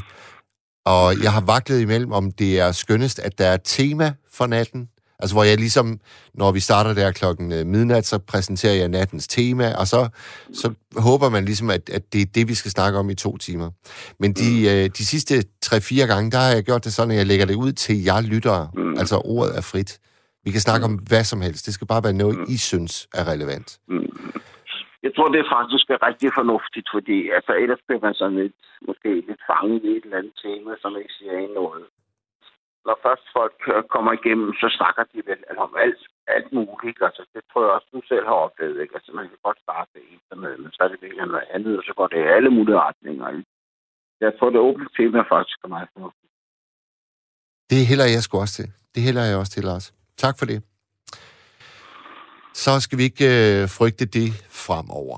Og 0.85 1.23
jeg 1.23 1.33
har 1.33 1.41
vaklet 1.41 1.81
imellem, 1.81 2.11
om 2.11 2.31
det 2.31 2.59
er 2.59 2.71
skønnest, 2.71 3.19
at 3.19 3.37
der 3.37 3.47
er 3.47 3.57
tema 3.57 4.13
for 4.31 4.47
natten, 4.47 4.89
Altså, 5.19 5.35
hvor 5.35 5.43
jeg 5.43 5.57
ligesom, 5.57 5.99
når 6.33 6.51
vi 6.51 6.59
starter 6.59 6.93
der 6.93 7.11
klokken 7.11 7.51
øh, 7.51 7.65
midnat, 7.65 8.05
så 8.05 8.17
præsenterer 8.17 8.73
jeg 8.73 8.89
nattens 8.89 9.27
tema, 9.27 9.73
og 9.73 9.87
så, 9.87 10.09
så 10.53 10.73
håber 10.97 11.29
man 11.29 11.45
ligesom, 11.45 11.69
at, 11.69 11.89
at 11.89 12.13
det 12.13 12.21
er 12.21 12.25
det, 12.25 12.47
vi 12.47 12.53
skal 12.53 12.71
snakke 12.71 12.99
om 12.99 13.09
i 13.09 13.15
to 13.15 13.37
timer. 13.37 13.69
Men 14.19 14.33
de, 14.33 14.59
mm. 14.59 14.65
øh, 14.65 14.89
de 14.97 15.05
sidste 15.05 15.43
tre-fire 15.61 16.07
gange, 16.07 16.31
der 16.31 16.37
har 16.37 16.49
jeg 16.49 16.63
gjort 16.63 16.83
det 16.83 16.93
sådan, 16.93 17.11
at 17.11 17.17
jeg 17.17 17.25
lægger 17.25 17.45
det 17.45 17.55
ud 17.55 17.71
til 17.71 18.03
jer 18.03 18.21
lyttere. 18.21 18.69
Mm. 18.73 18.97
Altså, 18.97 19.17
ordet 19.17 19.57
er 19.57 19.61
frit. 19.61 19.99
Vi 20.47 20.51
kan 20.55 20.65
snakke 20.67 20.85
mm. 20.85 20.91
om 20.91 20.95
hvad 21.09 21.23
som 21.31 21.41
helst. 21.47 21.65
Det 21.67 21.73
skal 21.73 21.91
bare 21.93 22.05
være 22.07 22.21
noget, 22.23 22.37
mm. 22.37 22.45
I 22.55 22.57
synes 22.69 22.93
er 23.19 23.23
relevant. 23.33 23.69
Mm. 23.93 24.13
Jeg 25.05 25.11
tror, 25.15 25.27
det 25.35 25.53
faktisk 25.57 25.87
er 25.95 25.99
rigtig 26.09 26.29
fornuftigt, 26.39 26.87
fordi 26.95 27.17
altså, 27.37 27.51
ellers 27.63 27.81
bliver 27.85 28.01
man 28.07 28.15
sådan 28.19 28.39
lidt, 28.43 28.59
måske 28.87 29.09
lidt 29.29 29.41
fanget 29.49 29.83
i 29.89 29.91
et 29.97 30.03
eller 30.05 30.19
andet 30.19 30.35
tema, 30.43 30.71
som 30.81 30.91
ikke 31.01 31.13
siger 31.19 31.33
noget 31.61 31.83
når 32.87 32.97
først 33.07 33.25
folk 33.37 33.55
kommer 33.93 34.11
igennem, 34.19 34.49
så 34.61 34.67
snakker 34.77 35.03
de 35.13 35.19
vel 35.29 35.41
om 35.65 35.71
alt, 35.83 36.01
alt 36.35 36.49
muligt. 36.57 36.99
Altså, 37.07 37.21
det 37.33 37.41
tror 37.49 37.61
jeg 37.63 37.71
også, 37.75 37.89
du 37.95 38.01
selv 38.11 38.25
har 38.31 38.37
oplevet. 38.45 38.77
Ikke? 38.83 38.95
Altså, 38.97 39.11
man 39.19 39.25
kan 39.31 39.39
godt 39.47 39.59
starte 39.65 39.89
med 39.95 40.03
internet, 40.15 40.55
men 40.63 40.71
så 40.75 40.79
er 40.85 40.89
det 40.91 40.99
virkelig 41.05 41.27
noget 41.33 41.47
andet, 41.55 41.73
og 41.79 41.83
så 41.87 41.93
går 41.99 42.07
det 42.11 42.19
i 42.21 42.33
alle 42.37 42.51
mulige 42.57 42.79
retninger. 42.87 43.27
Ikke? 43.37 43.49
Jeg 44.25 44.31
tror, 44.33 44.49
det 44.49 44.67
åbne 44.69 44.87
tema 44.97 45.19
faktisk 45.35 45.57
er 45.65 45.71
meget 45.75 45.89
fornuftigt. 45.93 46.31
Det 47.71 47.81
hælder 47.89 48.07
jeg 48.15 48.21
sgu 48.23 48.33
også 48.45 48.55
til. 48.59 48.69
Det 48.95 49.01
hælder 49.07 49.23
jeg 49.29 49.37
også 49.41 49.53
til, 49.55 49.63
Lars. 49.71 49.87
Tak 50.17 50.35
for 50.39 50.45
det. 50.45 50.63
Så 52.53 52.71
skal 52.79 52.97
vi 52.97 53.03
ikke 53.03 53.27
øh, 53.37 53.69
frygte 53.77 54.05
det 54.05 54.29
fremover. 54.65 55.17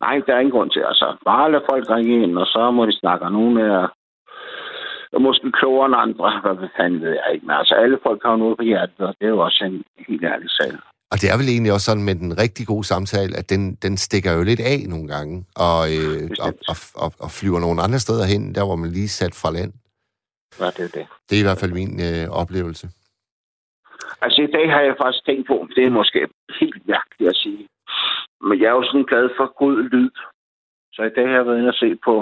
Nej, 0.00 0.16
der 0.26 0.32
er 0.34 0.40
ingen 0.40 0.56
grund 0.56 0.70
til. 0.70 0.82
Altså, 0.90 1.06
bare 1.24 1.52
lad 1.52 1.60
folk 1.70 1.84
ringe 1.90 2.22
ind, 2.24 2.38
og 2.38 2.46
så 2.46 2.70
må 2.70 2.86
de 2.86 2.98
snakke. 3.00 3.30
Nogle 3.30 3.60
er 3.70 5.18
måske 5.26 5.52
klogere 5.60 5.86
end 5.86 5.96
andre, 6.06 6.28
hvad 6.56 6.68
fanden 6.76 7.00
ved 7.00 7.12
jeg 7.20 7.28
ikke. 7.34 7.46
Men 7.46 7.56
altså, 7.60 7.74
alle 7.74 7.98
folk 8.06 8.20
har 8.24 8.36
noget 8.36 8.56
på 8.56 8.64
hjertet, 8.70 9.00
og 9.08 9.14
det 9.18 9.24
er 9.26 9.34
jo 9.36 9.40
også 9.48 9.64
en 9.70 9.82
helt 10.08 10.24
ærlig 10.24 10.50
sag. 10.50 10.72
Og 11.12 11.16
det 11.20 11.30
er 11.32 11.36
vel 11.40 11.48
egentlig 11.48 11.72
også 11.72 11.84
sådan 11.90 12.06
med 12.08 12.14
den 12.14 12.38
rigtig 12.38 12.66
gode 12.66 12.84
samtale, 12.84 13.36
at 13.36 13.50
den, 13.50 13.74
den 13.74 13.96
stikker 13.96 14.32
jo 14.32 14.42
lidt 14.42 14.60
af 14.60 14.78
nogle 14.88 15.08
gange, 15.08 15.44
og, 15.66 15.80
øh, 15.96 16.30
og, 16.44 16.52
og, 16.70 16.76
og, 16.94 17.12
og 17.24 17.30
flyver 17.30 17.60
nogle 17.60 17.82
andre 17.82 17.98
steder 17.98 18.24
hen, 18.32 18.54
der 18.54 18.64
hvor 18.64 18.76
man 18.76 18.90
lige 18.90 19.08
sat 19.08 19.34
fra 19.34 19.50
land. 19.50 19.72
Ja, 20.60 20.66
det 20.76 20.84
er 20.88 20.92
det. 20.98 21.06
Det 21.30 21.36
er 21.36 21.40
i 21.40 21.48
hvert 21.48 21.58
fald 21.58 21.72
min 21.72 22.00
øh, 22.08 22.28
oplevelse. 22.40 22.88
Altså 24.22 24.42
i 24.42 24.50
dag 24.56 24.72
har 24.72 24.80
jeg 24.80 24.94
faktisk 25.02 25.24
tænkt 25.24 25.46
på, 25.46 25.68
det 25.76 25.84
er 25.84 25.90
måske 25.90 26.28
helt 26.60 26.88
mærkeligt 26.88 27.30
at 27.30 27.36
sige, 27.36 27.68
men 28.40 28.60
jeg 28.60 28.66
er 28.68 28.76
jo 28.78 28.84
sådan 28.86 29.10
glad 29.10 29.28
for 29.36 29.46
god 29.62 29.82
lyd. 29.92 30.10
Så 30.94 31.02
i 31.02 31.14
dag 31.16 31.26
har 31.28 31.36
jeg 31.36 31.46
været 31.46 31.58
inde 31.58 31.74
og 31.74 31.80
se 31.84 31.96
på 32.04 32.14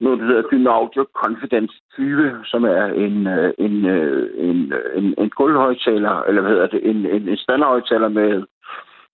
noget, 0.00 0.18
der 0.20 0.26
hedder 0.26 0.50
Dynaudio 0.50 1.02
Confidence 1.22 1.76
20, 1.94 2.44
som 2.44 2.64
er 2.64 2.84
en, 3.04 3.16
øh, 3.26 3.50
en, 3.66 3.74
øh, 3.96 4.22
en, 4.48 4.72
øh, 4.72 4.98
en, 4.98 5.14
en 5.18 5.30
guldhøjtaler, 5.30 6.14
eller 6.28 6.40
hvad 6.42 6.52
hedder 6.52 6.66
det, 6.74 6.80
en, 6.90 6.98
en, 7.14 7.28
en 7.28 7.36
standardhøjtaler 7.36 8.08
med, 8.08 8.30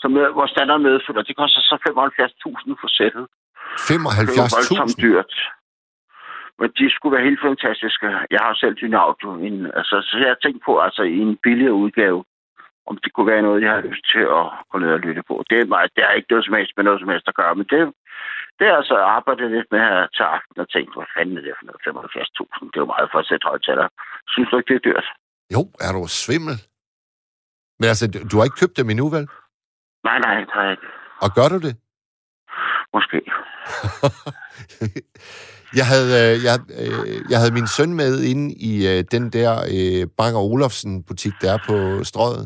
som 0.01 0.13
hvor 0.13 0.47
standard 0.47 0.81
medfølger. 0.81 1.23
Det 1.23 1.37
koster 1.37 1.61
så 1.61 1.77
75.000 1.89 2.75
for 2.81 2.89
sættet. 2.99 3.25
75.000? 3.79 4.21
Det 4.29 4.39
er 4.39 4.57
voldsomt 4.57 4.97
dyrt. 5.05 5.33
Men 6.59 6.69
de 6.79 6.87
skulle 6.91 7.15
være 7.17 7.29
helt 7.29 7.43
fantastiske. 7.49 8.07
Jeg 8.35 8.41
har 8.47 8.55
selv 8.55 8.75
Dynaudio. 8.83 9.31
En, 9.47 9.57
altså, 9.79 9.97
så 10.09 10.15
jeg 10.23 10.31
har 10.35 10.41
tænkt 10.43 10.63
på, 10.67 10.73
altså 10.87 11.03
i 11.03 11.19
en 11.27 11.37
billigere 11.47 11.81
udgave, 11.85 12.25
om 12.91 12.97
det 13.03 13.11
kunne 13.13 13.31
være 13.33 13.47
noget, 13.47 13.63
jeg 13.63 13.73
har 13.77 13.85
lyst 13.91 14.05
til 14.13 14.25
at 14.39 14.47
gå 14.71 14.77
ned 14.79 14.91
og 14.97 15.03
lytte 15.07 15.23
på. 15.29 15.35
Det 15.51 15.57
er, 15.61 15.73
meget, 15.75 15.91
det 15.97 16.03
er 16.05 16.13
ikke 16.19 16.31
noget 16.33 16.45
som 16.45 16.55
helst 16.59 16.73
med 16.77 16.85
noget 16.85 17.01
som 17.01 17.13
helst 17.13 17.29
at 17.29 17.39
gøre, 17.41 17.55
men 17.59 17.67
det, 17.73 17.81
det 18.59 18.67
er 18.67 18.77
altså 18.81 18.97
arbejdet 19.17 19.51
lidt 19.51 19.69
med 19.75 19.81
her 19.89 20.07
til 20.17 20.25
aften 20.37 20.59
og 20.65 20.69
tænkt, 20.75 20.91
hvad 20.97 21.09
fanden 21.15 21.39
er 21.39 21.43
det 21.47 21.55
for 21.59 21.67
noget 21.67 21.81
75.000? 21.87 22.67
Det 22.71 22.77
er 22.79 22.85
jo 22.87 22.93
meget 22.95 23.09
for 23.13 23.19
at 23.23 23.29
sætte 23.31 23.49
højtaler. 23.51 23.87
Synes 24.33 24.49
du 24.51 24.57
ikke, 24.57 24.71
det 24.71 24.79
er 24.79 24.87
dyrt? 24.89 25.09
Jo, 25.55 25.61
er 25.87 25.91
du 25.97 26.01
svimmel? 26.25 26.57
Men 27.81 27.87
altså, 27.93 28.05
du, 28.13 28.19
du 28.31 28.35
har 28.37 28.45
ikke 28.49 28.61
købt 28.63 28.77
dem 28.81 28.91
endnu, 28.93 29.07
vel? 29.17 29.25
Nej, 30.09 30.19
nej, 30.27 30.35
det 30.49 30.55
har 30.57 30.65
jeg 30.69 30.73
ikke. 30.77 30.89
Og 31.25 31.31
gør 31.39 31.49
du 31.55 31.59
det? 31.67 31.75
Måske. 32.95 33.19
jeg, 35.79 35.87
havde, 35.93 36.11
øh, 36.23 36.35
jeg, 36.47 36.57
øh, 36.83 37.17
jeg 37.31 37.39
havde 37.41 37.57
min 37.59 37.69
søn 37.77 37.93
med 38.03 38.13
inde 38.31 38.47
i 38.71 38.73
øh, 38.91 39.01
den 39.15 39.25
der 39.37 39.53
Bang 40.19 40.35
Olufsen 40.37 40.93
butik, 41.09 41.35
der 41.43 41.51
er 41.57 41.61
på 41.69 42.05
strøget. 42.11 42.45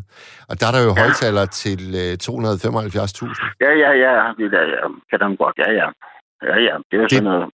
Og 0.51 0.55
der 0.61 0.67
er 0.71 0.75
der 0.77 0.83
jo 0.89 0.93
ja. 0.97 1.01
højtaler 1.03 1.45
til 1.63 1.81
275.000. 2.25 2.31
Ja, 3.65 3.73
ja, 3.85 3.91
ja. 4.05 4.13
Det 4.39 4.53
der, 4.55 4.63
ja. 4.75 4.83
Kan 5.11 5.19
dem 5.25 5.37
godt. 5.43 5.57
Ja, 5.63 5.71
ja. 5.81 5.89
Ja, 6.49 6.57
ja. 6.69 6.75
Det 6.89 6.95
er 6.97 7.03
det, 7.03 7.11
sådan 7.11 7.25
noget... 7.25 7.45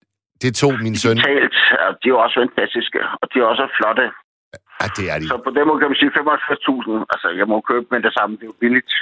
Det 0.43 0.51
tog 0.63 0.73
min 0.87 0.97
søn... 1.03 1.17
Digitalt, 1.17 1.57
de 2.03 2.07
er 2.13 2.19
også 2.25 2.37
fantastiske, 2.45 3.01
og 3.21 3.27
de 3.31 3.37
er 3.43 3.47
også 3.53 3.65
flotte. 3.79 4.07
Ja, 4.81 4.87
det 4.97 5.05
er 5.13 5.17
de. 5.21 5.27
Så 5.33 5.37
på 5.47 5.51
den 5.57 5.65
måde 5.69 5.79
kan 5.81 5.89
man 5.93 5.99
sige 6.03 6.11
75.000. 6.11 7.13
Altså, 7.13 7.29
jeg 7.41 7.47
må 7.53 7.57
købe 7.71 7.87
med 7.91 8.01
det 8.07 8.13
samme. 8.19 8.33
Det 8.37 8.45
er 8.47 8.53
jo 8.53 8.59
billigt. 8.65 8.93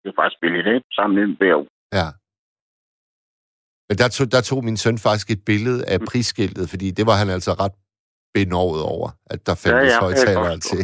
Det 0.00 0.08
er 0.10 0.16
faktisk 0.20 0.40
billigt, 0.44 0.66
ikke? 0.74 0.86
Sammen 0.98 1.14
med. 1.16 1.28
Ja. 1.98 2.08
Men 3.88 3.98
der 3.98 4.08
tog, 4.08 4.26
der 4.32 4.42
tog 4.50 4.64
min 4.64 4.76
søn 4.76 4.98
faktisk 4.98 5.28
et 5.30 5.42
billede 5.50 5.80
af 5.92 5.98
mm. 6.00 6.06
prisskiltet, 6.10 6.70
fordi 6.72 6.86
det 6.90 7.04
var 7.06 7.16
han 7.22 7.30
altså 7.36 7.52
ret 7.62 7.76
benovet 8.36 8.82
over, 8.94 9.08
at 9.34 9.40
der 9.46 9.54
fandtes 9.62 9.92
ja, 9.92 9.96
ja, 9.96 10.04
højtalere 10.06 10.58
til. 10.70 10.80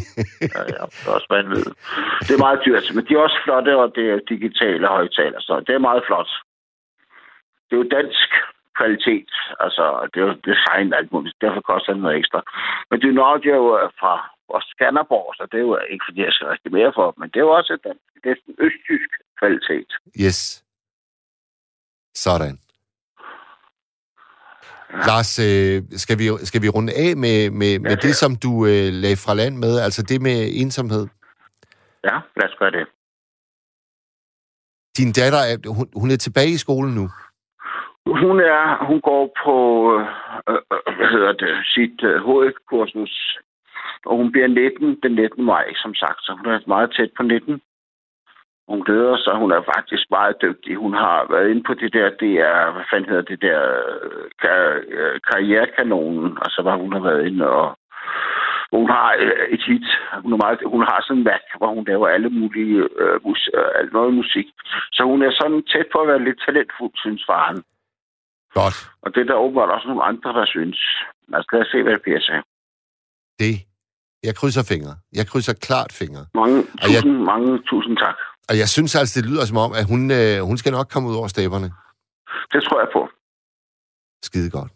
ja, 0.56 0.62
ja, 0.74 0.84
det 0.98 1.06
er 1.06 1.12
også 1.16 1.30
vanvittigt. 1.36 1.76
Det 2.26 2.32
er 2.36 2.44
meget 2.46 2.60
dyrt, 2.66 2.86
men 2.94 3.02
de 3.06 3.12
er 3.14 3.22
også 3.26 3.38
flotte, 3.44 3.72
og 3.82 3.88
det 3.96 4.04
er 4.12 4.28
digitale 4.34 4.86
højtalere, 4.98 5.42
så 5.48 5.54
det 5.66 5.72
er 5.74 5.86
meget 5.88 6.02
flot. 6.08 6.30
Det 7.66 7.72
er 7.76 7.82
jo 7.82 7.88
dansk 7.98 8.30
kvalitet, 8.78 9.32
altså 9.64 9.84
det 10.10 10.18
er 10.20 10.26
jo 10.28 10.36
design 10.50 10.88
alt 10.98 11.10
muligt, 11.12 11.36
derfor 11.44 11.60
koster 11.70 11.92
det 11.92 12.02
noget 12.02 12.18
ekstra. 12.20 12.40
Men 12.90 12.96
det 13.00 13.06
er 13.08 13.60
jo 13.64 13.90
fra 14.00 14.14
vores 14.50 14.66
Skanderborg, 14.72 15.28
så 15.38 15.42
det 15.50 15.58
er 15.58 15.66
jo 15.68 15.76
ikke, 15.92 16.04
fordi 16.08 16.20
jeg 16.26 16.32
skal 16.34 16.48
rigtig 16.54 16.72
mere 16.78 16.92
for, 16.98 17.06
men 17.20 17.26
det 17.30 17.38
er 17.38 17.46
jo 17.48 17.54
også 17.60 17.72
dansk, 17.86 18.04
det 18.22 18.30
er 18.30 18.36
en 18.48 18.56
østtysk 18.66 19.10
kvalitet. 19.40 19.90
Yes. 20.24 20.40
Sådan. 22.26 22.56
Lars, 24.92 25.38
øh, 25.38 25.82
skal, 26.02 26.18
vi, 26.18 26.24
skal 26.44 26.62
vi 26.62 26.68
runde 26.68 26.92
af 26.92 27.16
med, 27.16 27.50
med, 27.50 27.78
med 27.78 27.96
det, 27.96 28.14
som 28.22 28.32
du 28.44 28.52
øh, 28.66 28.88
lagde 29.02 29.22
fra 29.24 29.34
land 29.34 29.56
med, 29.56 29.80
altså 29.80 30.02
det 30.02 30.22
med 30.22 30.38
ensomhed? 30.62 31.06
Ja, 32.04 32.16
lad 32.36 32.48
os 32.48 32.56
gøre 32.58 32.70
det. 32.70 32.86
Din 34.98 35.12
datter, 35.12 35.42
er, 35.50 35.56
hun, 35.76 35.86
hun 36.00 36.10
er 36.10 36.16
tilbage 36.16 36.52
i 36.54 36.62
skolen 36.64 36.94
nu? 36.94 37.06
Hun 38.06 38.36
er, 38.40 38.86
hun 38.88 39.00
går 39.00 39.24
på, 39.44 39.56
øh, 39.94 40.06
øh, 40.50 40.60
hvad 40.96 41.08
hedder 41.14 41.32
det, 41.32 41.54
sit 41.74 41.98
øh, 42.10 42.16
HF-kursus, 42.26 43.14
og 44.06 44.16
hun 44.16 44.32
bliver 44.32 44.48
19 44.48 44.98
den 45.02 45.12
19. 45.12 45.44
maj, 45.44 45.66
som 45.82 45.94
sagt, 45.94 46.20
så 46.24 46.30
hun 46.38 46.46
er 46.52 46.60
meget 46.66 46.90
tæt 46.96 47.10
på 47.16 47.22
19. 47.22 47.60
Hun 48.70 48.80
glæder 48.86 49.16
sig. 49.24 49.34
Hun 49.42 49.52
er 49.56 49.62
faktisk 49.74 50.04
meget 50.10 50.36
dygtig. 50.42 50.72
Hun 50.84 50.94
har 50.94 51.18
været 51.32 51.50
inde 51.50 51.64
på 51.68 51.74
det 51.74 51.90
der, 51.92 52.08
det 52.24 52.32
er, 52.50 52.72
hvad 52.72 52.84
fanden 52.90 53.08
hedder 53.10 53.26
det 53.32 53.40
der, 53.48 53.60
kar- 54.42 54.82
karrierekanonen. 55.28 56.38
Altså, 56.44 56.58
hvor 56.62 56.76
hun 56.84 56.92
har 56.92 57.02
været 57.08 57.26
inde 57.26 57.46
og 57.48 57.66
hun 58.72 58.86
har 58.96 59.08
øh, 59.24 59.46
et 59.54 59.62
hit. 59.68 59.86
Hun, 60.24 60.32
er 60.32 60.40
meget, 60.44 60.58
hun 60.74 60.82
har 60.90 60.98
sådan 61.02 61.18
en 61.18 61.24
Mac, 61.24 61.44
hvor 61.58 61.70
hun 61.76 61.84
laver 61.90 62.08
alle 62.08 62.30
mulige 62.40 62.76
øh, 63.02 63.16
mus, 63.24 63.42
øh, 63.58 63.70
alt 63.78 63.92
noget 63.92 64.12
musik. 64.14 64.46
Så 64.96 65.02
hun 65.10 65.22
er 65.22 65.32
sådan 65.40 65.62
tæt 65.72 65.88
på 65.92 65.98
at 66.02 66.08
være 66.08 66.24
lidt 66.24 66.40
talentfuld, 66.46 66.94
synes 67.04 67.22
faren. 67.30 67.58
Godt. 68.58 68.78
Og 69.02 69.08
det 69.14 69.20
er 69.20 69.28
der 69.30 69.44
åbenbart 69.44 69.70
også 69.76 69.88
nogle 69.88 70.04
andre, 70.10 70.30
der 70.38 70.46
synes. 70.46 70.78
Altså, 71.34 71.48
lad 71.52 71.60
os 71.64 71.70
se, 71.72 71.82
hvad 71.82 71.92
det 71.92 72.02
bliver 72.02 72.20
sig. 72.20 72.38
Det. 73.42 73.54
Jeg 74.26 74.34
krydser 74.38 74.64
fingre. 74.72 74.94
Jeg 75.18 75.26
krydser 75.30 75.54
klart 75.68 75.90
fingre. 76.00 76.22
Mange 76.34 76.58
tusind, 76.82 77.16
jeg... 77.16 77.24
mange 77.32 77.50
tusind 77.70 77.96
tak. 77.96 78.18
Og 78.50 78.58
jeg 78.58 78.68
synes 78.68 78.94
altså, 79.00 79.20
det 79.20 79.30
lyder 79.30 79.44
som 79.44 79.56
om, 79.56 79.72
at 79.80 79.84
hun, 79.92 80.00
øh, 80.10 80.40
hun 80.50 80.56
skal 80.58 80.72
nok 80.72 80.88
komme 80.92 81.08
ud 81.08 81.16
over 81.20 81.28
staberne. 81.28 81.68
Det 82.52 82.60
tror 82.66 82.78
jeg 82.80 82.88
på. 82.96 83.02
Skide 84.28 84.50
godt. 84.50 84.72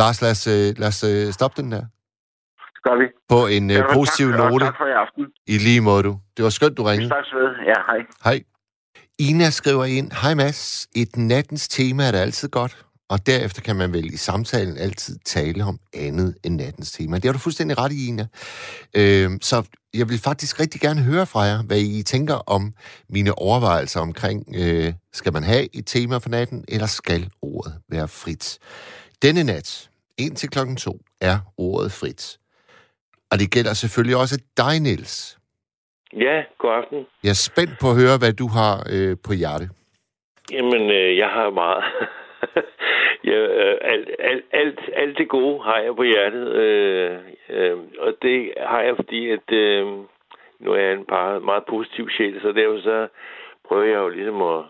Lars, 0.00 0.22
lad 0.22 0.30
os, 0.30 0.46
øh, 0.46 0.68
lad 0.80 0.88
os 0.88 1.04
øh, 1.10 1.32
stoppe 1.38 1.62
den 1.62 1.72
der. 1.72 1.84
Det 2.74 2.82
gør 2.86 2.96
vi. 3.00 3.06
På 3.28 3.40
en 3.56 3.70
øh, 3.70 3.80
positiv 3.96 4.28
tak, 4.30 4.38
note. 4.38 4.64
Tak 4.64 4.76
for 4.76 4.86
i 4.94 4.96
aften. 5.04 5.22
I 5.46 5.56
lige 5.66 5.80
måde, 5.80 6.02
du. 6.02 6.12
Det 6.36 6.42
var 6.46 6.50
skønt, 6.50 6.76
du 6.76 6.82
ringede. 6.82 7.10
Vi 7.32 7.36
ved. 7.40 7.50
Ja, 7.70 7.78
hej. 7.88 8.00
Hej. 8.24 8.38
Ina 9.18 9.50
skriver 9.50 9.84
ind, 9.84 10.08
Hej 10.22 10.34
Mads, 10.34 10.88
et 10.96 11.16
nattens 11.16 11.68
tema 11.68 12.02
er 12.08 12.12
da 12.12 12.18
altid 12.18 12.48
godt. 12.48 12.86
Og 13.10 13.26
derefter 13.26 13.62
kan 13.62 13.76
man 13.76 13.92
vel 13.92 14.14
i 14.14 14.16
samtalen 14.16 14.78
altid 14.78 15.18
tale 15.24 15.64
om 15.64 15.78
andet 15.94 16.36
end 16.44 16.54
nattens 16.56 16.92
tema. 16.92 17.16
Det 17.16 17.24
har 17.24 17.32
du 17.32 17.38
fuldstændig 17.38 17.78
ret 17.78 17.92
i, 17.92 18.08
Ina. 18.08 18.26
Øh, 18.96 19.30
så 19.40 19.56
jeg 19.94 20.08
vil 20.08 20.18
faktisk 20.18 20.60
rigtig 20.60 20.80
gerne 20.80 21.02
høre 21.02 21.26
fra 21.26 21.40
jer, 21.40 21.62
hvad 21.66 21.78
I 21.78 22.02
tænker 22.02 22.34
om 22.34 22.62
mine 23.08 23.38
overvejelser 23.38 24.00
omkring, 24.00 24.38
øh, 24.62 24.92
skal 25.12 25.32
man 25.32 25.42
have 25.42 25.76
et 25.78 25.86
tema 25.86 26.16
for 26.16 26.28
natten, 26.28 26.64
eller 26.68 26.86
skal 26.86 27.30
ordet 27.42 27.74
være 27.88 28.08
frit? 28.08 28.58
Denne 29.22 29.44
nat, 29.44 29.90
1 30.18 30.36
til 30.36 30.48
klokken 30.50 30.76
2, 30.76 30.98
er 31.20 31.38
ordet 31.56 31.92
frit. 31.92 32.38
Og 33.30 33.38
det 33.38 33.50
gælder 33.50 33.74
selvfølgelig 33.74 34.16
også 34.16 34.38
dig, 34.56 34.80
Niels. 34.80 35.38
Ja, 36.12 36.36
god 36.58 36.72
aften. 36.80 36.98
Jeg 37.22 37.30
er 37.30 37.42
spændt 37.50 37.72
på 37.80 37.90
at 37.90 37.96
høre, 37.96 38.18
hvad 38.18 38.32
du 38.32 38.48
har 38.48 38.86
øh, 38.90 39.16
på 39.24 39.32
hjerte. 39.32 39.68
Jamen, 40.52 40.90
øh, 40.90 41.16
jeg 41.16 41.28
har 41.28 41.50
meget. 41.50 41.84
ja, 43.30 43.38
øh, 43.38 43.78
alt, 43.80 44.10
alt, 44.18 44.44
alt, 44.52 44.80
alt 44.92 45.18
det 45.18 45.28
gode 45.28 45.62
har 45.62 45.78
jeg 45.78 45.96
på 45.96 46.02
hjertet. 46.02 46.52
Øh, 46.52 47.18
øh, 47.48 47.78
og 47.98 48.14
det 48.22 48.52
har 48.56 48.80
jeg, 48.80 48.96
fordi 48.96 49.30
at 49.30 49.52
øh, 49.52 49.86
nu 50.58 50.72
er 50.72 50.76
jeg 50.76 50.92
en 50.92 51.04
par, 51.04 51.38
meget 51.38 51.64
positiv 51.64 52.10
sjæl, 52.10 52.40
så 52.40 52.52
derfor 52.52 52.80
så 52.80 53.08
prøver 53.68 53.84
jeg 53.84 53.98
jo 53.98 54.08
ligesom 54.08 54.42
at, 54.42 54.62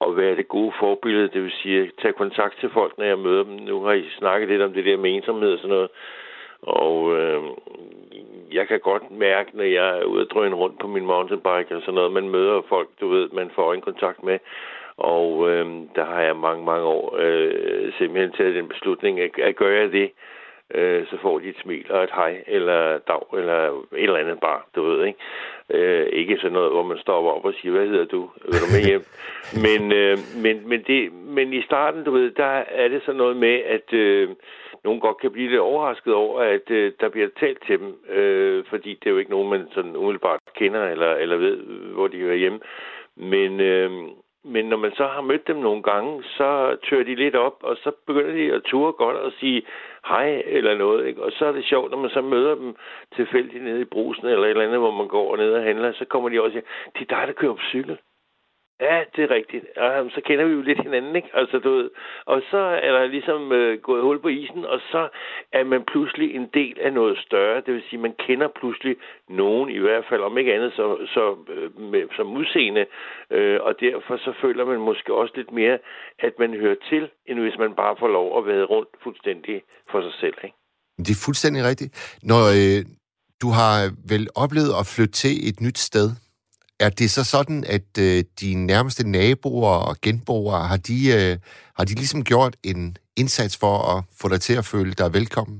at 0.00 0.16
være 0.16 0.36
det 0.36 0.48
gode 0.48 0.72
forbillede, 0.78 1.28
det 1.28 1.42
vil 1.42 1.52
sige 1.62 1.82
at 1.82 1.90
tage 2.02 2.12
kontakt 2.12 2.60
til 2.60 2.70
folk, 2.70 2.98
når 2.98 3.04
jeg 3.04 3.18
møder 3.18 3.44
dem. 3.44 3.52
Nu 3.52 3.82
har 3.82 3.92
I 3.92 4.08
snakket 4.18 4.48
lidt 4.48 4.62
om 4.62 4.72
det 4.72 4.84
der 4.84 4.96
med 4.96 5.10
ensomhed 5.10 5.52
og 5.52 5.58
sådan 5.58 5.76
noget, 5.76 5.90
og 6.62 7.16
øh, 7.16 7.42
jeg 8.52 8.68
kan 8.68 8.80
godt 8.80 9.10
mærke, 9.10 9.50
når 9.56 9.64
jeg 9.64 9.98
er 9.98 10.04
ude 10.04 10.22
og 10.22 10.30
drøne 10.30 10.56
rundt 10.56 10.78
på 10.80 10.86
min 10.86 11.06
mountainbike 11.06 11.76
og 11.76 11.80
sådan 11.80 11.94
noget, 11.94 12.12
man 12.12 12.28
møder 12.28 12.62
folk, 12.68 12.88
du 13.00 13.08
ved, 13.08 13.28
man 13.28 13.50
får 13.54 13.74
en 13.74 13.80
kontakt 13.80 14.22
med, 14.22 14.38
og 14.98 15.50
øh, 15.50 15.66
der 15.96 16.04
har 16.04 16.20
jeg 16.20 16.36
mange, 16.36 16.64
mange 16.64 16.84
år 16.84 17.16
øh, 17.18 17.92
simpelthen 17.98 18.32
taget 18.32 18.54
den 18.54 18.68
beslutning, 18.68 19.20
at, 19.20 19.30
at 19.38 19.56
gør 19.56 19.70
jeg 19.70 19.92
det, 19.92 20.10
øh, 20.74 21.06
så 21.06 21.16
får 21.22 21.38
de 21.38 21.48
et 21.48 21.56
smil 21.62 21.92
og 21.92 22.04
et 22.04 22.10
hej, 22.14 22.44
eller 22.46 22.98
dag, 22.98 23.38
eller 23.38 23.68
et 23.68 23.82
eller 23.92 24.16
andet 24.16 24.40
bare, 24.40 24.60
du 24.76 24.82
ved, 24.82 25.04
ikke? 25.04 25.18
Øh, 25.70 26.06
ikke 26.06 26.36
sådan 26.36 26.52
noget, 26.52 26.70
hvor 26.70 26.82
man 26.82 26.98
står 26.98 27.36
op 27.36 27.44
og 27.44 27.54
siger, 27.54 27.72
hvad 27.72 27.86
hedder 27.86 28.04
du? 28.04 28.30
Vil 28.44 28.60
du 28.60 28.68
med 28.72 28.86
hjem? 28.86 29.04
men, 29.66 29.92
øh, 29.92 30.18
men, 30.42 30.68
men, 30.68 30.82
det, 30.86 31.12
men 31.12 31.52
i 31.52 31.62
starten, 31.62 32.04
du 32.04 32.10
ved, 32.10 32.30
der 32.30 32.62
er 32.68 32.88
det 32.88 33.02
sådan 33.02 33.18
noget 33.18 33.36
med, 33.36 33.54
at 33.54 33.92
øh, 33.92 34.28
nogen 34.84 35.00
godt 35.00 35.20
kan 35.20 35.32
blive 35.32 35.48
lidt 35.48 35.60
overrasket 35.60 36.14
over, 36.14 36.40
at 36.40 36.70
øh, 36.70 36.92
der 37.00 37.08
bliver 37.08 37.28
talt 37.40 37.66
til 37.66 37.78
dem, 37.78 37.94
øh, 38.08 38.64
fordi 38.70 38.94
det 38.94 39.06
er 39.06 39.10
jo 39.10 39.18
ikke 39.18 39.30
nogen, 39.30 39.50
man 39.50 39.68
sådan 39.74 39.96
umiddelbart 39.96 40.40
kender, 40.54 40.88
eller, 40.88 41.14
eller 41.14 41.36
ved, 41.36 41.56
hvor 41.94 42.08
de 42.08 42.18
hører 42.18 42.36
hjemme. 42.36 42.60
Men, 43.16 43.60
øh, 43.60 43.90
men 44.46 44.64
når 44.64 44.76
man 44.76 44.92
så 44.94 45.06
har 45.06 45.20
mødt 45.20 45.46
dem 45.46 45.56
nogle 45.56 45.82
gange, 45.82 46.22
så 46.24 46.76
tør 46.88 47.02
de 47.02 47.14
lidt 47.14 47.36
op, 47.36 47.56
og 47.62 47.76
så 47.76 47.92
begynder 48.06 48.32
de 48.32 48.52
at 48.52 48.62
ture 48.62 48.92
godt 48.92 49.16
og 49.16 49.32
sige 49.40 49.62
hej 50.08 50.42
eller 50.46 50.74
noget. 50.76 51.06
Ikke? 51.06 51.22
Og 51.22 51.32
så 51.32 51.46
er 51.46 51.52
det 51.52 51.64
sjovt, 51.64 51.90
når 51.90 51.98
man 51.98 52.10
så 52.10 52.20
møder 52.20 52.54
dem 52.54 52.74
tilfældigt 53.16 53.64
nede 53.64 53.80
i 53.80 53.84
brusen 53.84 54.26
eller 54.26 54.44
et 54.44 54.50
eller 54.50 54.64
andet, 54.64 54.78
hvor 54.78 54.90
man 54.90 55.08
går 55.08 55.36
ned 55.36 55.52
og 55.52 55.62
handler, 55.62 55.92
så 55.92 56.04
kommer 56.04 56.28
de 56.28 56.42
også 56.42 56.46
og 56.46 56.52
siger, 56.52 56.66
det 56.94 57.00
er 57.00 57.16
dig, 57.16 57.26
der 57.26 57.32
kører 57.32 57.52
på 57.52 57.62
cykel. 57.68 57.98
Ja, 58.80 58.96
det 59.16 59.24
er 59.24 59.30
rigtigt. 59.30 59.64
Og 59.76 60.10
så 60.14 60.20
kender 60.26 60.44
vi 60.44 60.52
jo 60.52 60.62
lidt 60.62 60.82
hinanden, 60.82 61.16
ikke? 61.16 61.28
Altså, 61.34 61.58
du 61.58 61.70
ved, 61.76 61.90
og 62.26 62.42
så 62.50 62.56
er 62.56 62.92
der 62.92 63.06
ligesom 63.06 63.52
øh, 63.52 63.80
gået 63.80 64.02
hul 64.02 64.18
på 64.22 64.28
isen, 64.28 64.64
og 64.64 64.80
så 64.92 65.08
er 65.52 65.64
man 65.64 65.84
pludselig 65.92 66.34
en 66.34 66.48
del 66.54 66.76
af 66.80 66.92
noget 66.92 67.18
større. 67.26 67.62
Det 67.66 67.74
vil 67.74 67.82
sige, 67.90 68.00
man 68.00 68.14
kender 68.26 68.48
pludselig 68.60 68.96
nogen, 69.28 69.70
i 69.70 69.78
hvert 69.78 70.04
fald, 70.08 70.22
om 70.22 70.38
ikke 70.38 70.54
andet 70.54 70.72
så, 70.72 71.06
så 71.14 71.36
øh, 71.54 71.80
med, 71.80 72.02
som 72.16 72.36
udseende. 72.36 72.86
Øh, 73.30 73.58
og 73.62 73.74
derfor 73.80 74.16
så 74.16 74.32
føler 74.42 74.64
man 74.64 74.80
måske 74.80 75.14
også 75.14 75.32
lidt 75.36 75.52
mere, 75.52 75.78
at 76.18 76.32
man 76.38 76.50
hører 76.54 76.80
til, 76.90 77.08
end 77.26 77.40
hvis 77.40 77.58
man 77.58 77.74
bare 77.74 77.96
får 77.98 78.08
lov 78.08 78.38
at 78.38 78.46
være 78.46 78.64
rundt 78.64 78.90
fuldstændig 79.02 79.62
for 79.90 80.00
sig 80.02 80.12
selv, 80.20 80.34
ikke? 80.44 80.56
Det 80.98 81.10
er 81.10 81.24
fuldstændig 81.24 81.64
rigtigt. 81.64 82.18
Når 82.22 82.42
øh, 82.58 82.80
du 83.42 83.48
har 83.58 83.76
vel 84.12 84.28
oplevet 84.34 84.72
at 84.80 84.86
flytte 84.94 85.12
til 85.12 85.48
et 85.48 85.60
nyt 85.60 85.78
sted, 85.78 86.08
er 86.80 86.90
det 86.90 87.08
så 87.10 87.22
sådan, 87.34 87.60
at 87.76 87.90
øh, 88.06 88.18
de 88.40 88.66
nærmeste 88.70 89.02
naboer 89.16 89.76
og 89.88 89.94
genboere, 90.06 90.60
har 90.70 90.80
de, 90.88 90.98
øh, 91.16 91.34
har 91.78 91.84
de 91.84 91.94
ligesom 92.02 92.22
gjort 92.30 92.54
en 92.70 92.96
indsats 93.20 93.54
for 93.62 93.76
at 93.92 93.98
få 94.20 94.26
dig 94.28 94.40
til 94.40 94.56
at 94.58 94.68
føle 94.72 94.92
dig 95.02 95.08
velkommen? 95.18 95.58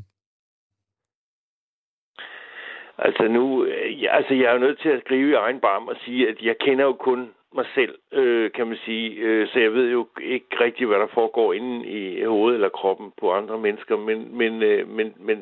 Altså 2.99 3.25
nu, 3.29 3.65
øh, 3.65 4.03
jeg, 4.03 4.11
altså 4.13 4.35
jeg 4.35 4.45
er 4.45 4.53
jo 4.53 4.65
nødt 4.67 4.81
til 4.81 4.89
at 4.89 5.03
skrive 5.05 5.31
i 5.31 5.41
egen 5.47 5.61
barm 5.61 5.89
og 5.89 5.97
sige, 6.05 6.29
at 6.29 6.39
jeg 6.43 6.57
kender 6.61 6.85
jo 6.85 6.93
kun 6.93 7.31
mig 7.55 7.67
selv, 7.75 7.95
øh, 8.13 8.51
kan 8.53 8.67
man 8.67 8.79
sige. 8.85 9.11
Øh, 9.11 9.49
så 9.49 9.59
jeg 9.59 9.73
ved 9.73 9.91
jo 9.91 10.09
ikke 10.23 10.47
rigtig, 10.61 10.87
hvad 10.87 10.99
der 10.99 11.15
foregår 11.15 11.53
inde 11.53 11.87
i 11.87 12.25
hovedet 12.25 12.55
eller 12.55 12.69
kroppen 12.69 13.13
på 13.21 13.33
andre 13.33 13.59
mennesker. 13.59 13.97
Men, 13.97 14.37
men, 14.39 14.63
øh, 14.63 14.89
men, 14.89 15.15
men, 15.19 15.39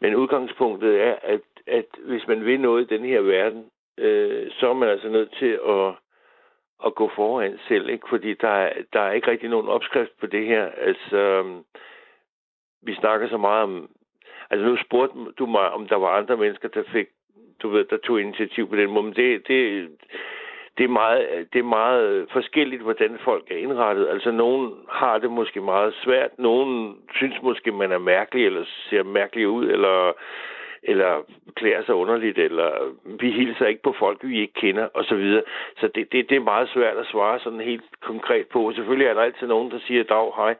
men 0.00 0.14
udgangspunktet 0.14 1.00
er, 1.00 1.14
at, 1.22 1.40
at 1.66 1.86
hvis 2.08 2.26
man 2.28 2.44
vil 2.44 2.60
noget 2.60 2.82
i 2.82 2.94
den 2.94 3.04
her 3.04 3.20
verden, 3.20 3.64
øh, 4.00 4.50
så 4.50 4.68
er 4.68 4.74
man 4.74 4.88
altså 4.88 5.08
nødt 5.08 5.32
til 5.38 5.58
at, 5.68 5.94
at 6.86 6.94
gå 6.94 7.10
foran 7.16 7.58
selv, 7.68 7.88
ikke? 7.88 8.08
fordi 8.08 8.34
der 8.34 8.48
er, 8.48 8.72
der 8.92 9.00
er 9.00 9.12
ikke 9.12 9.30
rigtig 9.30 9.48
nogen 9.48 9.68
opskrift 9.68 10.18
på 10.20 10.26
det 10.26 10.46
her. 10.46 10.70
Altså, 10.76 11.44
vi 12.82 12.94
snakker 12.94 13.28
så 13.28 13.36
meget 13.36 13.62
om... 13.62 13.90
Altså, 14.50 14.66
nu 14.66 14.76
spurgte 14.76 15.18
du 15.38 15.46
mig, 15.46 15.70
om 15.70 15.88
der 15.88 15.96
var 15.96 16.08
andre 16.08 16.36
mennesker, 16.36 16.68
der 16.68 16.82
fik, 16.92 17.06
du 17.62 17.68
ved, 17.68 17.84
der 17.84 17.96
tog 17.96 18.20
initiativ 18.20 18.68
på 18.68 18.76
den 18.76 18.90
måde, 18.90 19.04
men 19.04 19.14
det, 19.14 19.48
det, 19.48 19.88
det 20.78 20.84
er, 20.84 20.88
meget, 20.88 21.48
det 21.52 21.58
er 21.58 21.74
meget 21.80 22.26
forskelligt, 22.32 22.82
hvordan 22.82 23.18
folk 23.24 23.50
er 23.50 23.56
indrettet. 23.56 24.08
Altså, 24.08 24.30
nogen 24.30 24.74
har 24.88 25.18
det 25.18 25.30
måske 25.30 25.60
meget 25.60 25.94
svært. 25.94 26.30
Nogen 26.38 26.96
synes 27.14 27.42
måske, 27.42 27.72
man 27.72 27.92
er 27.92 27.98
mærkelig, 27.98 28.46
eller 28.46 28.64
ser 28.90 29.02
mærkelig 29.02 29.48
ud, 29.48 29.68
eller 29.68 30.12
eller 30.82 31.22
klæder 31.56 31.82
sig 31.84 31.94
underligt, 31.94 32.38
eller 32.38 32.70
vi 33.20 33.30
hilser 33.30 33.66
ikke 33.66 33.82
på 33.82 33.94
folk, 33.98 34.18
vi 34.22 34.40
ikke 34.40 34.52
kender, 34.52 34.88
osv. 34.94 35.08
Så, 35.08 35.14
videre. 35.14 35.42
så 35.80 35.88
det, 35.88 36.12
det, 36.12 36.30
det 36.30 36.36
er 36.36 36.50
meget 36.54 36.68
svært 36.68 36.96
at 36.96 37.06
svare 37.06 37.38
sådan 37.38 37.60
helt 37.60 37.84
konkret 38.00 38.46
på. 38.46 38.72
Selvfølgelig 38.72 39.06
er 39.06 39.14
der 39.14 39.20
altid 39.20 39.46
nogen, 39.46 39.70
der 39.70 39.78
siger 39.86 40.02
dag, 40.02 40.32
hej, 40.36 40.54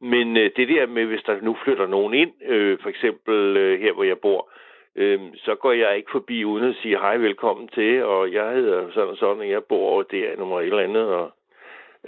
men 0.00 0.36
øh, 0.36 0.50
det 0.56 0.68
der 0.68 0.86
med, 0.86 1.04
hvis 1.04 1.22
der 1.22 1.36
nu 1.42 1.56
flytter 1.64 1.86
nogen 1.86 2.14
ind, 2.14 2.32
øh, 2.46 2.78
for 2.82 2.88
eksempel 2.88 3.56
øh, 3.56 3.80
her, 3.80 3.92
hvor 3.92 4.04
jeg 4.04 4.18
bor, 4.18 4.50
øh, 4.96 5.20
så 5.36 5.54
går 5.54 5.72
jeg 5.72 5.96
ikke 5.96 6.10
forbi 6.12 6.44
uden 6.44 6.68
at 6.70 6.76
sige 6.82 6.98
hej, 6.98 7.16
velkommen 7.16 7.68
til, 7.68 8.04
og 8.04 8.32
jeg 8.32 8.50
hedder 8.50 8.90
sådan 8.90 9.10
og 9.10 9.16
sådan, 9.16 9.40
og 9.40 9.50
jeg 9.50 9.64
bor 9.64 9.88
over 9.90 10.02
der 10.02 10.36
nummer 10.38 10.60
et 10.60 10.66
eller 10.66 10.82
andet, 10.82 11.06
og 11.06 11.32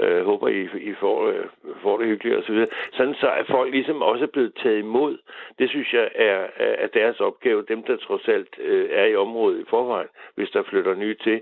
øh, 0.00 0.24
håber, 0.24 0.48
I, 0.48 0.62
I 0.90 0.94
får, 1.00 1.28
øh, 1.28 1.44
får 1.82 1.98
det 1.98 2.06
hyggeligt 2.06 2.36
osv. 2.36 2.66
Så 2.66 2.66
Sådan 2.92 3.14
så 3.14 3.28
er 3.28 3.44
folk 3.44 3.72
ligesom 3.72 4.02
også 4.02 4.26
blevet 4.26 4.52
taget 4.62 4.78
imod. 4.78 5.18
Det 5.58 5.70
synes 5.70 5.92
jeg 5.92 6.10
er, 6.14 6.46
er 6.56 6.86
deres 6.86 7.20
opgave, 7.20 7.64
dem 7.68 7.82
der 7.82 7.96
trods 7.96 8.28
alt 8.28 8.58
øh, 8.58 8.88
er 8.92 9.04
i 9.04 9.16
området 9.16 9.60
i 9.60 9.64
forvejen, 9.70 10.08
hvis 10.34 10.50
der 10.50 10.62
flytter 10.62 10.94
nye 10.94 11.14
til 11.14 11.40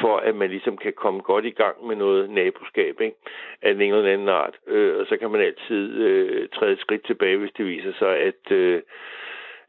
for 0.00 0.16
at 0.16 0.34
man 0.34 0.50
ligesom 0.50 0.76
kan 0.76 0.92
komme 0.92 1.20
godt 1.20 1.44
i 1.44 1.50
gang 1.50 1.86
med 1.86 1.96
noget 1.96 2.30
naboskab 2.30 3.00
ikke? 3.00 3.16
af 3.62 3.70
en 3.70 3.80
eller 3.80 4.12
anden 4.12 4.28
art. 4.28 4.54
Øh, 4.66 4.98
og 5.00 5.06
så 5.06 5.16
kan 5.16 5.30
man 5.30 5.40
altid 5.40 5.94
øh, 5.94 6.48
træde 6.48 6.72
et 6.72 6.80
skridt 6.80 7.06
tilbage, 7.06 7.36
hvis 7.36 7.52
det 7.56 7.66
viser 7.66 7.92
sig, 7.98 8.16
at, 8.18 8.50
øh, 8.50 8.82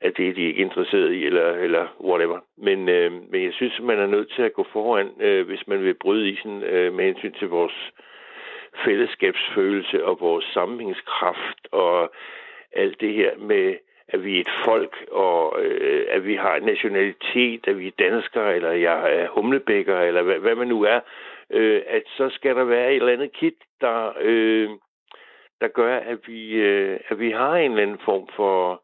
at 0.01 0.17
det 0.17 0.29
er 0.29 0.33
de 0.33 0.41
ikke 0.41 0.61
interesseret 0.61 1.13
i, 1.13 1.25
eller, 1.25 1.51
eller 1.51 1.95
whatever. 2.03 2.39
Men, 2.57 2.89
øh, 2.89 3.11
men 3.31 3.43
jeg 3.43 3.53
synes, 3.53 3.79
man 3.81 3.99
er 3.99 4.07
nødt 4.07 4.31
til 4.35 4.41
at 4.41 4.53
gå 4.53 4.65
foran, 4.73 5.09
øh, 5.21 5.47
hvis 5.47 5.67
man 5.67 5.83
vil 5.83 5.93
bryde 5.93 6.29
isen 6.29 6.63
øh, 6.63 6.93
med 6.93 7.05
hensyn 7.05 7.33
til 7.33 7.47
vores 7.47 7.91
fællesskabsfølelse 8.85 10.05
og 10.05 10.19
vores 10.19 10.45
sammenhængskraft 10.45 11.67
og 11.71 12.13
alt 12.71 13.01
det 13.01 13.13
her 13.13 13.37
med, 13.37 13.77
at 14.07 14.23
vi 14.23 14.37
er 14.37 14.41
et 14.41 14.53
folk, 14.65 15.05
og 15.11 15.61
øh, 15.61 16.05
at 16.09 16.25
vi 16.25 16.35
har 16.35 16.55
en 16.55 16.63
nationalitet, 16.63 17.67
at 17.67 17.79
vi 17.79 17.87
er 17.87 17.91
danskere, 17.99 18.55
eller 18.55 18.71
jeg 18.71 19.15
er 19.19 19.27
humlebækker, 19.29 19.99
eller 19.99 20.21
hvad, 20.21 20.39
hvad 20.39 20.55
man 20.55 20.67
nu 20.67 20.83
er, 20.83 20.99
øh, 21.49 21.81
at 21.87 22.03
så 22.07 22.29
skal 22.29 22.55
der 22.55 22.63
være 22.63 22.89
et 22.91 22.95
eller 22.95 23.13
andet 23.13 23.33
kit, 23.33 23.53
der, 23.81 24.13
øh, 24.21 24.69
der 25.61 25.67
gør, 25.67 25.97
at 25.97 26.17
vi, 26.27 26.53
øh, 26.53 26.99
at 27.09 27.19
vi 27.19 27.31
har 27.31 27.55
en 27.55 27.71
eller 27.71 27.83
anden 27.83 28.01
form 28.05 28.27
for 28.35 28.82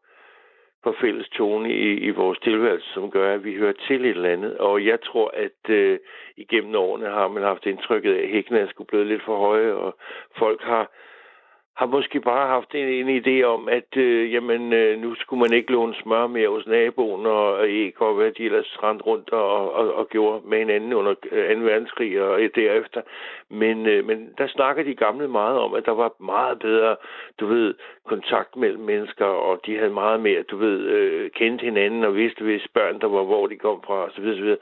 for 0.82 0.94
fælles 1.00 1.28
tone 1.28 1.72
i, 1.72 1.98
i 2.08 2.10
vores 2.10 2.38
tilværelse, 2.38 2.88
som 2.94 3.10
gør, 3.10 3.34
at 3.34 3.44
vi 3.44 3.54
hører 3.54 3.72
til 3.86 4.04
et 4.04 4.10
eller 4.10 4.32
andet. 4.32 4.58
Og 4.58 4.86
jeg 4.86 5.00
tror, 5.00 5.30
at 5.34 5.70
øh, 5.74 5.98
igennem 6.36 6.74
årene 6.74 7.06
har 7.06 7.28
man 7.28 7.42
haft 7.42 7.66
indtrykket 7.66 8.14
af, 8.14 8.22
at 8.22 8.28
hækkene 8.28 8.58
er 8.58 8.66
skulle 8.66 8.88
blevet 8.88 9.06
lidt 9.06 9.22
for 9.22 9.36
høje, 9.38 9.72
og 9.72 9.96
folk 10.38 10.62
har 10.62 10.90
har 11.80 11.86
måske 11.86 12.20
bare 12.20 12.46
haft 12.48 12.74
en, 12.74 12.88
en 12.88 13.08
idé 13.20 13.42
om, 13.42 13.68
at 13.68 13.96
øh, 13.96 14.32
jamen, 14.32 14.72
øh, 14.72 15.00
nu 15.00 15.14
skulle 15.14 15.40
man 15.40 15.52
ikke 15.52 15.72
låne 15.72 15.94
smør 15.94 16.26
mere 16.26 16.48
hos 16.48 16.66
naboen, 16.66 17.26
og 17.26 17.68
æg 17.68 18.02
og 18.02 18.14
hvad 18.14 18.30
de 18.32 18.44
ellers 18.44 18.78
rendte 18.82 19.04
rundt 19.04 19.30
og, 19.32 19.72
og, 19.72 19.94
og 19.94 20.08
gjorde 20.08 20.42
med 20.48 20.58
hinanden 20.58 20.92
under 20.92 21.14
øh, 21.32 21.56
2. 21.56 21.64
Verdenskrig 21.64 22.22
og 22.22 22.42
øh, 22.42 22.50
derefter. 22.54 23.00
Men, 23.48 23.86
øh, 23.86 24.06
men 24.06 24.34
der 24.38 24.46
snakker 24.46 24.82
de 24.82 24.94
gamle 24.94 25.28
meget 25.28 25.58
om, 25.58 25.74
at 25.74 25.86
der 25.86 25.92
var 25.92 26.12
meget 26.18 26.58
bedre, 26.58 26.96
du 27.40 27.46
ved, 27.46 27.74
kontakt 28.06 28.56
mellem 28.56 28.82
mennesker, 28.82 29.24
og 29.24 29.60
de 29.66 29.76
havde 29.76 29.90
meget 29.90 30.20
mere, 30.20 30.42
du 30.42 30.56
ved, 30.56 30.78
øh, 30.80 31.30
kendt 31.30 31.62
hinanden 31.62 32.04
og 32.04 32.14
vidste, 32.14 32.44
hvis 32.44 32.68
børn, 32.74 33.00
der 33.00 33.08
var, 33.08 33.22
hvor 33.22 33.46
de 33.46 33.56
kom 33.56 33.82
fra, 33.86 34.04
osv. 34.04 34.26
osv. 34.26 34.56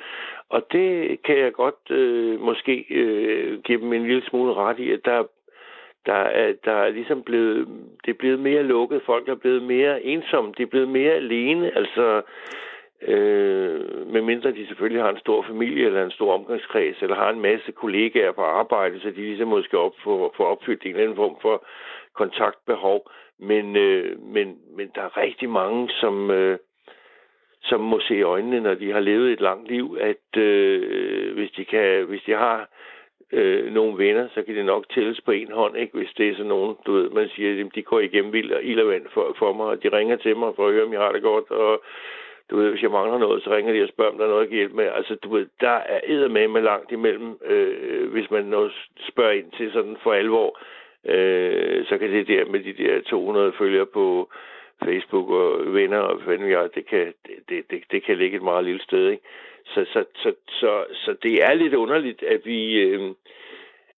Og 0.48 0.72
det 0.72 1.22
kan 1.22 1.38
jeg 1.38 1.52
godt 1.52 1.90
øh, 1.90 2.40
måske 2.40 2.86
øh, 2.90 3.62
give 3.62 3.80
dem 3.80 3.92
en 3.92 4.06
lille 4.06 4.22
smule 4.22 4.54
ret 4.54 4.78
i, 4.78 4.92
at 4.92 5.00
der 5.04 5.24
der 6.08 6.22
er, 6.42 6.52
der 6.64 6.72
er 6.72 6.90
ligesom 6.90 7.22
blevet, 7.22 7.68
det 8.04 8.10
er 8.10 8.18
blevet 8.18 8.40
mere 8.40 8.62
lukket. 8.62 9.02
Folk 9.06 9.28
er 9.28 9.34
blevet 9.34 9.62
mere 9.62 10.02
ensomme. 10.04 10.52
De 10.58 10.62
er 10.62 10.72
blevet 10.74 10.88
mere 10.88 11.12
alene. 11.12 11.76
Altså, 11.76 12.22
øh, 13.02 14.06
medmindre 14.12 14.52
de 14.52 14.66
selvfølgelig 14.66 15.02
har 15.02 15.10
en 15.10 15.24
stor 15.26 15.42
familie 15.42 15.86
eller 15.86 16.04
en 16.04 16.10
stor 16.10 16.34
omgangskreds, 16.34 17.02
eller 17.02 17.16
har 17.16 17.30
en 17.30 17.40
masse 17.40 17.72
kollegaer 17.72 18.32
på 18.32 18.42
arbejde, 18.42 19.00
så 19.00 19.08
de 19.10 19.20
ligesom 19.20 19.48
måske 19.48 19.78
op 19.78 19.94
for, 20.04 20.32
for 20.36 20.44
opfyldt 20.44 20.82
en 20.82 20.90
eller 20.90 21.02
anden 21.02 21.16
form 21.16 21.36
for 21.42 21.66
kontaktbehov. 22.14 23.10
Men, 23.38 23.76
øh, 23.76 24.20
men, 24.22 24.56
men 24.76 24.90
der 24.94 25.02
er 25.02 25.16
rigtig 25.16 25.48
mange, 25.50 25.90
som, 25.90 26.30
øh, 26.30 26.58
som 27.62 27.80
må 27.80 28.00
se 28.00 28.16
i 28.16 28.22
øjnene, 28.22 28.60
når 28.60 28.74
de 28.74 28.92
har 28.92 29.00
levet 29.00 29.32
et 29.32 29.40
langt 29.40 29.68
liv, 29.68 29.98
at 30.00 30.40
øh, 30.42 31.34
hvis, 31.34 31.50
de 31.50 31.64
kan, 31.64 32.04
hvis 32.04 32.22
de 32.26 32.32
har 32.32 32.68
øh, 33.32 33.72
nogle 33.72 33.98
venner, 33.98 34.28
så 34.34 34.42
kan 34.42 34.54
det 34.54 34.64
nok 34.64 34.88
tælles 34.88 35.20
på 35.20 35.30
en 35.30 35.52
hånd, 35.52 35.76
ikke? 35.76 35.98
hvis 35.98 36.12
det 36.16 36.28
er 36.28 36.32
sådan 36.32 36.46
nogen, 36.46 36.76
du 36.86 36.92
ved, 36.92 37.10
man 37.10 37.28
siger, 37.28 37.64
at 37.64 37.74
de 37.74 37.82
går 37.82 38.00
igennem 38.00 38.32
vild 38.32 38.52
og, 38.52 38.62
ild 38.62 38.80
og 38.80 38.88
vand 38.88 39.06
for, 39.14 39.34
for 39.38 39.52
mig, 39.52 39.66
og 39.66 39.82
de 39.82 39.88
ringer 39.88 40.16
til 40.16 40.36
mig 40.36 40.52
for 40.56 40.66
at 40.66 40.72
høre, 40.72 40.84
om 40.84 40.92
jeg 40.92 41.00
har 41.00 41.12
det 41.12 41.22
godt, 41.22 41.50
og 41.50 41.82
du 42.50 42.56
ved, 42.56 42.70
hvis 42.70 42.82
jeg 42.82 42.90
mangler 42.90 43.18
noget, 43.18 43.42
så 43.42 43.50
ringer 43.50 43.72
de 43.72 43.82
og 43.82 43.88
spørger, 43.88 44.10
om 44.10 44.18
der 44.18 44.24
er 44.24 44.28
noget, 44.28 44.42
jeg 44.42 44.48
kan 44.48 44.56
hjælpe 44.56 44.76
med. 44.76 44.84
Altså, 44.84 45.14
du 45.14 45.28
ved, 45.34 45.46
der 45.60 45.70
er 45.70 46.28
med 46.28 46.48
med 46.48 46.62
langt 46.62 46.92
imellem, 46.92 47.38
øh, 47.44 48.12
hvis 48.12 48.30
man 48.30 48.44
nu 48.44 48.70
spørger 49.08 49.32
ind 49.32 49.50
til 49.56 49.72
sådan 49.72 49.96
for 50.02 50.12
alvor, 50.12 50.58
øh, 51.04 51.86
så 51.86 51.98
kan 51.98 52.10
det 52.10 52.28
der 52.28 52.44
med 52.44 52.60
de 52.60 52.72
der 52.72 53.00
200 53.00 53.52
følgere 53.58 53.86
på 53.86 54.28
Facebook 54.84 55.30
og 55.30 55.74
venner 55.74 55.98
og 55.98 56.16
hvad 56.16 56.38
jeg, 56.38 56.68
det 56.74 56.86
kan, 56.86 57.14
det, 57.48 57.70
det, 57.70 57.82
det 57.90 58.04
kan 58.04 58.16
ligge 58.16 58.36
et 58.36 58.42
meget 58.42 58.64
lille 58.64 58.82
sted, 58.82 59.08
ikke? 59.08 59.22
Så, 59.74 59.86
så, 59.92 60.04
så, 60.22 60.34
så, 60.48 60.84
så 60.94 61.16
det 61.22 61.44
er 61.44 61.54
lidt 61.54 61.74
underligt, 61.74 62.22
at 62.22 62.40
vi, 62.44 62.74
øh, 62.74 63.14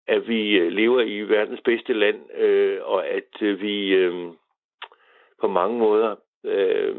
at 0.07 0.29
vi 0.29 0.59
øh, 0.59 0.73
lever 0.73 1.01
i 1.01 1.21
verdens 1.21 1.61
bedste 1.65 1.93
land, 1.93 2.19
øh, 2.35 2.79
og 2.83 3.07
at 3.07 3.43
øh, 3.43 3.61
vi 3.61 3.95
øh, 3.95 4.15
på 5.41 5.49
mange 5.49 5.79
måder, 5.79 6.17
øh, 6.45 6.95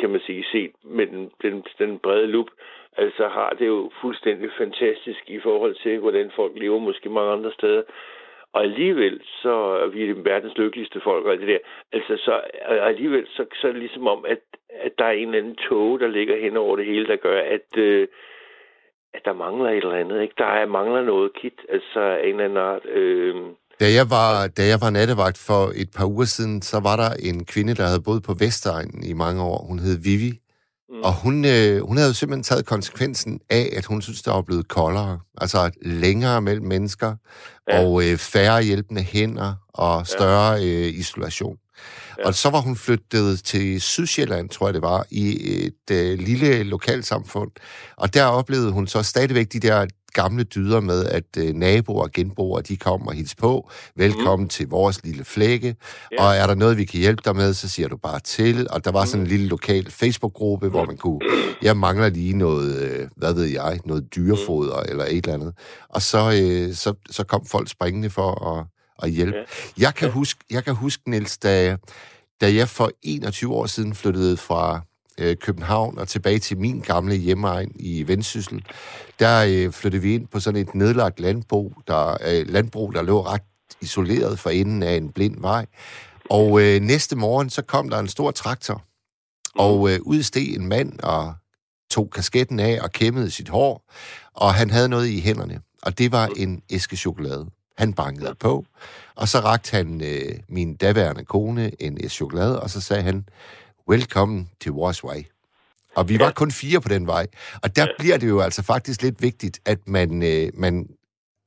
kan 0.00 0.10
man 0.10 0.20
sige, 0.20 0.44
set 0.52 0.72
med 0.84 1.06
den, 1.06 1.30
den, 1.42 1.64
den 1.78 1.98
brede 1.98 2.26
lup, 2.26 2.46
altså 2.96 3.28
har 3.28 3.50
det 3.50 3.66
jo 3.66 3.90
fuldstændig 4.00 4.50
fantastisk 4.58 5.30
i 5.30 5.40
forhold 5.40 5.74
til, 5.74 5.98
hvordan 5.98 6.30
folk 6.36 6.52
lever 6.56 6.78
måske 6.78 7.08
mange 7.08 7.32
andre 7.32 7.52
steder. 7.52 7.82
Og 8.54 8.62
alligevel 8.62 9.20
så 9.42 9.54
er 9.84 9.86
vi 9.86 10.02
verdens 10.30 10.56
lykkeligste 10.56 11.00
folk 11.04 11.24
og 11.26 11.36
det 11.38 11.48
der. 11.48 11.58
Altså 11.92 12.14
så 12.26 12.34
alligevel 12.90 13.26
så, 13.36 13.44
så 13.60 13.68
er 13.68 13.72
det 13.72 13.80
ligesom 13.80 14.06
om, 14.06 14.24
at, 14.28 14.42
at 14.86 14.92
der 14.98 15.04
er 15.04 15.10
en 15.10 15.28
eller 15.28 15.38
anden 15.38 15.56
tog, 15.68 16.00
der 16.00 16.08
ligger 16.08 16.36
hen 16.44 16.56
over 16.56 16.76
det 16.76 16.86
hele, 16.86 17.06
der 17.06 17.16
gør, 17.16 17.40
at, 17.56 17.78
øh, 17.78 18.08
at 19.14 19.22
der 19.24 19.32
mangler 19.32 19.70
et 19.70 19.76
eller 19.76 20.02
andet. 20.04 20.22
Ikke? 20.22 20.34
Der 20.38 20.50
er, 20.58 20.66
mangler 20.66 21.02
noget 21.02 21.30
kit, 21.40 21.58
altså 21.68 22.00
en 22.24 22.30
eller 22.30 22.44
anden 22.44 22.58
art. 22.58 22.86
Øh, 22.86 23.34
da 23.80 23.88
jeg, 23.98 24.06
var, 24.16 24.30
da 24.58 24.62
jeg 24.72 24.78
var 24.84 24.90
nattevagt 24.90 25.38
for 25.48 25.62
et 25.82 25.90
par 25.96 26.06
uger 26.06 26.24
siden, 26.24 26.62
så 26.62 26.76
var 26.88 26.96
der 27.02 27.10
en 27.28 27.44
kvinde, 27.44 27.74
der 27.74 27.86
havde 27.90 28.06
boet 28.06 28.22
på 28.22 28.34
Vestegnen 28.42 29.00
i 29.10 29.12
mange 29.12 29.42
år. 29.42 29.58
Hun 29.68 29.78
hed 29.78 29.96
Vivi. 30.04 30.32
Mm. 30.94 31.02
Og 31.02 31.14
hun, 31.14 31.44
øh, 31.44 31.86
hun 31.86 31.96
havde 31.96 32.08
jo 32.08 32.14
simpelthen 32.14 32.42
taget 32.42 32.66
konsekvensen 32.66 33.40
af, 33.50 33.72
at 33.76 33.84
hun 33.84 34.02
synes, 34.02 34.22
der 34.22 34.32
var 34.32 34.42
blevet 34.42 34.68
koldere. 34.68 35.20
Altså 35.38 35.70
længere 35.82 36.42
mellem 36.42 36.66
mennesker, 36.66 37.16
ja. 37.68 37.84
og 37.84 38.04
øh, 38.04 38.18
færre 38.18 38.62
hjælpende 38.62 39.02
hænder, 39.02 39.54
og 39.68 40.06
større 40.06 40.52
ja. 40.52 40.64
øh, 40.64 40.94
isolation. 40.94 41.56
Ja. 42.18 42.26
Og 42.26 42.34
så 42.34 42.50
var 42.50 42.60
hun 42.60 42.76
flyttet 42.76 43.44
til 43.44 43.80
Sydsjælland, 43.80 44.48
tror 44.48 44.66
jeg 44.66 44.74
det 44.74 44.82
var, 44.82 45.06
i 45.10 45.52
et 45.66 45.90
øh, 45.96 46.18
lille 46.18 46.62
lokalsamfund. 46.62 47.50
Og 47.96 48.14
der 48.14 48.24
oplevede 48.24 48.70
hun 48.72 48.86
så 48.86 49.02
stadigvæk 49.02 49.52
de 49.52 49.60
der 49.60 49.86
gamle 50.14 50.44
dyder 50.44 50.80
med, 50.80 51.06
at 51.06 51.24
øh, 51.38 51.54
naboer 51.54 52.02
og 52.02 52.12
genboer, 52.12 52.60
de 52.60 52.76
kommer 52.76 53.06
og 53.06 53.14
hilser 53.14 53.36
på. 53.38 53.70
Velkommen 53.96 54.44
mm. 54.44 54.48
til 54.48 54.68
vores 54.68 55.04
lille 55.04 55.24
flække. 55.24 55.76
Ja. 56.12 56.24
Og 56.24 56.36
er 56.36 56.46
der 56.46 56.54
noget, 56.54 56.76
vi 56.76 56.84
kan 56.84 57.00
hjælpe 57.00 57.22
dig 57.24 57.36
med, 57.36 57.54
så 57.54 57.68
siger 57.68 57.88
du 57.88 57.96
bare 57.96 58.20
til. 58.20 58.66
Og 58.70 58.84
der 58.84 58.90
var 58.90 59.04
sådan 59.04 59.20
en 59.20 59.24
mm. 59.24 59.30
lille 59.30 59.46
lokal 59.46 59.90
Facebook-gruppe, 59.90 60.68
hvor 60.68 60.84
man 60.84 60.96
kunne, 60.96 61.20
jeg 61.62 61.76
mangler 61.76 62.08
lige 62.08 62.36
noget, 62.36 62.76
øh, 62.76 63.08
hvad 63.16 63.34
ved 63.34 63.44
jeg, 63.44 63.80
noget 63.84 64.14
dyrefoder 64.14 64.76
mm. 64.76 64.90
eller 64.90 65.04
et 65.04 65.16
eller 65.16 65.34
andet. 65.34 65.54
Og 65.88 66.02
så, 66.02 66.18
øh, 66.42 66.74
så, 66.74 66.94
så 67.10 67.24
kom 67.24 67.46
folk 67.46 67.68
springende 67.68 68.10
for 68.10 68.58
at, 68.58 68.66
at 69.02 69.10
hjælpe. 69.10 69.36
Ja. 69.36 69.82
Jeg 69.82 69.94
kan 69.94 70.10
huske, 70.10 70.40
jeg 70.50 70.64
kan 70.64 70.74
huske 70.74 71.10
Niels, 71.10 71.38
da, 71.38 71.76
da 72.40 72.54
jeg 72.54 72.68
for 72.68 72.90
21 73.02 73.54
år 73.54 73.66
siden 73.66 73.94
flyttede 73.94 74.36
fra 74.36 74.80
øh, 75.18 75.36
København 75.36 75.98
og 75.98 76.08
tilbage 76.08 76.38
til 76.38 76.58
min 76.58 76.80
gamle 76.80 77.14
hjemmeegn 77.14 77.72
i 77.76 78.08
Vendsyssel, 78.08 78.64
der 79.18 79.44
øh, 79.48 79.72
flyttede 79.72 80.02
vi 80.02 80.14
ind 80.14 80.26
på 80.26 80.40
sådan 80.40 80.60
et 80.60 80.74
nedlagt 80.74 81.20
landbrug, 81.20 81.72
der, 81.86 82.16
øh, 82.26 82.48
landbrug, 82.48 82.94
der 82.94 83.02
lå 83.02 83.20
ret 83.20 83.42
isoleret 83.80 84.38
for 84.38 84.50
enden 84.50 84.82
af 84.82 84.94
en 84.94 85.12
blind 85.12 85.40
vej. 85.40 85.66
Og 86.30 86.62
øh, 86.62 86.80
næste 86.80 87.16
morgen, 87.16 87.50
så 87.50 87.62
kom 87.62 87.90
der 87.90 87.98
en 87.98 88.08
stor 88.08 88.30
traktor, 88.30 88.82
og 89.54 89.90
øh, 89.90 89.98
udsteg 90.02 90.54
en 90.54 90.66
mand 90.66 91.00
og 91.00 91.34
tog 91.90 92.10
kasketten 92.10 92.60
af 92.60 92.78
og 92.82 92.92
kæmmede 92.92 93.30
sit 93.30 93.48
hår, 93.48 93.92
og 94.34 94.54
han 94.54 94.70
havde 94.70 94.88
noget 94.88 95.08
i 95.08 95.20
hænderne, 95.20 95.60
og 95.82 95.98
det 95.98 96.12
var 96.12 96.30
en 96.36 96.62
æske 96.70 96.96
chokolade. 96.96 97.46
Han 97.78 97.92
bankede 97.92 98.34
på, 98.34 98.64
og 99.14 99.28
så 99.28 99.38
rakte 99.38 99.76
han 99.76 100.00
øh, 100.00 100.34
min 100.48 100.76
daværende 100.76 101.24
kone 101.24 101.82
en 101.82 101.98
æske 102.04 102.14
chokolade, 102.14 102.60
og 102.60 102.70
så 102.70 102.80
sagde 102.80 103.02
han, 103.02 103.24
Welcome 103.88 104.46
to 104.60 104.72
vores 104.72 105.04
vej. 105.04 105.24
Og 105.96 106.08
vi 106.08 106.18
var 106.18 106.30
kun 106.30 106.50
fire 106.50 106.80
på 106.80 106.88
den 106.88 107.06
vej. 107.06 107.26
Og 107.62 107.76
der 107.76 107.86
bliver 107.98 108.18
det 108.18 108.28
jo 108.28 108.40
altså 108.40 108.62
faktisk 108.62 109.02
lidt 109.02 109.22
vigtigt, 109.22 109.60
at 109.66 109.78
man, 109.88 110.22
øh, 110.22 110.50
man 110.54 110.88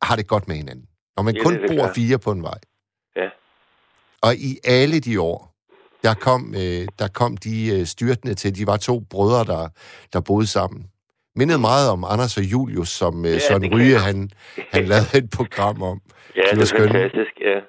har 0.01 0.15
det 0.15 0.27
godt 0.27 0.47
med 0.47 0.55
hinanden. 0.55 0.85
Når 1.15 1.23
man 1.23 1.35
ja, 1.35 1.43
kun 1.43 1.57
bor 1.67 1.73
klar. 1.73 1.93
fire 1.93 2.19
på 2.19 2.31
en 2.31 2.43
vej. 2.43 2.59
Ja. 3.15 3.29
Og 4.21 4.35
i 4.35 4.57
alle 4.63 4.99
de 4.99 5.21
år, 5.21 5.53
der 6.03 6.13
kom, 6.13 6.55
øh, 6.55 6.87
der 6.99 7.07
kom 7.07 7.37
de 7.37 7.79
øh, 7.79 7.85
styrtende 7.85 8.33
til, 8.33 8.55
de 8.55 8.67
var 8.67 8.77
to 8.77 8.99
brødre, 8.99 9.43
der, 9.53 9.69
der 10.13 10.19
boede 10.19 10.47
sammen. 10.47 10.87
Mindede 11.35 11.59
meget 11.59 11.89
om 11.89 12.03
Anders 12.03 12.37
og 12.37 12.43
Julius, 12.43 12.89
som 12.89 13.25
øh, 13.25 13.31
ja, 13.31 13.39
Søren 13.39 13.73
Ryge, 13.73 13.99
han, 13.99 14.29
han 14.71 14.85
lavede 14.85 15.17
et 15.17 15.29
program 15.29 15.81
om. 15.81 16.01
Ja, 16.35 16.41
det 16.41 16.71
er 16.71 16.77
fantastisk, 16.77 17.33
ja. 17.41 17.59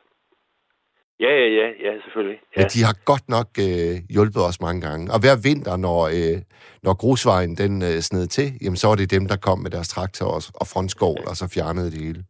Ja, 1.20 1.32
ja, 1.42 1.48
ja, 1.60 1.68
ja, 1.86 1.92
selvfølgelig. 2.04 2.40
Ja. 2.56 2.60
Men 2.60 2.66
de 2.74 2.80
har 2.88 2.94
godt 3.10 3.26
nok 3.36 3.48
øh, 3.66 3.94
hjulpet 4.14 4.42
os 4.48 4.60
mange 4.66 4.80
gange. 4.86 5.04
Og 5.14 5.18
hver 5.22 5.36
vinter, 5.48 5.76
når, 5.86 6.00
øh, 6.18 6.38
når 6.86 6.94
grusvejen 7.02 7.52
den 7.62 7.74
øh, 7.88 7.98
sned 8.08 8.26
til, 8.36 8.48
jamen, 8.62 8.76
så 8.80 8.86
var 8.88 8.96
det 8.96 9.14
dem, 9.16 9.24
der 9.32 9.38
kom 9.46 9.58
med 9.58 9.70
deres 9.76 9.88
traktor 9.88 10.28
og, 10.36 10.42
og 10.60 10.66
frontskål, 10.72 11.20
ja. 11.20 11.28
og 11.30 11.34
så 11.40 11.44
fjernede 11.54 11.90
det 11.94 12.00
hele. 12.06 12.20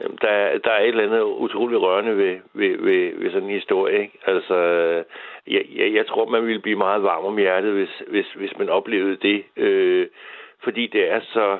Jamen, 0.00 0.18
der, 0.24 0.34
der 0.64 0.72
er 0.76 0.82
et 0.82 0.88
eller 0.88 1.08
andet 1.08 1.22
utroligt 1.44 1.80
rørende 1.80 2.16
ved, 2.22 2.34
ved, 2.60 2.72
ved, 2.86 3.02
ved 3.20 3.30
sådan 3.30 3.48
en 3.48 3.58
historie. 3.60 3.94
Ikke? 4.02 4.18
Altså, 4.26 4.56
jeg, 5.54 5.62
jeg, 5.78 5.88
jeg 5.98 6.06
tror, 6.06 6.24
man 6.36 6.46
ville 6.46 6.62
blive 6.62 6.84
meget 6.86 7.02
varm 7.02 7.24
om 7.24 7.38
hjertet, 7.38 7.72
hvis, 7.72 7.94
hvis, 8.08 8.26
hvis 8.36 8.52
man 8.58 8.68
oplevede 8.68 9.16
det. 9.28 9.38
Øh, 9.56 10.06
fordi 10.64 10.86
det 10.86 11.10
er 11.10 11.20
så 11.20 11.58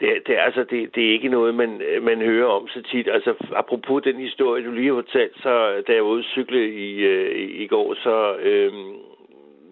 det, 0.00 0.26
det, 0.26 0.36
altså, 0.38 0.64
det, 0.64 0.94
det 0.94 1.06
er 1.06 1.12
ikke 1.12 1.28
noget, 1.28 1.54
man, 1.54 1.80
man 2.02 2.20
hører 2.20 2.46
om 2.46 2.68
så 2.68 2.82
tit. 2.82 3.08
Altså, 3.08 3.34
apropos 3.52 4.02
den 4.02 4.16
historie, 4.16 4.64
du 4.64 4.70
lige 4.70 4.94
har 4.94 5.02
fortalt, 5.02 5.36
så 5.42 5.82
da 5.86 5.92
jeg 5.92 6.04
var 6.04 6.10
ude 6.10 6.18
at 6.18 6.24
cykle 6.24 6.74
i, 6.74 6.94
øh, 6.94 7.36
i, 7.36 7.44
i 7.64 7.66
går, 7.66 7.94
så 7.94 8.36
øh, 8.36 8.72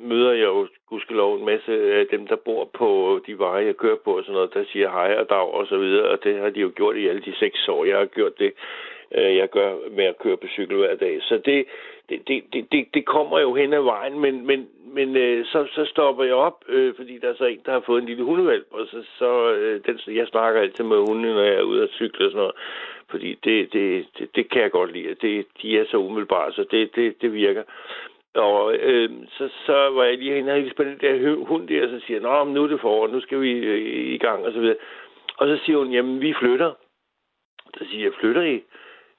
møder 0.01 0.33
jeg 0.33 0.45
jo 0.45 0.69
gudskelov 0.89 1.37
en 1.37 1.45
masse 1.45 1.73
af 1.95 2.07
dem, 2.11 2.27
der 2.27 2.37
bor 2.37 2.65
på 2.65 3.21
de 3.27 3.39
veje, 3.39 3.67
jeg 3.67 3.77
kører 3.77 3.97
på 4.05 4.17
og 4.17 4.23
sådan 4.23 4.35
noget, 4.35 4.55
der 4.55 4.65
siger 4.73 4.91
hej 4.91 5.17
og 5.19 5.31
dag 5.31 5.55
og 5.55 5.67
så 5.67 5.79
videre, 5.79 6.09
og 6.09 6.25
det 6.25 6.39
har 6.39 6.51
de 6.51 6.61
jo 6.61 6.73
gjort 6.77 6.97
i 6.97 7.09
alle 7.09 7.23
de 7.23 7.35
seks 7.39 7.69
år, 7.69 7.85
jeg 7.85 7.99
har 7.99 8.05
gjort 8.05 8.39
det. 8.39 8.53
Øh, 9.15 9.37
jeg 9.37 9.49
gør 9.51 9.75
med 9.91 10.05
at 10.05 10.19
køre 10.19 10.37
på 10.37 10.47
cykel 10.47 10.77
hver 10.77 10.95
dag. 10.95 11.23
Så 11.23 11.39
det, 11.45 11.67
det, 12.09 12.45
det, 12.53 12.73
det, 12.73 12.87
det 12.95 13.05
kommer 13.07 13.41
jo 13.41 13.55
hen 13.55 13.73
ad 13.73 13.83
vejen, 13.83 14.21
men, 14.21 14.47
men, 14.47 14.69
men 14.95 15.17
øh, 15.17 15.47
så, 15.47 15.67
så 15.73 15.85
stopper 15.85 16.25
jeg 16.25 16.35
op, 16.35 16.65
øh, 16.69 16.95
fordi 16.97 17.19
der 17.19 17.29
er 17.29 17.35
så 17.35 17.45
en, 17.45 17.61
der 17.67 17.73
har 17.73 17.81
fået 17.87 18.03
en 18.03 18.09
lille 18.09 18.25
hundevalp, 18.25 18.67
og 18.71 18.87
så, 18.87 19.03
så 19.19 19.53
øh, 19.53 19.81
den, 19.87 20.01
jeg 20.07 20.27
snakker 20.27 20.61
altid 20.61 20.85
med 20.85 20.97
hunden, 20.97 21.35
når 21.35 21.43
jeg 21.43 21.55
er 21.55 21.63
ude 21.63 21.83
at 21.83 21.91
cykle 21.91 22.27
og 22.27 22.31
sådan 22.31 22.37
noget, 22.37 22.55
fordi 23.11 23.39
det, 23.45 23.73
det, 23.73 24.07
det, 24.19 24.37
det 24.37 24.51
kan 24.51 24.63
jeg 24.63 24.71
godt 24.71 24.93
lide. 24.93 25.15
Det, 25.15 25.47
de 25.63 25.79
er 25.79 25.85
så 25.91 25.97
umiddelbare, 25.97 26.53
så 26.53 26.65
det, 26.71 26.97
det, 26.97 27.23
det 27.23 27.33
virker. 27.33 27.63
Og 28.35 28.75
øh, 28.75 29.11
så, 29.31 29.49
så 29.67 29.91
var 29.91 30.05
jeg 30.05 30.19
lige 30.19 30.35
henne 30.35 30.53
og 30.53 30.77
på 30.77 30.85
den 30.85 30.99
der 31.01 31.45
hund 31.45 31.69
der, 31.69 31.83
og 31.83 31.89
så 31.89 32.07
siger 32.07 32.21
jeg, 32.21 32.47
nu 32.47 32.63
er 32.63 32.67
det 32.67 32.81
forår, 32.81 33.07
nu 33.07 33.21
skal 33.21 33.41
vi 33.41 33.51
øh, 33.51 34.15
i 34.15 34.19
gang, 34.19 34.45
og 34.47 34.53
så 34.53 34.61
videre. 34.61 34.77
Og 35.37 35.49
så 35.49 35.65
siger 35.65 35.79
hun, 35.79 35.93
jamen, 35.93 36.21
vi 36.21 36.35
flytter. 36.41 36.73
Så 37.79 37.85
siger 37.91 38.03
jeg, 38.03 38.13
flytter 38.21 38.43
I? 38.43 38.63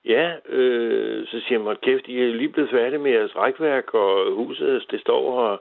Ja, 0.06 0.32
øh, 0.50 1.28
så 1.28 1.40
siger 1.48 1.60
man, 1.60 1.76
kæft, 1.82 2.08
I 2.08 2.22
er 2.22 2.28
lige 2.28 2.50
blevet 2.50 2.70
færdige 2.70 3.00
med 3.00 3.12
jeres 3.12 3.36
rækværk, 3.36 3.94
og 3.94 4.32
huset, 4.32 4.86
det 4.92 5.02
står 5.02 5.50
her. 5.50 5.58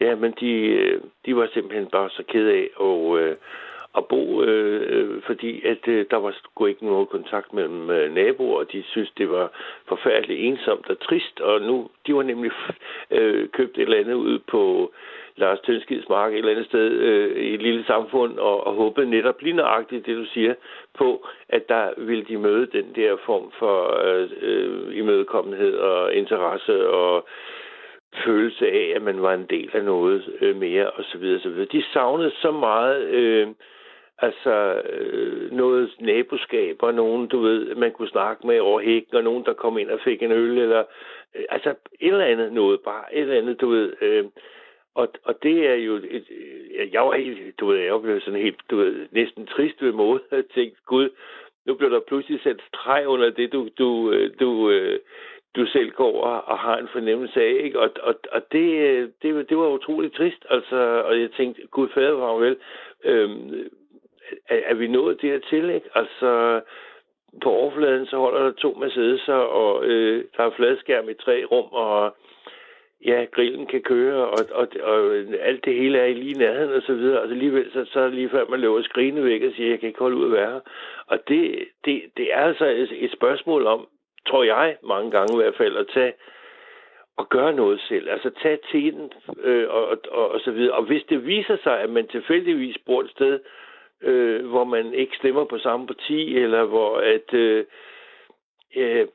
Ja, 0.00 0.14
men 0.14 0.34
de, 0.40 0.50
øh, 0.50 1.00
de 1.26 1.36
var 1.36 1.48
simpelthen 1.52 1.86
bare 1.86 2.10
så 2.10 2.22
ked 2.28 2.48
af 2.48 2.68
at, 2.80 3.20
øh, 3.20 3.36
at 3.96 4.06
bo, 4.06 4.42
øh, 4.42 4.82
øh, 4.94 5.22
fordi 5.22 5.66
at 5.66 5.88
øh, 5.88 6.06
der 6.10 6.16
var 6.16 6.32
sgu 6.32 6.66
ikke 6.66 6.86
nogen 6.86 7.06
kontakt 7.06 7.52
mellem 7.52 7.90
øh, 7.90 8.14
naboer, 8.14 8.58
og 8.58 8.72
de 8.72 8.82
synes, 8.82 9.10
det 9.18 9.30
var 9.30 9.50
forfærdeligt 9.88 10.40
ensomt 10.40 10.90
og 10.90 11.00
trist, 11.00 11.40
og 11.40 11.60
nu, 11.60 11.90
de 12.06 12.14
var 12.14 12.22
nemlig 12.22 12.52
øh, 13.18 13.48
købt 13.48 13.78
et 13.78 13.82
eller 13.82 13.98
andet 13.98 14.14
ud 14.14 14.38
på 14.38 14.92
Lars 15.36 15.60
Tønskids 15.60 16.08
mark 16.08 16.32
et 16.32 16.38
eller 16.38 16.50
andet 16.50 16.66
sted 16.66 16.90
øh, 16.90 17.36
i 17.36 17.54
et 17.54 17.62
lille 17.62 17.84
samfund, 17.84 18.38
og, 18.38 18.66
og 18.66 18.74
håbede 18.74 19.10
netop 19.10 19.42
lige 19.42 19.56
nøjagtigt 19.56 20.06
det, 20.06 20.16
du 20.16 20.24
siger, 20.24 20.54
på, 20.98 21.26
at 21.48 21.68
der 21.68 21.90
ville 21.96 22.24
de 22.24 22.38
møde 22.38 22.66
den 22.66 22.92
der 22.94 23.16
form 23.26 23.52
for 23.58 24.00
øh, 24.04 24.30
øh, 24.40 24.96
imødekommenhed 24.96 25.74
og 25.78 26.14
interesse 26.14 26.90
og 26.90 27.28
følelse 28.24 28.66
af, 28.66 28.92
at 28.96 29.02
man 29.02 29.22
var 29.22 29.34
en 29.34 29.46
del 29.50 29.70
af 29.74 29.84
noget 29.84 30.36
øh, 30.40 30.56
mere, 30.56 30.90
og 30.90 31.04
så 31.04 31.18
videre. 31.18 31.64
De 31.64 31.82
savnede 31.92 32.32
så 32.42 32.50
meget... 32.50 33.04
Øh, 33.04 33.48
Altså 34.20 34.82
øh, 34.90 35.52
noget 35.52 35.90
naboskab 36.00 36.76
og 36.82 36.94
nogen, 36.94 37.26
du 37.26 37.40
ved, 37.40 37.74
man 37.74 37.92
kunne 37.92 38.08
snakke 38.08 38.46
med 38.46 38.60
over 38.60 38.80
hækken, 38.80 39.16
og 39.16 39.24
nogen, 39.24 39.44
der 39.44 39.52
kom 39.52 39.78
ind 39.78 39.90
og 39.90 40.00
fik 40.04 40.22
en 40.22 40.32
øl, 40.32 40.58
eller 40.58 40.84
øh, 41.34 41.44
altså 41.48 41.70
et 42.00 42.12
eller 42.12 42.24
andet 42.24 42.52
noget, 42.52 42.80
bare 42.80 43.14
et 43.14 43.20
eller 43.20 43.38
andet, 43.38 43.60
du 43.60 43.68
ved. 43.68 43.92
Øh, 44.00 44.24
og, 45.00 45.08
og 45.24 45.42
det 45.42 45.66
er 45.66 45.74
jo... 45.74 45.94
Et, 45.96 46.26
jeg 46.92 47.02
var 47.02 47.14
helt... 47.16 47.60
Du 47.60 47.66
ved, 47.66 47.78
jeg 47.78 48.02
blev 48.02 48.20
sådan 48.20 48.40
helt... 48.40 48.60
Du 48.70 48.76
ved, 48.76 49.06
næsten 49.10 49.46
trist 49.46 49.82
ved 49.82 49.92
måde. 49.92 50.20
Jeg 50.30 50.44
tænkte, 50.54 50.80
gud, 50.86 51.08
nu 51.66 51.74
bliver 51.74 51.90
der 51.90 52.00
pludselig 52.00 52.40
sat 52.42 52.60
streg 52.68 53.08
under 53.08 53.30
det, 53.30 53.52
du, 53.52 53.68
du, 53.78 54.12
øh, 54.12 54.30
du, 54.40 54.70
øh, 54.70 54.98
du 55.56 55.66
selv 55.66 55.90
går 55.90 56.22
og, 56.22 56.44
og 56.44 56.58
har 56.58 56.76
en 56.76 56.88
fornemmelse 56.92 57.40
af. 57.40 57.56
Ikke? 57.64 57.80
Og, 57.80 57.90
og, 58.02 58.14
og 58.32 58.42
det, 58.52 58.68
øh, 58.88 59.08
det, 59.22 59.48
det 59.48 59.56
var 59.56 59.68
utroligt 59.68 60.14
trist. 60.14 60.46
Altså, 60.50 60.76
og 61.06 61.20
jeg 61.20 61.30
tænkte, 61.30 61.66
gud 61.70 61.88
fader 61.88 62.12
var 62.12 62.34
vel, 62.34 62.56
øhm, 63.04 63.68
er, 64.48 64.60
er 64.64 64.74
vi 64.74 64.86
nået 64.86 65.22
dertil? 65.22 65.70
Ikke? 65.70 65.88
Altså, 65.94 66.60
på 67.42 67.50
overfladen, 67.50 68.06
så 68.06 68.16
holder 68.16 68.42
der 68.42 68.52
to 68.52 68.70
Mercedes'er, 68.70 69.32
og 69.32 69.84
øh, 69.84 70.24
der 70.36 70.42
er 70.42 70.50
fladskærm 70.50 71.08
i 71.08 71.14
tre 71.14 71.44
rum, 71.44 71.72
og 71.72 72.16
ja, 73.06 73.26
grillen 73.32 73.66
kan 73.66 73.82
køre, 73.82 74.28
og, 74.28 74.38
og, 74.52 74.68
og 74.82 75.14
alt 75.40 75.64
det 75.64 75.74
hele 75.74 75.98
er 75.98 76.04
i 76.04 76.14
lige 76.14 76.38
nærheden 76.38 76.72
og 76.72 76.82
så 76.82 76.94
videre. 76.94 77.20
Altså 77.20 77.34
alligevel, 77.34 77.72
så, 77.72 77.84
så 77.84 78.00
er 78.00 78.04
det 78.04 78.14
lige 78.14 78.30
før 78.30 78.46
man 78.46 78.60
løber 78.60 78.82
skrigende 78.82 79.24
væk 79.24 79.42
og 79.42 79.52
siger, 79.56 79.70
jeg 79.70 79.80
kan 79.80 79.88
ikke 79.88 79.98
holde 79.98 80.16
ud 80.16 80.24
at 80.24 80.32
være 80.32 80.50
her. 80.50 80.60
Og 81.06 81.28
det, 81.28 81.68
det, 81.84 82.02
det 82.16 82.34
er 82.34 82.40
altså 82.40 82.66
et, 82.66 83.04
et 83.04 83.12
spørgsmål 83.12 83.66
om, 83.66 83.88
tror 84.26 84.42
jeg, 84.44 84.76
mange 84.82 85.10
gange 85.10 85.34
i 85.34 85.42
hvert 85.42 85.56
fald, 85.56 85.76
at 85.76 85.86
tage 85.94 86.12
og 87.16 87.28
gøre 87.28 87.52
noget 87.52 87.80
selv. 87.80 88.10
Altså 88.10 88.30
tage 88.42 88.58
tiden 88.70 89.12
øh, 89.42 89.68
og, 89.68 89.98
og, 90.10 90.30
og 90.30 90.40
så 90.40 90.50
videre. 90.50 90.74
Og 90.74 90.82
hvis 90.82 91.02
det 91.08 91.26
viser 91.26 91.56
sig, 91.62 91.80
at 91.80 91.90
man 91.90 92.06
tilfældigvis 92.06 92.76
bor 92.86 93.00
et 93.00 93.10
sted, 93.10 93.40
øh, 94.02 94.46
hvor 94.46 94.64
man 94.64 94.94
ikke 94.94 95.16
stemmer 95.16 95.44
på 95.44 95.58
samme 95.58 95.86
parti, 95.86 96.38
eller 96.38 96.64
hvor 96.64 96.96
at 96.96 97.34
øh, 97.34 97.64
øh, 98.76 99.06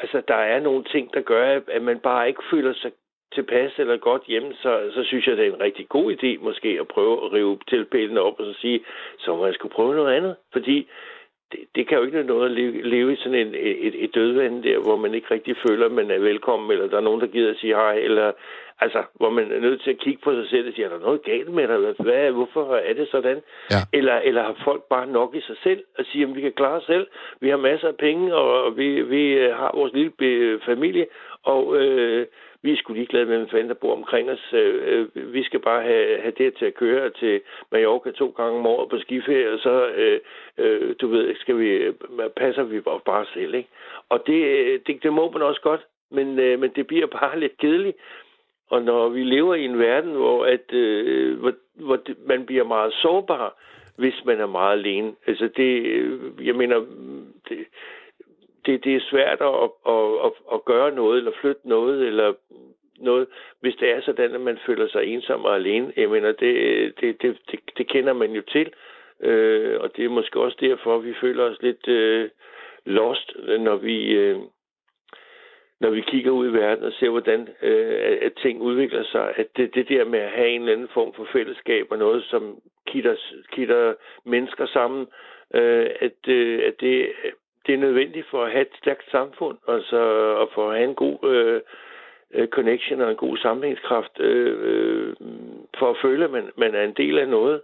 altså 0.00 0.22
der 0.28 0.34
er 0.34 0.60
nogle 0.60 0.84
ting, 0.84 1.14
der 1.14 1.20
gør, 1.20 1.60
at 1.68 1.82
man 1.82 1.98
bare 1.98 2.28
ikke 2.28 2.42
føler 2.50 2.72
sig 2.72 2.92
tilpas 3.40 3.78
eller 3.78 3.96
godt 3.96 4.22
hjemme, 4.26 4.54
så, 4.62 4.90
så 4.94 5.04
synes 5.04 5.26
jeg, 5.26 5.36
det 5.36 5.46
er 5.46 5.52
en 5.52 5.60
rigtig 5.60 5.88
god 5.88 6.12
idé 6.12 6.44
måske 6.44 6.78
at 6.80 6.88
prøve 6.88 7.24
at 7.24 7.32
rive 7.32 7.58
tilpælene 7.68 8.20
op 8.20 8.40
og 8.40 8.44
så 8.46 8.60
sige, 8.60 8.80
så 9.18 9.36
man 9.36 9.54
skulle 9.54 9.74
prøve 9.74 9.94
noget 9.94 10.16
andet. 10.16 10.36
Fordi 10.52 10.88
det, 11.52 11.60
det 11.74 11.88
kan 11.88 11.98
jo 11.98 12.04
ikke 12.04 12.22
noget 12.22 12.44
at 12.50 12.56
leve, 12.56 12.82
leve 12.82 13.12
i 13.12 13.16
sådan 13.16 13.38
en, 13.46 13.54
et, 13.54 14.04
et 14.04 14.14
dødvand 14.14 14.62
der, 14.62 14.78
hvor 14.78 14.96
man 14.96 15.14
ikke 15.14 15.30
rigtig 15.30 15.56
føler, 15.68 15.86
at 15.86 15.92
man 15.92 16.10
er 16.10 16.18
velkommen, 16.18 16.70
eller 16.70 16.88
der 16.88 16.96
er 16.96 17.08
nogen, 17.08 17.20
der 17.20 17.26
gider 17.26 17.50
at 17.50 17.56
sige 17.56 17.74
hej, 17.74 17.94
eller 17.94 18.32
altså, 18.80 19.02
hvor 19.14 19.30
man 19.30 19.52
er 19.52 19.60
nødt 19.60 19.82
til 19.82 19.90
at 19.90 19.98
kigge 19.98 20.20
på 20.24 20.34
sig 20.34 20.48
selv 20.50 20.68
og 20.68 20.74
sige, 20.74 20.84
er 20.84 20.88
der 20.88 20.98
noget 20.98 21.22
galt 21.22 21.52
med 21.52 21.68
dig? 21.68 21.94
Hvad, 21.98 22.30
hvorfor 22.30 22.74
er 22.76 22.92
det 22.92 23.08
sådan? 23.10 23.40
Ja. 23.70 23.76
Eller, 23.92 24.16
eller 24.16 24.42
har 24.42 24.56
folk 24.64 24.82
bare 24.82 25.06
nok 25.06 25.34
i 25.34 25.40
sig 25.40 25.56
selv 25.62 25.84
og 25.98 26.04
sige, 26.04 26.24
at 26.24 26.36
vi 26.36 26.40
kan 26.40 26.52
klare 26.52 26.76
os 26.80 26.84
selv, 26.86 27.06
vi 27.40 27.48
har 27.48 27.56
masser 27.56 27.88
af 27.88 27.96
penge, 27.96 28.34
og 28.34 28.76
vi, 28.76 29.02
vi 29.02 29.34
har 29.34 29.70
vores 29.74 29.92
lille 29.92 30.60
familie, 30.66 31.06
og 31.44 31.76
øh, 31.76 32.26
vi 32.62 32.72
er 32.72 32.76
sgu 32.76 32.92
ligeglade 32.92 33.26
med, 33.26 33.36
hvem 33.36 33.48
fanden 33.48 33.68
der 33.68 33.74
bor 33.74 33.96
omkring 33.96 34.30
os. 34.30 34.52
Øh, 34.52 35.06
øh 35.14 35.32
vi 35.34 35.44
skal 35.44 35.60
bare 35.60 35.82
have, 35.82 36.20
have 36.20 36.32
det 36.38 36.54
til 36.54 36.64
at 36.64 36.74
køre 36.74 37.10
til 37.10 37.40
Mallorca 37.72 38.10
to 38.10 38.34
gange 38.36 38.58
om 38.58 38.66
året 38.66 38.88
på 38.88 38.98
skiferie, 38.98 39.52
og 39.52 39.58
så, 39.58 39.88
øh, 39.88 40.20
øh, 40.58 40.94
du 41.00 41.08
ved, 41.08 41.34
skal 41.34 41.58
vi, 41.58 41.68
øh, 41.68 41.94
passer 42.36 42.62
vi 42.62 42.80
bare, 42.80 43.00
bare 43.04 43.26
selv, 43.34 43.54
ikke? 43.54 43.68
Og 44.08 44.26
det, 44.26 44.44
øh, 44.44 44.80
det, 44.86 45.02
det 45.02 45.12
må 45.12 45.30
man 45.30 45.42
også 45.42 45.60
godt, 45.60 45.80
men, 46.10 46.38
øh, 46.38 46.60
men 46.60 46.70
det 46.76 46.86
bliver 46.86 47.06
bare 47.20 47.40
lidt 47.40 47.58
kedeligt. 47.58 47.96
Og 48.70 48.82
når 48.82 49.08
vi 49.08 49.24
lever 49.24 49.54
i 49.54 49.64
en 49.64 49.78
verden, 49.78 50.12
hvor, 50.12 50.44
at, 50.44 50.72
øh, 50.72 51.38
hvor, 51.38 51.52
hvor 51.74 51.96
det, 51.96 52.16
man 52.26 52.46
bliver 52.46 52.64
meget 52.64 52.92
sårbar, 52.92 53.56
hvis 53.96 54.24
man 54.24 54.40
er 54.40 54.46
meget 54.46 54.78
alene. 54.78 55.12
Altså 55.26 55.48
det, 55.56 55.82
jeg 56.42 56.54
mener, 56.54 56.84
det, 57.48 57.58
det, 58.72 58.84
det 58.84 58.96
er 58.96 59.00
svært 59.10 59.40
at, 59.40 59.54
at, 59.86 60.26
at, 60.26 60.32
at 60.52 60.64
gøre 60.64 60.94
noget, 60.94 61.18
eller 61.18 61.32
flytte 61.40 61.68
noget, 61.68 62.06
eller 62.06 62.34
noget, 62.98 63.26
hvis 63.60 63.74
det 63.74 63.90
er 63.90 64.00
sådan, 64.00 64.34
at 64.34 64.40
man 64.40 64.58
føler 64.66 64.88
sig 64.88 65.04
ensom 65.04 65.44
og 65.44 65.54
alene. 65.54 65.92
Jeg 65.96 66.10
mener, 66.10 66.32
det, 66.32 66.54
det, 67.00 67.22
det, 67.22 67.38
det, 67.50 67.60
det 67.78 67.88
kender 67.88 68.12
man 68.12 68.32
jo 68.32 68.42
til, 68.48 68.72
øh, 69.20 69.80
og 69.80 69.96
det 69.96 70.04
er 70.04 70.08
måske 70.08 70.40
også 70.40 70.56
derfor, 70.60 70.96
at 70.96 71.04
vi 71.04 71.14
føler 71.20 71.44
os 71.44 71.62
lidt 71.62 71.88
øh, 71.88 72.28
lost, 72.84 73.32
når 73.60 73.76
vi, 73.76 74.12
øh, 74.12 74.38
når 75.80 75.90
vi 75.90 76.00
kigger 76.00 76.30
ud 76.30 76.48
i 76.48 76.52
verden 76.52 76.84
og 76.84 76.92
ser, 76.92 77.08
hvordan 77.08 77.48
øh, 77.62 78.18
at 78.22 78.32
ting 78.42 78.60
udvikler 78.62 79.04
sig. 79.04 79.32
At 79.36 79.46
det, 79.56 79.74
det 79.74 79.88
der 79.88 80.04
med 80.04 80.18
at 80.18 80.30
have 80.30 80.48
en 80.48 80.60
eller 80.60 80.72
anden 80.72 80.88
form 80.94 81.12
for 81.14 81.28
fællesskab 81.32 81.86
og 81.90 81.98
noget, 81.98 82.24
som 82.24 82.58
kitter, 82.86 83.16
kitter 83.52 83.94
mennesker 84.24 84.66
sammen, 84.66 85.06
øh, 85.54 85.90
at, 86.00 86.28
øh, 86.28 86.62
at 86.66 86.80
det 86.80 87.08
det 87.66 87.74
er 87.74 87.78
nødvendigt 87.86 88.26
for 88.30 88.44
at 88.44 88.52
have 88.52 88.62
et 88.62 88.76
stærkt 88.82 89.10
samfund, 89.10 89.58
altså 89.68 90.00
og 90.40 90.48
for 90.54 90.70
at 90.70 90.76
have 90.76 90.88
en 90.88 90.94
god 90.94 91.18
øh, 91.34 91.60
øh, 92.34 92.48
connection 92.48 93.00
og 93.00 93.10
en 93.10 93.16
god 93.16 93.36
sammenhængskraft, 93.36 94.14
øh, 94.20 94.52
øh, 94.68 95.16
for 95.78 95.90
at 95.90 95.96
føle, 96.04 96.24
at 96.24 96.30
man, 96.30 96.44
man 96.58 96.74
er 96.74 96.84
en 96.84 96.96
del 97.02 97.18
af 97.18 97.28
noget. 97.28 97.60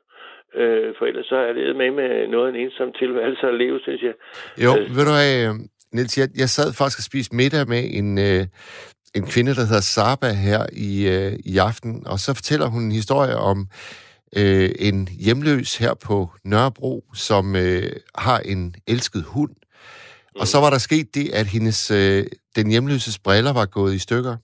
Øh, 0.55 0.95
for 0.99 1.07
ellers 1.07 1.27
så 1.27 1.37
er 1.37 1.53
det 1.53 1.77
med 1.77 1.91
med 1.91 2.29
noget 2.29 2.47
af 2.47 2.51
en 2.53 2.61
ensom 2.65 2.93
tilværelse 2.93 3.47
at 3.47 3.55
leve, 3.55 3.81
synes 3.81 4.03
jeg. 4.03 4.15
Jo, 4.65 4.71
øh, 4.79 4.97
ved 4.97 5.05
du 5.09 5.13
hvad, 5.17 5.31
øh, 5.43 5.55
Niels, 5.93 6.19
jeg, 6.19 6.29
jeg 6.43 6.49
sad 6.49 6.69
faktisk 6.79 6.99
og 6.99 7.09
spiste 7.11 7.37
middag 7.37 7.69
med 7.69 7.83
en, 8.01 8.19
øh, 8.19 8.43
en 9.19 9.27
kvinde, 9.33 9.55
der 9.55 9.65
hedder 9.71 9.87
Saba 9.95 10.31
her 10.47 10.63
i, 10.89 10.93
øh, 11.15 11.33
i 11.53 11.59
aften, 11.59 12.07
og 12.07 12.19
så 12.19 12.35
fortæller 12.35 12.67
hun 12.67 12.83
en 12.83 12.93
historie 12.93 13.37
om 13.37 13.59
øh, 14.39 14.71
en 14.79 15.09
hjemløs 15.25 15.77
her 15.77 15.95
på 16.07 16.31
Nørrebro, 16.45 17.05
som 17.15 17.57
øh, 17.57 17.93
har 18.15 18.39
en 18.39 18.75
elsket 18.87 19.25
hund, 19.35 19.55
og 20.41 20.49
så 20.49 20.59
var 20.59 20.71
der 20.71 20.79
sket 20.79 21.15
det, 21.15 21.29
at 21.29 21.47
hendes, 21.47 21.91
øh, 21.91 22.27
den 22.57 22.71
hjemløses 22.71 23.19
briller 23.19 23.53
var 23.53 23.67
gået 23.67 23.95
i 23.95 23.99
stykker. 23.99 24.37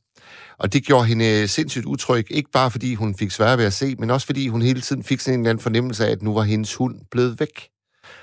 Og 0.59 0.73
det 0.73 0.85
gjorde 0.85 1.07
hende 1.07 1.49
sindssygt 1.49 1.85
utryg, 1.85 2.27
ikke 2.31 2.51
bare 2.51 2.71
fordi 2.71 2.95
hun 2.95 3.15
fik 3.15 3.31
svært 3.31 3.59
ved 3.59 3.65
at 3.65 3.73
se, 3.73 3.95
men 3.99 4.11
også 4.11 4.27
fordi 4.27 4.49
hun 4.49 4.63
hele 4.63 4.81
tiden 4.81 5.05
fik 5.05 5.21
sådan 5.21 5.35
en 5.35 5.41
eller 5.41 5.51
anden 5.51 5.63
fornemmelse 5.63 6.07
af, 6.07 6.11
at 6.11 6.23
nu 6.23 6.35
var 6.35 6.43
hendes 6.43 6.75
hund 6.75 6.97
blevet 7.11 7.41
væk. 7.41 7.69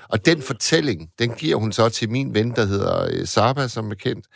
Og 0.08 0.26
den 0.26 0.42
fortælling, 0.42 1.08
den 1.18 1.30
giver 1.30 1.56
hun 1.56 1.72
så 1.72 1.88
til 1.88 2.10
min 2.10 2.34
ven, 2.34 2.50
der 2.50 2.64
hedder 2.64 3.08
øh, 3.12 3.26
Saba, 3.26 3.68
som 3.68 3.90
er 3.90 3.94
kendt. 3.94 4.26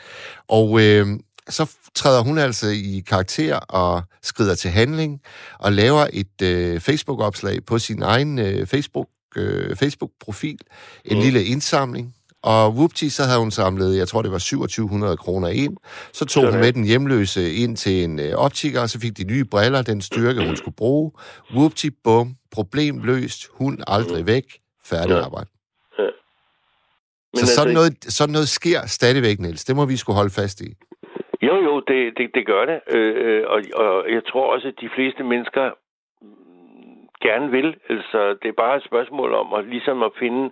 Og 0.49 0.81
øh, 0.81 1.07
så 1.49 1.71
træder 1.95 2.23
hun 2.23 2.39
altså 2.39 2.69
i 2.69 3.03
karakter 3.07 3.57
og 3.57 4.03
skrider 4.23 4.55
til 4.55 4.71
handling 4.71 5.21
og 5.59 5.73
laver 5.73 6.07
et 6.13 6.43
øh, 6.43 6.81
Facebook-opslag 6.81 7.65
på 7.65 7.79
sin 7.79 8.03
egen 8.03 8.39
øh, 8.39 8.67
Facebook, 8.67 9.09
øh, 9.37 9.77
Facebook-profil. 9.77 10.59
En 11.05 11.17
mm. 11.17 11.23
lille 11.23 11.45
indsamling, 11.45 12.15
og 12.53 12.63
whoopty, 12.77 13.07
så 13.17 13.23
havde 13.29 13.41
hun 13.45 13.51
samlet, 13.51 13.99
jeg 14.01 14.09
tror 14.09 14.23
det 14.23 14.33
var 14.37 14.39
2700 14.39 15.17
kroner 15.25 15.49
ind. 15.65 15.75
Så 16.19 16.25
tog 16.33 16.43
hun 16.51 16.61
med 16.65 16.73
den 16.73 16.85
hjemløse 16.91 17.43
ind 17.63 17.77
til 17.77 17.97
en 18.05 18.15
øh, 18.25 18.33
optiker, 18.47 18.81
og 18.85 18.89
så 18.89 18.99
fik 19.05 19.15
de 19.21 19.25
nye 19.33 19.45
briller, 19.53 19.83
den 19.83 20.01
styrke, 20.01 20.41
hun 20.49 20.57
skulle 20.57 20.79
bruge. 20.83 21.07
Whoopty, 21.57 21.89
bum, 22.05 22.29
problem 22.57 22.95
løst, 23.11 23.41
hun 23.59 23.73
aldrig 23.97 24.23
mm. 24.23 24.29
væk, 24.35 24.47
færdig 24.93 25.17
arbejde. 25.29 25.51
Men 27.35 27.47
så 27.47 27.55
sådan, 27.55 27.77
altså, 27.77 27.79
noget, 27.81 27.95
sådan 28.19 28.33
noget 28.37 28.49
sker 28.59 28.81
stadigvæk, 28.99 29.37
Niels. 29.41 29.65
Det 29.69 29.75
må 29.77 29.85
vi 29.93 29.97
skulle 29.97 30.19
holde 30.21 30.35
fast 30.41 30.59
i. 30.69 30.69
Jo, 31.49 31.55
jo, 31.69 31.75
det, 31.91 32.01
det, 32.19 32.27
det 32.37 32.45
gør 32.53 32.65
det. 32.71 32.79
Øh, 32.97 33.13
øh 33.25 33.43
og, 33.53 33.59
og 33.83 33.95
jeg 34.17 34.23
tror 34.31 34.45
også, 34.55 34.67
at 34.69 34.77
de 34.85 34.91
fleste 34.97 35.23
mennesker 35.33 35.65
gerne 37.27 37.49
vil. 37.57 37.69
Altså, 37.95 38.21
det 38.41 38.49
er 38.49 38.63
bare 38.65 38.77
et 38.77 38.85
spørgsmål 38.91 39.31
om 39.43 39.49
at, 39.59 39.65
ligesom 39.75 40.03
at 40.09 40.13
finde 40.23 40.43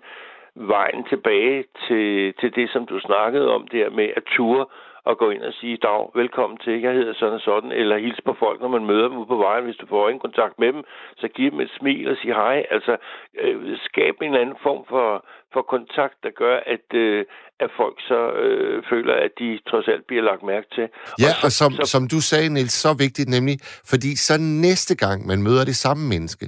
vejen 0.57 1.05
tilbage 1.05 1.65
til, 1.89 2.35
til 2.41 2.55
det, 2.55 2.71
som 2.73 2.87
du 2.87 3.01
snakkede 3.01 3.55
om 3.55 3.69
der 3.69 3.91
med 3.91 4.09
at 4.17 4.23
ture 4.37 4.67
og 5.05 5.19
gå 5.19 5.31
ind 5.31 5.43
og 5.43 5.55
sige, 5.61 5.77
dag, 5.77 6.03
velkommen 6.15 6.59
til, 6.65 6.81
jeg 6.81 6.93
hedder 6.99 7.15
sådan 7.15 7.35
og 7.35 7.45
sådan, 7.51 7.73
eller 7.73 7.97
hils 8.05 8.21
på 8.29 8.35
folk, 8.43 8.61
når 8.61 8.69
man 8.77 8.87
møder 8.91 9.09
dem 9.09 9.19
ude 9.19 9.33
på 9.35 9.41
vejen, 9.47 9.65
hvis 9.65 9.81
du 9.83 9.87
får 9.87 10.09
en 10.09 10.25
kontakt 10.27 10.57
med 10.59 10.71
dem, 10.73 10.83
så 11.21 11.27
giv 11.37 11.51
dem 11.51 11.61
et 11.61 11.73
smil 11.79 12.11
og 12.13 12.17
sige 12.21 12.35
hej. 12.35 12.59
Altså, 12.71 12.97
øh, 13.43 13.79
skab 13.89 14.15
en 14.23 14.35
anden 14.43 14.59
form 14.67 14.83
for, 14.93 15.07
for 15.53 15.63
kontakt, 15.75 16.17
der 16.25 16.33
gør, 16.43 16.57
at, 16.75 16.87
øh, 16.95 17.25
at 17.65 17.71
folk 17.81 17.97
så 18.11 18.21
øh, 18.45 18.83
føler, 18.91 19.15
at 19.27 19.33
de 19.39 19.49
trods 19.71 19.89
alt 19.89 20.07
bliver 20.07 20.23
lagt 20.23 20.43
mærke 20.53 20.69
til. 20.77 20.87
Ja, 21.25 21.33
og, 21.33 21.35
så, 21.41 21.47
og 21.47 21.53
som, 21.61 21.71
så, 21.73 21.85
som 21.95 22.03
du 22.15 22.19
sagde, 22.31 22.49
Niels, 22.55 22.77
så 22.85 22.91
vigtigt 23.05 23.29
nemlig, 23.37 23.57
fordi 23.93 24.11
så 24.17 24.35
næste 24.69 24.95
gang, 25.05 25.27
man 25.27 25.43
møder 25.43 25.65
det 25.71 25.77
samme 25.85 26.03
menneske, 26.09 26.47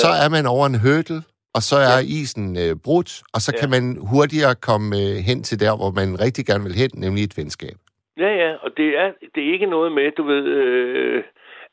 så 0.00 0.08
er 0.24 0.28
man 0.36 0.44
over 0.54 0.66
en 0.66 0.80
hurdle, 0.84 1.20
og 1.56 1.62
så 1.68 1.76
er 1.76 1.98
ja. 1.98 2.06
isen 2.18 2.46
øh, 2.62 2.76
brudt, 2.84 3.10
og 3.34 3.40
så 3.44 3.50
ja. 3.52 3.60
kan 3.60 3.70
man 3.74 3.84
hurtigere 4.12 4.54
komme 4.68 4.88
øh, 5.02 5.14
hen 5.28 5.42
til 5.48 5.60
der, 5.64 5.72
hvor 5.80 5.90
man 6.00 6.20
rigtig 6.24 6.46
gerne 6.46 6.64
vil 6.64 6.80
hen, 6.82 6.90
nemlig 6.94 7.24
et 7.24 7.36
venskab. 7.40 7.76
Ja, 8.18 8.30
ja, 8.42 8.50
og 8.64 8.70
det 8.76 8.88
er, 9.02 9.08
det 9.34 9.40
er 9.46 9.52
ikke 9.52 9.66
noget 9.66 9.92
med, 9.92 10.12
du 10.18 10.22
ved, 10.22 10.44
øh, 10.44 11.24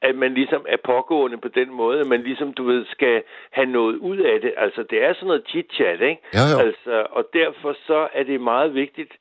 at 0.02 0.16
man 0.16 0.34
ligesom 0.34 0.66
er 0.70 0.78
pågående 0.86 1.38
på 1.38 1.48
den 1.48 1.70
måde, 1.74 2.00
at 2.00 2.08
man 2.08 2.22
ligesom, 2.22 2.54
du 2.54 2.64
ved, 2.64 2.86
skal 2.86 3.24
have 3.52 3.66
noget 3.66 3.96
ud 3.96 4.18
af 4.18 4.42
det. 4.42 4.54
Altså, 4.58 4.84
det 4.90 5.04
er 5.04 5.14
sådan 5.14 5.28
noget 5.28 5.48
chit-chat, 5.52 6.00
ikke? 6.10 6.22
Ja, 6.34 6.46
jo. 6.54 6.58
Altså, 6.66 7.08
og 7.12 7.24
derfor 7.34 7.78
så 7.88 8.08
er 8.14 8.24
det 8.24 8.42
meget 8.42 8.74
vigtigt, 8.74 9.14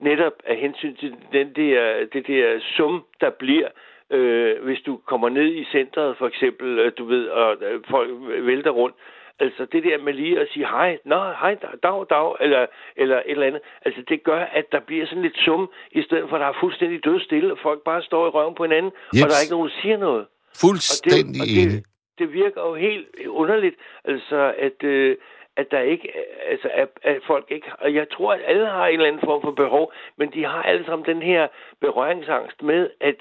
netop 0.00 0.32
af 0.46 0.56
hensyn 0.56 0.96
til 0.96 1.14
den 1.32 1.48
der, 1.56 2.06
det 2.12 2.26
der 2.26 2.60
sum, 2.76 3.04
der 3.20 3.30
bliver, 3.30 3.68
øh, 4.10 4.64
hvis 4.64 4.80
du 4.86 5.00
kommer 5.06 5.28
ned 5.28 5.54
i 5.54 5.64
centret, 5.64 6.16
for 6.18 6.26
eksempel, 6.26 6.78
øh, 6.78 6.92
du 6.98 7.04
ved, 7.04 7.26
og 7.28 7.56
øh, 7.62 7.80
folk 7.90 8.10
vælter 8.46 8.70
rundt, 8.70 8.96
Altså 9.38 9.66
det 9.72 9.84
der 9.84 9.98
med 9.98 10.12
lige 10.12 10.40
at 10.40 10.48
sige 10.52 10.66
hej, 10.66 10.98
nå, 11.04 11.16
hej, 11.16 11.54
dag, 11.82 12.06
dag, 12.10 12.34
eller, 12.40 12.66
eller 12.96 13.16
et 13.16 13.22
eller 13.26 13.46
andet. 13.46 13.62
Altså 13.84 14.02
det 14.08 14.24
gør, 14.24 14.40
at 14.40 14.72
der 14.72 14.80
bliver 14.80 15.06
sådan 15.06 15.22
lidt 15.22 15.38
sum, 15.38 15.70
i 15.90 16.02
stedet 16.02 16.28
for 16.28 16.36
at 16.36 16.40
der 16.40 16.46
er 16.46 16.60
fuldstændig 16.60 17.04
død 17.04 17.20
stille, 17.20 17.52
og 17.52 17.58
folk 17.62 17.82
bare 17.84 18.02
står 18.02 18.26
i 18.26 18.30
røven 18.30 18.54
på 18.54 18.64
hinanden, 18.64 18.92
yes. 19.16 19.22
og 19.22 19.28
der 19.28 19.36
er 19.36 19.42
ikke 19.42 19.56
nogen, 19.56 19.68
der 19.68 19.80
siger 19.82 19.96
noget. 19.96 20.26
Fuldstændig 20.60 21.40
og 21.42 21.46
det, 21.46 21.66
og 21.66 21.72
det, 21.72 21.84
det 22.18 22.32
virker 22.32 22.60
jo 22.60 22.74
helt 22.74 23.06
underligt, 23.26 23.76
altså 24.04 24.54
at, 24.58 24.84
øh, 24.84 25.16
at 25.56 25.70
der 25.70 25.80
ikke, 25.80 26.08
altså, 26.50 26.68
at, 26.72 26.88
at 27.02 27.16
folk 27.26 27.46
ikke, 27.50 27.66
og 27.78 27.94
jeg 27.94 28.06
tror, 28.10 28.32
at 28.32 28.40
alle 28.44 28.66
har 28.66 28.86
en 28.86 28.94
eller 28.94 29.06
anden 29.06 29.22
form 29.24 29.42
for 29.42 29.50
behov, 29.50 29.92
men 30.18 30.32
de 30.32 30.44
har 30.44 30.62
alle 30.62 30.84
sammen 30.84 31.06
den 31.06 31.22
her 31.22 31.48
berøringsangst 31.80 32.62
med, 32.62 32.90
at 33.00 33.16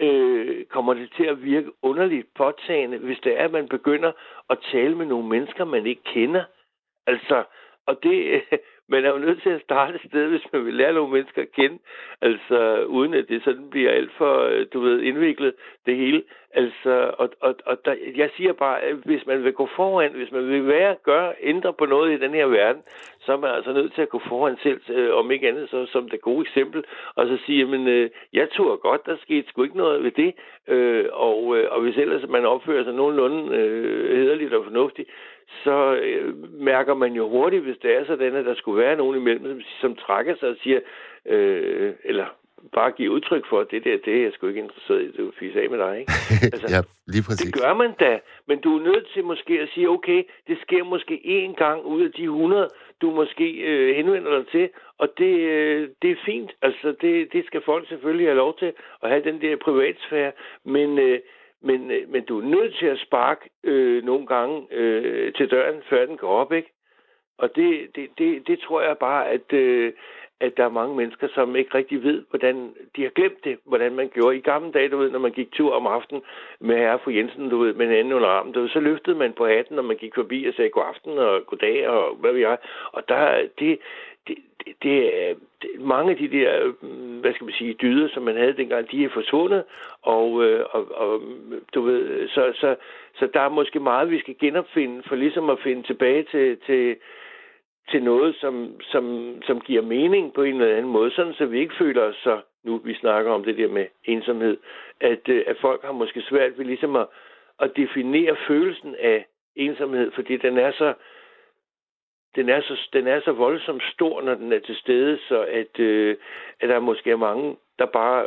øh, 0.00 0.64
kommer 0.64 0.94
det 0.94 1.12
til 1.16 1.24
at 1.24 1.44
virke 1.44 1.70
underligt 1.82 2.34
påtagende, 2.34 2.98
hvis 2.98 3.18
det 3.24 3.40
er, 3.40 3.44
at 3.44 3.52
man 3.52 3.68
begynder 3.68 4.12
at 4.50 4.58
tale 4.72 4.94
med 4.94 5.06
nogle 5.06 5.28
mennesker, 5.28 5.64
man 5.64 5.86
ikke 5.86 6.02
kender. 6.02 6.44
Altså, 7.06 7.44
og 7.86 8.02
det, 8.02 8.42
man 8.88 9.04
er 9.04 9.10
jo 9.10 9.18
nødt 9.18 9.42
til 9.42 9.50
at 9.50 9.62
starte 9.62 9.94
et 9.94 10.10
sted, 10.10 10.28
hvis 10.32 10.52
man 10.52 10.64
vil 10.64 10.74
lære 10.74 10.92
nogle 10.92 11.12
mennesker 11.12 11.42
at 11.42 11.52
kende, 11.52 11.78
altså 12.20 12.84
uden 12.84 13.14
at 13.14 13.28
det 13.28 13.44
sådan 13.44 13.70
bliver 13.70 13.90
alt 13.90 14.12
for, 14.18 14.42
øh, 14.42 14.66
du 14.72 14.80
ved, 14.80 15.00
indviklet, 15.02 15.54
det 15.86 15.96
hele. 15.96 16.22
Altså, 16.54 17.14
og, 17.18 17.30
og, 17.40 17.54
og 17.66 17.84
der, 17.84 17.94
jeg 18.16 18.30
siger 18.36 18.52
bare, 18.52 18.80
at 18.80 18.94
hvis 19.04 19.26
man 19.26 19.44
vil 19.44 19.52
gå 19.52 19.68
foran, 19.76 20.12
hvis 20.12 20.32
man 20.32 20.48
vil 20.48 20.66
være, 20.66 20.96
gøre, 21.02 21.34
ændre 21.42 21.72
på 21.72 21.86
noget 21.86 22.12
i 22.12 22.22
den 22.24 22.34
her 22.34 22.46
verden, 22.46 22.82
så 23.20 23.32
er 23.32 23.36
man 23.36 23.50
altså 23.50 23.72
nødt 23.72 23.94
til 23.94 24.02
at 24.02 24.08
gå 24.08 24.20
foran 24.28 24.56
selv, 24.62 24.80
øh, 24.90 25.14
om 25.14 25.30
ikke 25.30 25.48
andet 25.48 25.70
så 25.70 25.86
som 25.86 26.08
det 26.08 26.20
gode 26.20 26.40
eksempel, 26.40 26.84
og 27.14 27.26
så 27.26 27.38
sige, 27.46 27.64
men 27.64 27.88
øh, 27.88 28.10
jeg 28.32 28.48
tror 28.50 28.76
godt, 28.76 29.06
der 29.06 29.16
skete 29.22 29.48
sgu 29.48 29.62
ikke 29.62 29.76
noget 29.76 30.04
ved 30.04 30.10
det, 30.10 30.34
øh, 30.68 31.04
og, 31.12 31.56
øh, 31.58 31.66
og 31.70 31.80
hvis 31.80 31.96
ellers 31.96 32.28
man 32.28 32.46
opfører 32.46 32.84
sig 32.84 32.94
nogenlunde 32.94 33.56
øh, 33.56 34.18
hederligt 34.18 34.54
og 34.54 34.64
fornuftigt, 34.64 35.08
så 35.64 35.94
øh, 35.94 36.52
mærker 36.60 36.94
man 36.94 37.12
jo 37.12 37.28
hurtigt, 37.28 37.62
hvis 37.62 37.76
det 37.82 37.96
er 37.96 38.06
sådan, 38.06 38.34
at 38.34 38.44
der 38.44 38.54
skulle 38.54 38.82
være 38.82 38.96
nogen 38.96 39.16
imellem, 39.16 39.44
som, 39.44 39.60
som 39.80 39.96
trækker 39.96 40.34
sig 40.40 40.48
og 40.48 40.56
siger, 40.62 40.80
øh, 41.26 41.92
eller 42.04 42.26
bare 42.72 42.90
give 42.90 43.10
udtryk 43.10 43.44
for, 43.48 43.60
at 43.60 43.70
det 43.70 43.84
der, 43.84 43.96
det 44.04 44.16
er 44.16 44.22
jeg 44.22 44.32
sgu 44.32 44.46
ikke 44.46 44.60
interesseret 44.60 45.02
i, 45.02 45.06
det 45.06 45.56
er 45.56 45.62
af 45.62 45.70
med 45.70 45.78
dig, 45.78 46.00
ikke? 46.00 46.12
Altså, 46.54 46.66
ja, 46.74 46.80
lige 47.06 47.24
præcis. 47.26 47.52
Det 47.52 47.62
gør 47.62 47.74
man 47.74 47.92
da, 48.00 48.20
men 48.48 48.60
du 48.60 48.78
er 48.78 48.82
nødt 48.82 49.06
til 49.14 49.24
måske 49.24 49.60
at 49.60 49.68
sige, 49.74 49.88
okay, 49.88 50.22
det 50.48 50.58
sker 50.62 50.84
måske 50.84 51.14
én 51.36 51.54
gang 51.64 51.84
ud 51.84 52.02
af 52.02 52.12
de 52.12 52.22
100, 52.22 52.68
du 53.02 53.10
måske 53.10 53.48
øh, 53.50 53.96
henvender 53.96 54.38
dig 54.38 54.46
til, 54.48 54.68
og 54.98 55.08
det, 55.18 55.34
øh, 55.54 55.88
det 56.02 56.10
er 56.10 56.16
fint. 56.24 56.50
Altså, 56.62 56.94
det, 57.00 57.32
det 57.32 57.46
skal 57.46 57.62
folk 57.64 57.88
selvfølgelig 57.88 58.26
have 58.26 58.36
lov 58.36 58.58
til 58.58 58.72
at 59.02 59.10
have 59.10 59.24
den 59.24 59.40
der 59.40 59.56
privatsfære, 59.56 60.32
men... 60.64 60.98
Øh, 60.98 61.18
men, 61.66 61.90
øh, 61.90 62.08
men 62.08 62.24
du 62.24 62.40
er 62.40 62.44
nødt 62.44 62.74
til 62.74 62.86
at 62.86 62.98
sparke 63.06 63.50
øh, 63.64 64.04
nogle 64.04 64.26
gange 64.26 64.66
øh, 64.70 65.32
til 65.32 65.50
døren, 65.50 65.82
før 65.90 66.06
den 66.06 66.16
går 66.16 66.28
op, 66.28 66.52
ikke? 66.52 66.72
Og 67.38 67.56
det, 67.56 67.96
det, 67.96 68.08
det, 68.18 68.46
det 68.46 68.58
tror 68.60 68.80
jeg 68.82 68.98
bare, 68.98 69.28
at, 69.28 69.52
øh, 69.52 69.92
at 70.40 70.56
der 70.56 70.64
er 70.64 70.78
mange 70.80 70.96
mennesker, 70.96 71.28
som 71.34 71.56
ikke 71.56 71.74
rigtig 71.74 72.02
ved, 72.02 72.24
hvordan 72.30 72.74
de 72.96 73.02
har 73.02 73.10
glemt 73.10 73.44
det, 73.44 73.58
hvordan 73.64 73.94
man 73.94 74.08
gjorde. 74.14 74.36
I 74.36 74.40
gamle 74.40 74.72
dage, 74.72 74.88
du 74.88 74.96
ved, 74.96 75.10
når 75.10 75.18
man 75.18 75.32
gik 75.32 75.52
tur 75.52 75.72
om 75.74 75.86
aftenen 75.86 76.22
med 76.60 76.76
herre 76.76 76.98
fru 77.04 77.10
Jensen, 77.10 77.50
du 77.50 77.58
ved, 77.58 77.74
med 77.74 77.86
en 77.86 77.92
anden 77.92 78.12
under 78.12 78.28
armen, 78.28 78.52
du 78.52 78.60
ved, 78.60 78.68
så 78.68 78.80
løftede 78.80 79.16
man 79.16 79.32
på 79.32 79.46
hatten, 79.46 79.76
når 79.76 79.82
man 79.82 79.96
gik 79.96 80.14
forbi 80.14 80.46
og 80.46 80.54
sagde 80.54 80.70
god 80.70 80.82
aften 80.88 81.18
og 81.18 81.46
god 81.46 81.58
dag 81.58 81.88
og 81.88 82.16
hvad 82.16 82.32
vi 82.32 82.40
jeg. 82.40 82.58
Og 82.92 83.08
der, 83.08 83.48
det, 83.58 83.78
det, 84.28 84.36
det, 84.64 84.74
det 84.82 85.06
er 85.06 85.34
mange 85.80 86.10
af 86.10 86.16
de 86.16 86.28
der, 86.28 86.72
mm, 86.82 87.20
hvad 87.20 87.34
skal 87.34 87.44
man 87.44 87.54
sige, 87.54 87.74
dyder, 87.74 88.08
som 88.08 88.22
man 88.22 88.36
havde 88.36 88.56
dengang, 88.56 88.90
de 88.90 89.04
er 89.04 89.08
forsvundet, 89.08 89.64
og, 90.02 90.44
øh, 90.44 90.64
og, 90.70 90.86
og 90.94 91.22
du 91.74 91.80
ved, 91.82 92.28
så, 92.28 92.52
så, 92.54 92.76
så 93.14 93.28
der 93.34 93.40
er 93.40 93.48
måske 93.48 93.80
meget, 93.80 94.10
vi 94.10 94.20
skal 94.20 94.36
genopfinde, 94.40 95.02
for 95.08 95.16
ligesom 95.16 95.50
at 95.50 95.58
finde 95.62 95.82
tilbage 95.82 96.22
til, 96.22 96.58
til, 96.66 96.96
til 97.90 98.02
noget, 98.02 98.36
som, 98.40 98.80
som, 98.80 99.34
som 99.46 99.60
giver 99.60 99.82
mening 99.82 100.32
på 100.32 100.42
en 100.42 100.60
eller 100.60 100.76
anden 100.76 100.92
måde, 100.92 101.10
sådan 101.10 101.34
så 101.34 101.46
vi 101.46 101.60
ikke 101.60 101.76
føler 101.78 102.02
os 102.02 102.16
så, 102.16 102.40
nu 102.64 102.80
vi 102.84 102.94
snakker 102.94 103.30
om 103.30 103.44
det 103.44 103.58
der 103.58 103.68
med 103.68 103.86
ensomhed, 104.04 104.56
at, 105.00 105.28
øh, 105.28 105.44
at 105.46 105.56
folk 105.60 105.84
har 105.84 105.92
måske 105.92 106.22
svært 106.22 106.58
ved 106.58 106.64
ligesom 106.64 106.96
at, 106.96 107.06
at 107.60 107.76
definere 107.76 108.36
følelsen 108.48 108.94
af 108.98 109.26
ensomhed, 109.56 110.10
fordi 110.10 110.36
den 110.36 110.58
er 110.58 110.72
så 110.72 110.94
den 112.36 112.48
er 112.48 112.60
så, 112.60 112.88
den 112.92 113.06
er 113.06 113.20
så 113.20 113.32
voldsomt 113.32 113.82
stor, 113.82 114.22
når 114.22 114.34
den 114.34 114.52
er 114.52 114.58
til 114.58 114.76
stede, 114.76 115.18
så 115.28 115.40
at, 115.42 115.80
øh, 115.80 116.16
at 116.60 116.68
der 116.68 116.80
måske 116.80 117.10
er 117.10 117.16
mange, 117.16 117.56
der 117.78 117.86
bare 117.86 118.26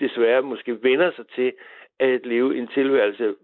desværre 0.00 0.42
måske 0.42 0.82
vender 0.82 1.10
sig 1.16 1.24
til 1.34 1.52
at 1.98 2.26
leve 2.26 2.58
en 2.58 2.68
tilværelse, 2.68 3.34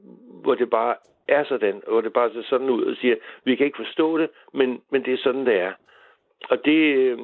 hvor 0.42 0.54
det 0.54 0.70
bare 0.70 0.94
er 1.28 1.44
sådan, 1.44 1.82
hvor 1.88 2.00
det 2.00 2.12
bare 2.12 2.32
ser 2.32 2.42
sådan 2.42 2.70
ud 2.70 2.84
og 2.84 2.96
siger, 2.96 3.16
vi 3.44 3.54
kan 3.56 3.66
ikke 3.66 3.82
forstå 3.84 4.18
det, 4.18 4.30
men, 4.54 4.82
men 4.90 5.04
det 5.04 5.14
er 5.14 5.18
sådan, 5.18 5.46
det 5.46 5.60
er. 5.60 5.72
Og 6.50 6.64
det, 6.64 6.96
øh, 6.96 7.18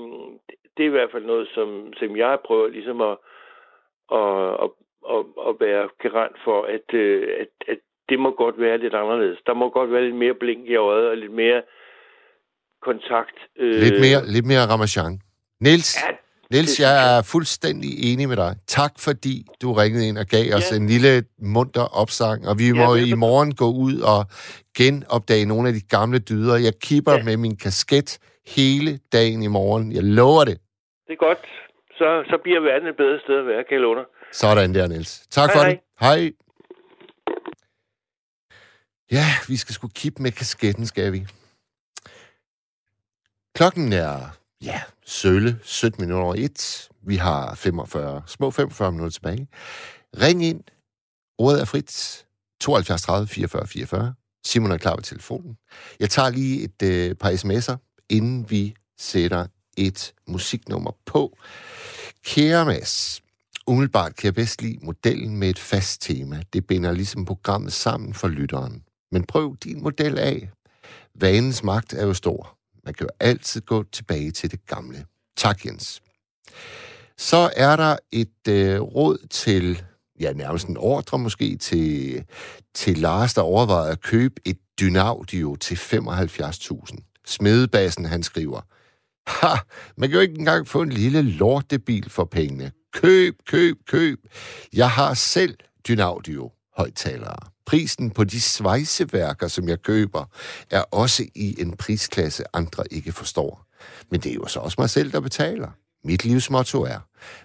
det 0.77 0.83
er 0.83 0.89
i 0.89 0.97
hvert 0.97 1.11
fald 1.11 1.25
noget, 1.25 1.49
som, 1.49 1.93
som 1.97 2.17
jeg 2.17 2.39
prøver 2.45 2.69
ligesom 2.69 3.01
at, 3.01 3.17
at, 4.13 4.65
at, 4.65 4.71
at, 5.11 5.25
at 5.49 5.55
være 5.61 5.89
garant 5.99 6.37
for, 6.45 6.63
at, 6.63 6.95
øh, 6.95 7.29
at, 7.41 7.49
at 7.69 7.79
det 8.09 8.19
må 8.19 8.31
godt 8.31 8.61
være 8.61 8.79
lidt 8.79 8.95
anderledes. 8.95 9.39
Der 9.47 9.55
må 9.55 9.71
godt 9.71 9.93
være 9.93 10.05
lidt 10.05 10.15
mere 10.15 10.35
blink 10.35 10.69
i 10.69 10.77
øjet 10.77 11.09
og 11.09 11.17
lidt 11.17 11.33
mere 11.33 11.63
kontakt. 12.83 13.37
Øh... 13.59 13.81
Lidt 13.83 14.01
mere, 14.01 14.27
lidt 14.27 14.47
mere 14.47 14.67
ramachan. 14.67 15.21
Niels, 15.61 15.97
ja, 15.97 16.11
Niels, 16.51 16.81
jeg 16.81 16.95
er 17.17 17.23
fuldstændig 17.23 18.13
enig 18.13 18.29
med 18.29 18.37
dig. 18.37 18.57
Tak, 18.67 18.93
fordi 18.99 19.47
du 19.63 19.73
ringede 19.73 20.09
ind 20.09 20.19
og 20.19 20.27
gav 20.27 20.55
os 20.55 20.73
ja. 20.73 20.77
en 20.77 20.87
lille 20.87 21.25
munter 21.39 21.87
opsang, 22.01 22.49
og 22.49 22.59
vi 22.59 22.67
ja, 22.67 22.75
må 22.75 22.95
i 22.95 23.15
morgen 23.15 23.55
gå 23.55 23.69
ud 23.73 24.01
og 24.01 24.21
genopdage 24.77 25.47
nogle 25.47 25.69
af 25.69 25.75
de 25.75 25.81
gamle 25.81 26.19
dyder. 26.19 26.57
Jeg 26.57 26.73
kipper 26.83 27.13
ja. 27.13 27.23
med 27.23 27.37
min 27.37 27.57
kasket 27.57 28.19
hele 28.57 28.99
dagen 29.13 29.43
i 29.43 29.47
morgen. 29.47 29.93
Jeg 29.93 30.03
lover 30.03 30.45
det. 30.45 30.59
Det 31.07 31.13
er 31.13 31.27
godt. 31.27 31.39
Så, 31.91 32.25
så 32.31 32.39
bliver 32.43 32.61
verden 32.61 32.89
et 32.89 32.97
bedre 32.97 33.19
sted 33.25 33.39
at 33.39 33.47
være, 33.47 33.65
kan 33.65 33.73
jeg 33.73 33.81
love 33.81 33.97
dig. 33.97 34.05
Sådan 34.33 34.75
der, 34.75 34.87
Niels. 34.89 35.27
Tak 35.31 35.51
hej, 35.51 35.57
for 35.57 35.63
hej. 35.63 35.71
det. 35.71 35.81
Hej. 36.01 36.33
Ja, 39.13 39.27
vi 39.49 39.57
skal 39.57 39.75
sgu 39.75 39.89
kippe 39.89 40.23
med 40.23 40.33
kasketten, 40.33 40.87
skal 40.87 41.13
vi. 41.13 41.27
Klokken 43.59 43.93
er, 43.93 44.39
ja, 44.63 44.81
sølle 45.07 45.59
17 45.63 46.03
minutter 46.03 46.25
over 46.25 46.35
1. 46.35 46.89
Vi 47.03 47.17
har 47.17 47.55
45, 47.55 48.23
små 48.27 48.51
45 48.51 48.93
minutter 48.93 49.11
tilbage. 49.11 49.49
Ring 50.21 50.45
ind. 50.45 50.61
Ordet 51.39 51.61
er 51.61 51.65
frit. 51.65 52.27
72 52.61 53.03
30 53.03 53.29
44 53.29 53.67
44. 53.67 54.15
Simon 54.47 54.71
er 54.71 54.77
klar 54.77 54.95
ved 54.95 55.03
telefonen. 55.03 55.57
Jeg 56.01 56.11
tager 56.11 56.31
lige 56.31 56.63
et 56.63 56.83
øh, 56.83 57.15
par 57.15 57.31
sms'er, 57.31 58.05
inden 58.09 58.51
vi 58.51 58.75
sætter 58.99 59.47
et 59.77 60.13
musiknummer 60.29 60.91
på. 61.07 61.39
Kære 62.25 62.65
Mads, 62.65 63.23
umiddelbart 63.67 64.17
kan 64.17 64.25
jeg 64.25 64.35
bedst 64.35 64.63
lide 64.63 64.79
modellen 64.83 65.37
med 65.37 65.51
et 65.51 65.59
fast 65.59 66.03
tema. 66.03 66.43
Det 66.53 66.67
binder 66.67 66.93
ligesom 66.93 67.25
programmet 67.25 67.73
sammen 67.73 68.15
for 68.15 68.29
lytteren. 68.29 68.83
Men 69.13 69.25
prøv 69.25 69.57
din 69.57 69.83
model 69.83 70.19
af. 70.19 70.51
Vanens 71.15 71.63
magt 71.63 71.93
er 71.93 72.07
jo 72.07 72.15
stor. 72.15 72.58
Man 72.85 72.95
kan 72.95 73.07
jo 73.07 73.11
altid 73.21 73.61
gå 73.61 73.83
tilbage 73.83 74.31
til 74.31 74.51
det 74.51 74.67
gamle. 74.67 75.05
Tak, 75.37 75.67
Jens. 75.67 76.03
Så 77.19 77.51
er 77.57 77.77
der 77.77 77.97
et 78.13 78.49
øh, 78.49 78.81
råd 78.81 79.27
til, 79.31 79.83
ja, 80.21 80.33
nærmest 80.33 80.69
en 80.69 80.77
ordre 80.77 81.19
måske, 81.19 81.57
til, 81.57 82.25
til 82.75 82.99
Lars, 82.99 83.35
der 83.35 83.43
overvejer 83.43 83.93
at 83.93 84.01
købe 84.01 84.35
et 84.45 84.59
Dynaudio 84.81 85.57
til 85.57 85.75
75.000. 85.75 87.23
Smedebassen, 87.27 88.05
han 88.05 88.23
skriver, 88.23 88.61
Ha, 89.29 89.57
man 89.97 90.09
kan 90.09 90.15
jo 90.15 90.21
ikke 90.21 90.39
engang 90.39 90.69
få 90.69 90.83
en 90.83 90.89
lille 90.93 91.23
lortebil 91.23 92.11
for 92.11 92.25
pengene. 92.25 92.73
Køb, 92.93 93.35
køb, 93.47 93.77
køb. 93.87 94.19
Jeg 94.73 94.91
har 94.91 95.15
selv 95.15 95.57
Dynaudio 95.89 96.53
højtalere. 96.77 97.37
Prisen 97.69 98.11
på 98.11 98.25
de 98.25 98.41
svejseværker, 98.41 99.49
som 99.49 99.69
jeg 99.69 99.83
køber, 99.83 100.25
er 100.71 100.81
også 100.81 101.27
i 101.35 101.61
en 101.61 101.77
prisklasse, 101.77 102.45
andre 102.53 102.85
ikke 102.93 103.13
forstår. 103.13 103.65
Men 104.11 104.21
det 104.21 104.31
er 104.31 104.35
jo 104.35 104.47
så 104.47 104.61
også 104.61 104.77
mig 104.79 104.91
selv, 104.91 105.13
der 105.13 105.21
betaler. 105.21 105.71
Mit 106.05 106.25
livs 106.25 106.51
motto 106.51 106.83
er, 106.83 106.99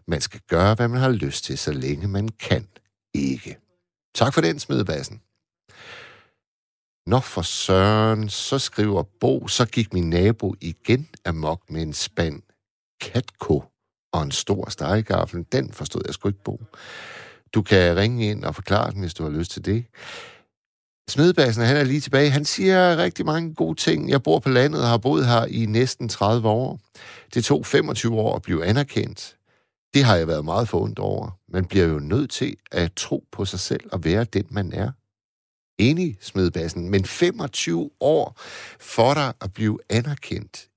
man 0.07 0.21
skal 0.21 0.39
gøre, 0.47 0.75
hvad 0.75 0.87
man 0.87 0.99
har 0.99 1.09
lyst 1.09 1.43
til, 1.43 1.57
så 1.57 1.71
længe 1.71 2.07
man 2.07 2.29
kan 2.29 2.67
ikke. 3.13 3.57
Tak 4.15 4.33
for 4.33 4.41
den, 4.41 4.59
smedebassen. 4.59 5.21
Nå 7.05 7.19
for 7.19 7.41
søren, 7.41 8.29
så 8.29 8.59
skriver 8.59 9.03
Bo, 9.19 9.47
så 9.47 9.65
gik 9.65 9.93
min 9.93 10.09
nabo 10.09 10.55
igen 10.61 11.09
amok 11.25 11.69
med 11.69 11.81
en 11.81 11.93
spand 11.93 12.41
katko 13.01 13.63
og 14.13 14.23
en 14.23 14.31
stor 14.31 14.69
stegegaffel. 14.69 15.45
Den 15.51 15.73
forstod 15.73 16.01
jeg 16.05 16.13
sgu 16.13 16.27
ikke, 16.27 16.43
Bo. 16.43 16.61
Du 17.53 17.61
kan 17.61 17.95
ringe 17.95 18.29
ind 18.29 18.43
og 18.43 18.55
forklare 18.55 18.91
den, 18.91 18.99
hvis 19.01 19.13
du 19.13 19.23
har 19.23 19.29
lyst 19.29 19.51
til 19.51 19.65
det. 19.65 19.85
Smedbassen, 21.09 21.63
han 21.63 21.77
er 21.77 21.83
lige 21.83 21.99
tilbage. 21.99 22.29
Han 22.29 22.45
siger 22.45 22.97
rigtig 22.97 23.25
mange 23.25 23.53
gode 23.53 23.75
ting. 23.75 24.09
Jeg 24.09 24.23
bor 24.23 24.39
på 24.39 24.49
landet 24.49 24.81
og 24.81 24.87
har 24.87 24.97
boet 24.97 25.27
her 25.27 25.45
i 25.45 25.65
næsten 25.65 26.09
30 26.09 26.49
år. 26.49 26.79
Det 27.33 27.45
tog 27.45 27.65
25 27.65 28.15
år 28.15 28.35
at 28.35 28.41
blive 28.41 28.65
anerkendt. 28.65 29.37
Det 29.93 30.03
har 30.03 30.15
jeg 30.15 30.27
været 30.27 30.45
meget 30.45 30.69
forundt 30.69 30.99
over. 30.99 31.39
Man 31.49 31.65
bliver 31.65 31.85
jo 31.85 31.99
nødt 31.99 32.31
til 32.31 32.55
at 32.71 32.93
tro 32.95 33.23
på 33.31 33.45
sig 33.45 33.59
selv 33.59 33.89
og 33.91 34.03
være 34.03 34.23
den, 34.23 34.45
man 34.49 34.73
er. 34.73 34.91
Enig, 35.77 36.17
Smedbassen, 36.21 36.89
men 36.89 37.05
25 37.05 37.89
år 37.99 38.39
for 38.79 39.13
dig 39.13 39.33
at 39.41 39.53
blive 39.53 39.79
anerkendt 39.89 40.69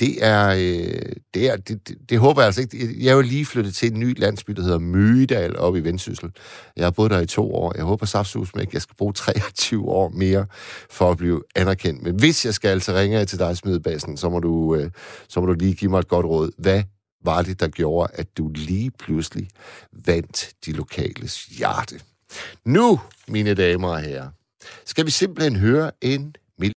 det 0.00 0.24
er, 0.24 0.48
øh, 0.48 1.12
det, 1.34 1.50
er 1.50 1.56
det, 1.56 1.88
det, 1.88 1.96
det 2.08 2.18
håber 2.18 2.40
jeg 2.42 2.46
altså 2.46 2.60
ikke. 2.60 3.04
Jeg 3.04 3.10
er 3.10 3.14
jo 3.14 3.20
lige 3.20 3.46
flyttet 3.46 3.74
til 3.74 3.92
en 3.92 4.00
ny 4.00 4.20
landsby, 4.20 4.52
der 4.52 4.62
hedder 4.62 4.78
Møgedal 4.78 5.58
oppe 5.58 5.78
i 5.78 5.84
Vendsyssel. 5.84 6.30
Jeg 6.76 6.84
har 6.84 6.90
boet 6.90 7.10
der 7.10 7.20
i 7.20 7.26
to 7.26 7.54
år. 7.54 7.72
Jeg 7.76 7.84
håber 7.84 8.06
saftsus 8.06 8.54
med, 8.54 8.62
at 8.62 8.72
jeg 8.72 8.82
skal 8.82 8.96
bruge 8.96 9.12
23 9.22 9.88
år 9.88 10.08
mere 10.08 10.46
for 10.90 11.10
at 11.10 11.16
blive 11.16 11.42
anerkendt. 11.54 12.02
Men 12.02 12.14
hvis 12.14 12.44
jeg 12.44 12.54
skal, 12.54 12.68
altså 12.68 12.94
ringe 12.94 13.24
til 13.24 13.38
dig, 13.38 13.56
Smidebassen, 13.56 14.16
så 14.16 14.28
må 14.28 14.40
du, 14.40 14.74
øh, 14.74 14.90
så 15.28 15.40
må 15.40 15.46
du 15.46 15.52
lige 15.52 15.74
give 15.74 15.90
mig 15.90 15.98
et 15.98 16.08
godt 16.08 16.26
råd. 16.26 16.50
Hvad 16.58 16.82
var 17.24 17.42
det, 17.42 17.60
der 17.60 17.68
gjorde, 17.68 18.12
at 18.14 18.36
du 18.38 18.48
lige 18.54 18.90
pludselig 18.90 19.48
vandt 20.06 20.52
de 20.66 20.72
lokales 20.72 21.44
hjerte? 21.44 22.00
Nu, 22.64 23.00
mine 23.28 23.54
damer 23.54 23.88
og 23.88 24.00
herrer, 24.00 24.28
skal 24.84 25.06
vi 25.06 25.10
simpelthen 25.10 25.56
høre 25.56 25.90
en 26.00 26.34